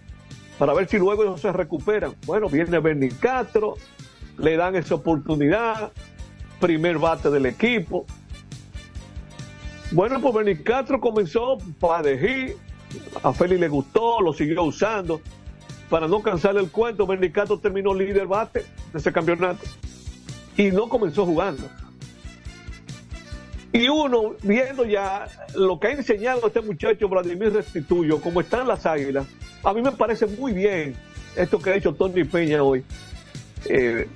para 0.57 0.73
ver 0.73 0.87
si 0.89 0.97
luego 0.97 1.23
ellos 1.23 1.39
se 1.39 1.51
recuperan. 1.51 2.15
Bueno, 2.25 2.49
viene 2.49 2.79
Bernie 2.79 3.11
Castro, 3.19 3.75
le 4.37 4.57
dan 4.57 4.75
esa 4.75 4.95
oportunidad, 4.95 5.91
primer 6.59 6.97
bate 6.97 7.29
del 7.29 7.45
equipo. 7.45 8.05
Bueno, 9.93 10.19
pues 10.19 10.33
Bernie 10.33 10.63
Castro 10.63 10.99
comenzó 10.99 11.59
para 11.79 12.01
dejar, 12.01 12.55
a 13.21 13.31
Félix 13.31 13.61
le 13.61 13.67
gustó, 13.67 14.21
lo 14.21 14.33
siguió 14.33 14.63
usando 14.63 15.21
para 15.87 16.07
no 16.07 16.23
cansar 16.23 16.57
el 16.57 16.71
cuento, 16.71 17.05
Bernicato 17.05 17.59
terminó 17.59 17.93
líder 17.93 18.25
bate 18.25 18.65
de 18.91 18.99
ese 18.99 19.13
campeonato 19.13 19.63
y 20.57 20.71
no 20.71 20.89
comenzó 20.89 21.27
jugando. 21.27 21.69
Y 23.71 23.87
uno, 23.89 24.33
viendo 24.41 24.85
ya 24.85 25.27
lo 25.53 25.79
que 25.79 25.87
ha 25.87 25.91
enseñado 25.91 26.47
este 26.47 26.61
muchacho 26.61 27.07
Vladimir 27.07 27.53
Restituyo, 27.53 28.19
como 28.19 28.41
están 28.41 28.67
las 28.67 28.87
águilas, 28.87 29.27
a 29.63 29.71
mí 29.71 29.83
me 29.83 29.91
parece 29.91 30.25
muy 30.25 30.53
bien 30.53 30.95
esto 31.35 31.59
que 31.59 31.69
ha 31.69 31.75
hecho 31.75 31.93
Tony 31.93 32.23
Peña 32.23 32.63
hoy. 32.63 32.83
Eh, 33.65 34.07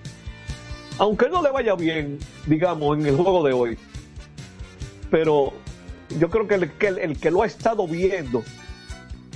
aunque 0.98 1.30
no 1.30 1.44
le 1.44 1.52
vaya 1.52 1.76
bien, 1.76 2.18
digamos, 2.48 2.98
en 2.98 3.06
el 3.06 3.16
juego 3.16 3.46
de 3.46 3.54
hoy, 3.54 3.78
pero 5.12 5.54
yo 6.20 6.30
creo 6.30 6.48
que 6.48 6.56
el 6.56 7.20
que 7.20 7.32
lo 7.32 7.42
ha 7.44 7.46
estado 7.46 7.88
viendo 7.88 8.44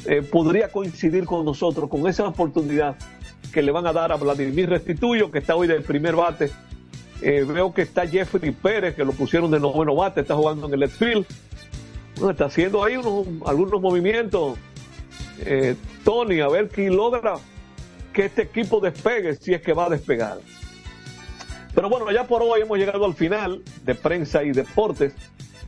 eh, 0.05 0.23
podría 0.23 0.69
coincidir 0.69 1.25
con 1.25 1.45
nosotros, 1.45 1.89
con 1.89 2.07
esa 2.07 2.27
oportunidad 2.27 2.95
que 3.53 3.61
le 3.61 3.71
van 3.71 3.85
a 3.85 3.93
dar 3.93 4.11
a 4.11 4.15
Vladimir 4.15 4.69
Restituyo, 4.69 5.29
que 5.29 5.39
está 5.39 5.55
hoy 5.55 5.67
del 5.67 5.83
primer 5.83 6.15
bate. 6.15 6.51
Eh, 7.21 7.45
veo 7.47 7.71
que 7.71 7.83
está 7.83 8.07
Jeffrey 8.07 8.51
Pérez, 8.51 8.95
que 8.95 9.05
lo 9.05 9.11
pusieron 9.11 9.51
de 9.51 9.59
noveno 9.59 9.95
bate, 9.95 10.21
está 10.21 10.35
jugando 10.35 10.67
en 10.67 10.73
el 10.73 10.79
left 10.79 10.97
field. 10.97 11.25
está 12.29 12.45
haciendo 12.45 12.83
ahí 12.83 12.97
unos, 12.97 13.27
algunos 13.45 13.79
movimientos. 13.79 14.57
Eh, 15.39 15.75
Tony, 16.03 16.39
a 16.39 16.47
ver 16.47 16.69
quién 16.69 16.95
logra 16.95 17.35
que 18.11 18.25
este 18.25 18.43
equipo 18.43 18.79
despegue, 18.79 19.35
si 19.35 19.53
es 19.53 19.61
que 19.61 19.73
va 19.73 19.85
a 19.85 19.89
despegar. 19.89 20.39
Pero 21.75 21.89
bueno, 21.89 22.11
ya 22.11 22.25
por 22.25 22.41
hoy 22.41 22.61
hemos 22.61 22.77
llegado 22.77 23.05
al 23.05 23.13
final 23.13 23.61
de 23.85 23.95
prensa 23.95 24.43
y 24.43 24.51
deportes, 24.51 25.13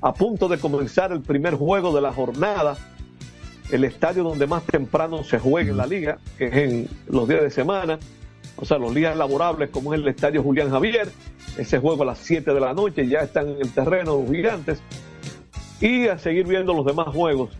a 0.03 0.13
punto 0.13 0.49
de 0.49 0.59
comenzar 0.59 1.13
el 1.13 1.21
primer 1.21 1.55
juego 1.55 1.95
de 1.95 2.01
la 2.01 2.11
jornada 2.11 2.75
el 3.71 3.85
estadio 3.85 4.23
donde 4.23 4.45
más 4.45 4.63
temprano 4.63 5.23
se 5.23 5.39
juega 5.39 5.71
en 5.71 5.77
la 5.77 5.87
liga, 5.87 6.17
que 6.37 6.47
es 6.47 6.53
en 6.53 6.89
los 7.07 7.27
días 7.27 7.41
de 7.41 7.49
semana, 7.49 7.97
o 8.57 8.65
sea, 8.65 8.77
los 8.77 8.93
días 8.93 9.15
laborables, 9.15 9.69
como 9.69 9.93
es 9.93 10.01
el 10.01 10.07
estadio 10.07 10.43
Julián 10.43 10.69
Javier. 10.69 11.09
Ese 11.57 11.79
juego 11.79 12.03
a 12.03 12.05
las 12.05 12.19
7 12.19 12.53
de 12.53 12.59
la 12.59 12.73
noche, 12.73 13.07
ya 13.07 13.19
están 13.19 13.47
en 13.49 13.61
el 13.61 13.71
terreno 13.71 14.19
los 14.19 14.29
gigantes. 14.29 14.81
Y 15.79 16.07
a 16.07 16.19
seguir 16.19 16.45
viendo 16.45 16.73
los 16.73 16.85
demás 16.85 17.07
juegos, 17.07 17.51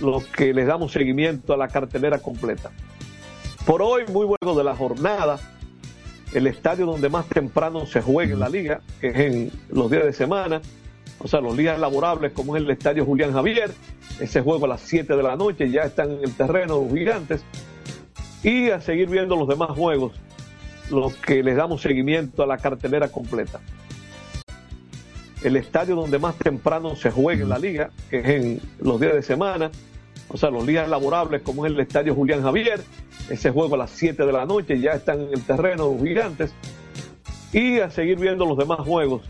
los 0.00 0.24
que 0.26 0.52
les 0.52 0.66
damos 0.66 0.92
seguimiento 0.92 1.52
a 1.52 1.56
la 1.56 1.68
cartelera 1.68 2.18
completa. 2.18 2.70
Por 3.66 3.82
hoy, 3.82 4.04
muy 4.12 4.26
bueno 4.26 4.56
de 4.56 4.64
la 4.64 4.74
jornada, 4.74 5.38
el 6.32 6.46
estadio 6.46 6.86
donde 6.86 7.08
más 7.08 7.26
temprano 7.26 7.86
se 7.86 8.00
juega 8.00 8.32
en 8.32 8.40
la 8.40 8.48
liga, 8.48 8.80
que 9.00 9.08
es 9.08 9.16
en 9.16 9.52
los 9.68 9.90
días 9.90 10.04
de 10.04 10.12
semana, 10.12 10.60
o 11.18 11.28
sea, 11.28 11.40
los 11.40 11.56
días 11.56 11.78
laborables, 11.78 12.32
como 12.32 12.56
es 12.56 12.62
el 12.62 12.70
estadio 12.70 13.04
Julián 13.04 13.32
Javier, 13.32 13.70
ese 14.20 14.40
juego 14.40 14.66
a 14.66 14.68
las 14.68 14.80
7 14.82 15.16
de 15.16 15.22
la 15.22 15.36
noche, 15.36 15.70
ya 15.70 15.82
están 15.82 16.12
en 16.12 16.24
el 16.24 16.32
terreno 16.34 16.80
los 16.82 16.92
gigantes, 16.92 17.44
y 18.42 18.70
a 18.70 18.80
seguir 18.80 19.08
viendo 19.08 19.36
los 19.36 19.48
demás 19.48 19.70
juegos, 19.70 20.12
los 20.90 21.14
que 21.16 21.42
les 21.42 21.56
damos 21.56 21.82
seguimiento 21.82 22.42
a 22.42 22.46
la 22.46 22.58
cartelera 22.58 23.08
completa. 23.08 23.60
El 25.42 25.56
estadio 25.56 25.96
donde 25.96 26.18
más 26.18 26.36
temprano 26.36 26.96
se 26.96 27.10
juega 27.10 27.42
en 27.42 27.48
la 27.48 27.58
liga, 27.58 27.90
que 28.10 28.18
es 28.18 28.26
en 28.26 28.60
los 28.78 29.00
días 29.00 29.14
de 29.14 29.22
semana, 29.22 29.70
o 30.28 30.36
sea, 30.36 30.50
los 30.50 30.66
días 30.66 30.88
laborables, 30.88 31.42
como 31.42 31.66
es 31.66 31.72
el 31.72 31.80
estadio 31.80 32.14
Julián 32.14 32.42
Javier, 32.42 32.80
ese 33.30 33.50
juego 33.50 33.74
a 33.74 33.78
las 33.78 33.90
7 33.90 34.24
de 34.24 34.32
la 34.32 34.44
noche, 34.44 34.78
ya 34.80 34.92
están 34.92 35.20
en 35.22 35.32
el 35.32 35.42
terreno 35.42 35.92
los 35.92 36.02
gigantes, 36.02 36.52
y 37.52 37.80
a 37.80 37.90
seguir 37.90 38.18
viendo 38.18 38.44
los 38.44 38.58
demás 38.58 38.80
juegos, 38.80 39.22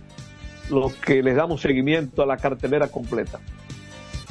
los 0.70 0.94
que 0.94 1.22
les 1.22 1.36
damos 1.36 1.60
seguimiento 1.60 2.22
a 2.22 2.26
la 2.26 2.36
cartelera 2.36 2.88
completa. 2.88 3.40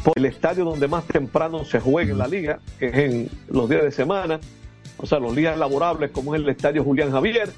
Por 0.04 0.14
el 0.18 0.26
estadio 0.26 0.66
donde 0.66 0.88
más 0.88 1.06
temprano 1.06 1.66
se 1.66 1.80
juega 1.80 2.12
en 2.12 2.18
la 2.18 2.28
liga, 2.28 2.60
que 2.78 2.88
es 2.88 2.96
en 2.96 3.30
los 3.48 3.70
días 3.70 3.84
de 3.84 3.92
semana, 3.92 4.40
o 4.98 5.06
sea, 5.06 5.20
los 5.20 5.36
días 5.36 5.58
laborables, 5.58 6.12
como 6.12 6.36
es 6.36 6.42
el 6.42 6.50
estadio 6.50 6.84
Julián 6.84 7.12
Javier, 7.12 7.50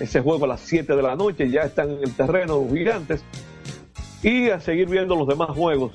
ese 0.00 0.20
juego 0.20 0.44
a 0.44 0.48
las 0.48 0.60
7 0.60 0.94
de 0.94 1.02
la 1.02 1.16
noche, 1.16 1.50
ya 1.50 1.62
están 1.62 1.90
en 1.90 2.02
el 2.02 2.12
terreno 2.12 2.62
los 2.62 2.72
gigantes, 2.72 3.22
y 4.22 4.50
a 4.50 4.60
seguir 4.60 4.88
viendo 4.88 5.16
los 5.16 5.28
demás 5.28 5.50
juegos, 5.50 5.92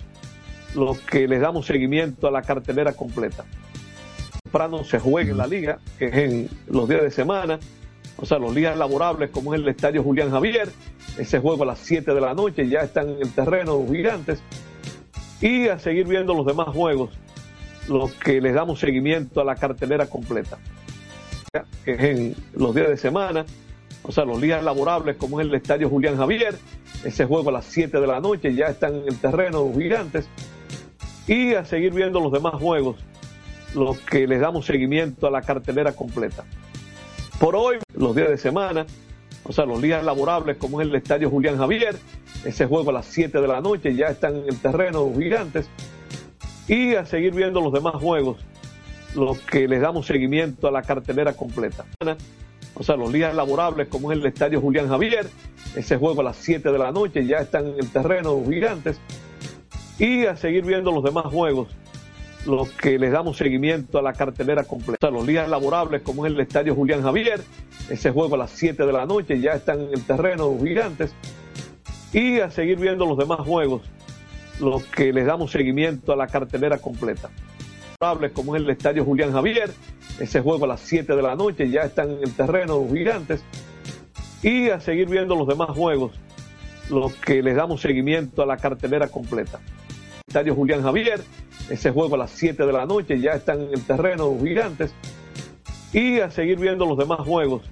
los 0.76 1.00
que 1.00 1.28
les 1.28 1.42
damos 1.42 1.66
seguimiento 1.66 2.28
a 2.28 2.32
la 2.32 2.42
cartelera 2.42 2.94
completa. 2.94 3.46
Temprano 4.44 4.84
se 4.84 5.00
juega 5.00 5.32
en 5.32 5.38
la 5.38 5.48
liga, 5.48 5.80
que 5.98 6.06
es 6.06 6.16
en 6.16 6.50
los 6.68 6.88
días 6.88 7.02
de 7.02 7.12
semana, 7.12 7.60
o 8.22 8.26
sea, 8.26 8.38
los 8.38 8.54
días 8.54 8.78
laborables, 8.78 9.32
como 9.32 9.54
es 9.54 9.60
el 9.60 9.68
estadio 9.68 10.04
Julián 10.04 10.30
Javier, 10.30 10.70
ese 11.18 11.40
juego 11.40 11.64
a 11.64 11.66
las 11.66 11.80
7 11.80 12.14
de 12.14 12.22
la 12.22 12.36
noche, 12.36 12.70
ya 12.70 12.82
están 12.82 13.10
en 13.10 13.22
el 13.22 13.32
terreno 13.34 13.80
los 13.80 13.92
gigantes, 13.92 14.44
y 15.42 15.68
a 15.68 15.80
seguir 15.80 16.08
viendo 16.08 16.36
los 16.36 16.46
demás 16.46 16.68
juegos, 16.68 17.10
los 17.88 18.12
que 18.14 18.40
les 18.40 18.54
damos 18.54 18.80
seguimiento 18.80 19.42
a 19.42 19.44
la 19.44 19.56
cartelera 19.56 20.06
completa, 20.06 20.60
que 21.84 21.94
es 21.94 22.00
en 22.00 22.36
los 22.54 22.76
días 22.76 22.90
de 22.90 22.98
semana, 22.98 23.44
o 24.04 24.12
sea, 24.12 24.24
los 24.24 24.40
días 24.40 24.64
laborables, 24.64 25.16
como 25.18 25.42
es 25.42 25.48
el 25.48 25.56
estadio 25.56 25.90
Julián 25.90 26.16
Javier, 26.16 26.56
ese 27.04 27.26
juego 27.26 27.50
a 27.50 27.54
las 27.54 27.66
7 27.66 28.00
de 28.00 28.08
la 28.08 28.20
noche, 28.20 28.54
ya 28.54 28.68
están 28.68 28.98
en 28.98 29.08
el 29.08 29.18
terreno 29.18 29.66
los 29.66 29.76
gigantes, 29.76 30.30
y 31.28 31.56
a 31.56 31.66
seguir 31.66 31.92
viendo 31.92 32.20
los 32.20 32.32
demás 32.32 32.54
juegos, 32.54 32.98
los 33.74 34.00
que 34.02 34.28
les 34.28 34.42
damos 34.42 34.68
seguimiento 34.68 35.26
a 35.26 35.32
la 35.32 35.42
cartelera 35.42 35.94
completa. 35.94 36.46
Por 37.42 37.56
hoy, 37.56 37.80
los 37.96 38.16
días 38.16 38.30
de 38.30 38.38
semana, 38.38 38.86
o 39.46 39.52
sea, 39.52 39.66
los 39.66 39.82
días 39.82 40.04
laborables, 40.04 40.58
como 40.58 40.80
es 40.80 40.88
el 40.88 40.94
estadio 40.94 41.28
Julián 41.28 41.58
Javier, 41.58 41.96
ese 42.46 42.68
juego 42.68 42.92
a 42.92 42.94
las 42.94 43.08
7 43.08 43.42
de 43.42 43.48
la 43.48 43.62
noche, 43.62 43.96
ya 43.96 44.10
están 44.10 44.36
en 44.36 44.44
el 44.48 44.60
terreno 44.60 45.08
los 45.08 45.18
gigantes, 45.18 45.68
y 46.68 46.94
a 46.94 47.04
seguir 47.04 47.34
viendo 47.34 47.60
los 47.60 47.74
demás 47.74 47.96
juegos, 47.96 48.38
los 49.16 49.40
que 49.40 49.68
les 49.68 49.82
damos 49.82 50.06
seguimiento 50.06 50.68
a 50.68 50.72
la 50.72 50.84
cartelera 50.84 51.34
completa. 51.34 51.84
O 52.76 52.84
sea, 52.84 52.96
los 52.96 53.12
días 53.12 53.34
laborables, 53.34 53.88
como 53.88 54.12
es 54.12 54.20
el 54.20 54.26
estadio 54.28 54.62
Julián 54.62 54.88
Javier, 54.88 55.28
ese 55.76 55.98
juego 55.98 56.22
a 56.22 56.26
las 56.26 56.38
7 56.38 56.72
de 56.72 56.78
la 56.78 56.92
noche, 56.92 57.26
ya 57.26 57.38
están 57.38 57.66
en 57.66 57.80
el 57.80 57.90
terreno 57.90 58.40
los 58.40 58.48
gigantes, 58.48 59.02
y 59.98 60.28
a 60.28 60.36
seguir 60.36 60.64
viendo 60.64 60.92
los 60.92 61.04
demás 61.04 61.26
juegos, 61.26 61.70
los 62.46 62.70
que 62.70 62.98
les 62.98 63.12
damos 63.12 63.38
seguimiento 63.38 64.00
a 64.00 64.02
la 64.02 64.14
cartelera 64.14 64.64
completa. 64.64 65.10
Los 65.12 65.28
días 65.28 65.48
laborables, 65.50 66.02
como 66.02 66.26
es 66.26 66.34
el 66.34 66.40
estadio 66.40 66.76
Julián 66.76 67.04
Javier, 67.04 67.42
ese 67.90 68.12
juego 68.12 68.36
a 68.36 68.40
las 68.40 68.52
7 68.52 68.86
de 68.86 68.94
la 68.94 69.06
noche, 69.06 69.40
ya 69.40 69.54
están 69.54 69.82
en 69.82 69.94
el 69.94 70.04
terreno 70.04 70.52
los 70.52 70.64
gigantes, 70.64 71.14
y 72.14 72.40
a 72.40 72.50
seguir 72.50 72.80
viendo 72.80 73.06
los 73.06 73.18
demás 73.18 73.40
juegos, 73.42 73.84
los 74.60 74.84
que 74.86 75.14
les 75.14 75.26
damos 75.26 75.52
seguimiento 75.52 76.14
a 76.14 76.16
la 76.16 76.28
cartelera 76.28 76.78
completa. 76.78 77.30
Laborables, 78.00 78.32
como 78.32 78.56
es 78.56 78.64
el 78.64 78.70
estadio 78.70 79.06
Julián 79.06 79.32
Javier, 79.32 79.72
ese 80.20 80.42
juego 80.42 80.66
a 80.66 80.70
las 80.70 80.82
7 80.82 81.16
de 81.16 81.22
la 81.22 81.36
noche, 81.36 81.70
ya 81.70 81.82
están 81.82 82.10
en 82.12 82.24
el 82.24 82.34
terreno 82.34 82.82
los 82.82 82.92
gigantes, 82.92 83.44
y 84.42 84.70
a 84.70 84.80
seguir 84.80 85.08
viendo 85.08 85.36
los 85.36 85.48
demás 85.48 85.70
juegos, 85.70 86.14
los 86.90 87.14
que 87.14 87.44
les 87.44 87.56
damos 87.56 87.82
seguimiento 87.82 88.42
a 88.42 88.46
la 88.46 88.58
cartelera 88.58 89.08
completa. 89.08 89.60
Estadio 90.32 90.56
Julián 90.56 90.82
Javier, 90.82 91.22
ese 91.70 91.92
juego 91.92 92.16
a 92.16 92.20
las 92.20 92.32
7 92.32 92.66
de 92.66 92.72
la 92.72 92.86
noche, 92.86 93.20
ya 93.20 93.32
están 93.32 93.64
en 93.64 93.74
el 93.74 93.84
terreno 93.84 94.32
los 94.32 94.42
gigantes, 94.42 94.94
y 95.92 96.22
a 96.22 96.32
seguir 96.32 96.58
viendo 96.58 96.86
los 96.86 96.98
demás 96.98 97.20
juegos, 97.20 97.70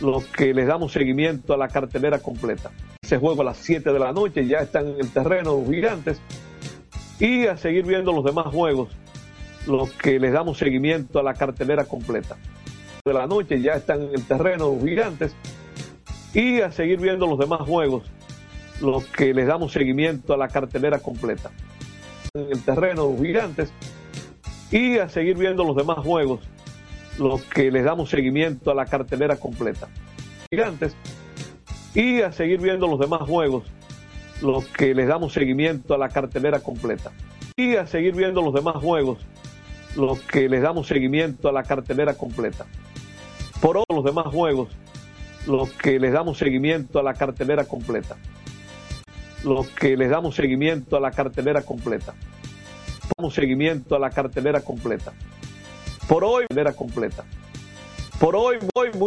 los 0.00 0.24
que 0.24 0.54
les 0.54 0.66
damos 0.66 0.92
seguimiento 0.92 1.52
a 1.52 1.58
la 1.58 1.68
cartelera 1.68 2.18
completa. 2.20 2.70
Ese 3.02 3.18
juego 3.18 3.42
a 3.42 3.44
las 3.44 3.58
7 3.58 3.92
de 3.92 3.98
la 3.98 4.10
noche, 4.10 4.46
ya 4.46 4.60
están 4.60 4.88
en 4.88 5.00
el 5.00 5.10
terreno 5.10 5.58
los 5.58 5.68
gigantes, 5.68 6.18
y 7.20 7.44
a 7.44 7.58
seguir 7.58 7.84
viendo 7.84 8.10
los 8.10 8.24
demás 8.24 8.46
juegos, 8.46 8.88
los 9.66 9.90
que 9.90 10.18
les 10.18 10.32
damos 10.32 10.56
seguimiento 10.56 11.18
a 11.18 11.22
la 11.22 11.34
cartelera 11.34 11.84
completa. 11.84 12.38
De 13.04 13.12
la 13.12 13.26
noche, 13.26 13.60
ya 13.60 13.74
están 13.74 14.00
en 14.00 14.14
el 14.14 14.24
terreno 14.24 14.74
los 14.74 14.82
gigantes, 14.82 15.36
y 16.32 16.62
a 16.62 16.72
seguir 16.72 17.00
viendo 17.00 17.26
los 17.26 17.38
demás 17.38 17.60
juegos, 17.60 18.04
los 18.80 19.04
que 19.04 19.34
les 19.34 19.46
damos 19.46 19.72
seguimiento 19.72 20.32
a 20.32 20.38
la 20.38 20.48
cartelera 20.48 21.00
completa. 21.00 21.50
En 22.34 22.50
el 22.50 22.64
terreno 22.64 23.10
los 23.10 23.20
gigantes, 23.20 23.70
y 24.70 24.96
a 24.96 25.10
seguir 25.10 25.36
viendo 25.36 25.64
los 25.64 25.76
demás 25.76 25.98
juegos, 25.98 26.40
los 27.18 27.42
que 27.42 27.70
les 27.70 27.84
damos 27.84 28.08
seguimiento 28.08 28.70
a 28.70 28.74
la 28.74 28.86
cartelera 28.86 29.36
completa. 29.36 29.88
Gigantes, 30.50 30.96
y 31.94 32.22
a 32.22 32.32
seguir 32.32 32.62
viendo 32.62 32.86
los 32.88 32.98
demás 32.98 33.20
juegos, 33.28 33.64
los 34.40 34.64
que 34.64 34.94
les 34.94 35.08
damos 35.08 35.34
seguimiento 35.34 35.92
a 35.92 35.98
la 35.98 36.08
cartelera 36.08 36.60
completa. 36.60 37.12
Y 37.54 37.76
a 37.76 37.86
seguir 37.86 38.14
viendo 38.14 38.40
los 38.40 38.54
demás 38.54 38.76
juegos, 38.76 39.18
los 39.94 40.18
que 40.20 40.48
les 40.48 40.62
damos 40.62 40.86
seguimiento 40.86 41.50
a 41.50 41.52
la 41.52 41.64
cartelera 41.64 42.14
completa. 42.14 42.64
Por 43.60 43.84
los 43.90 44.04
demás 44.04 44.28
juegos, 44.28 44.70
los 45.46 45.70
que 45.72 46.00
les 46.00 46.14
damos 46.14 46.38
seguimiento 46.38 46.98
a 46.98 47.02
la 47.02 47.12
cartelera 47.12 47.66
completa. 47.66 48.16
Los 49.44 49.68
que 49.68 49.96
les 49.96 50.10
damos 50.10 50.34
seguimiento 50.34 50.96
a 50.96 51.00
la 51.00 51.10
cartelera 51.10 51.62
completa. 51.62 52.14
Damos 53.16 53.34
seguimiento 53.34 53.96
a 53.96 53.98
la 53.98 54.10
cartelera 54.10 54.60
completa. 54.60 55.12
Por 56.08 56.24
hoy, 56.24 56.44
cartelera 56.48 56.72
completa. 56.72 57.24
Por 58.20 58.36
hoy, 58.36 58.58
voy 58.74 58.90
muy 58.92 59.00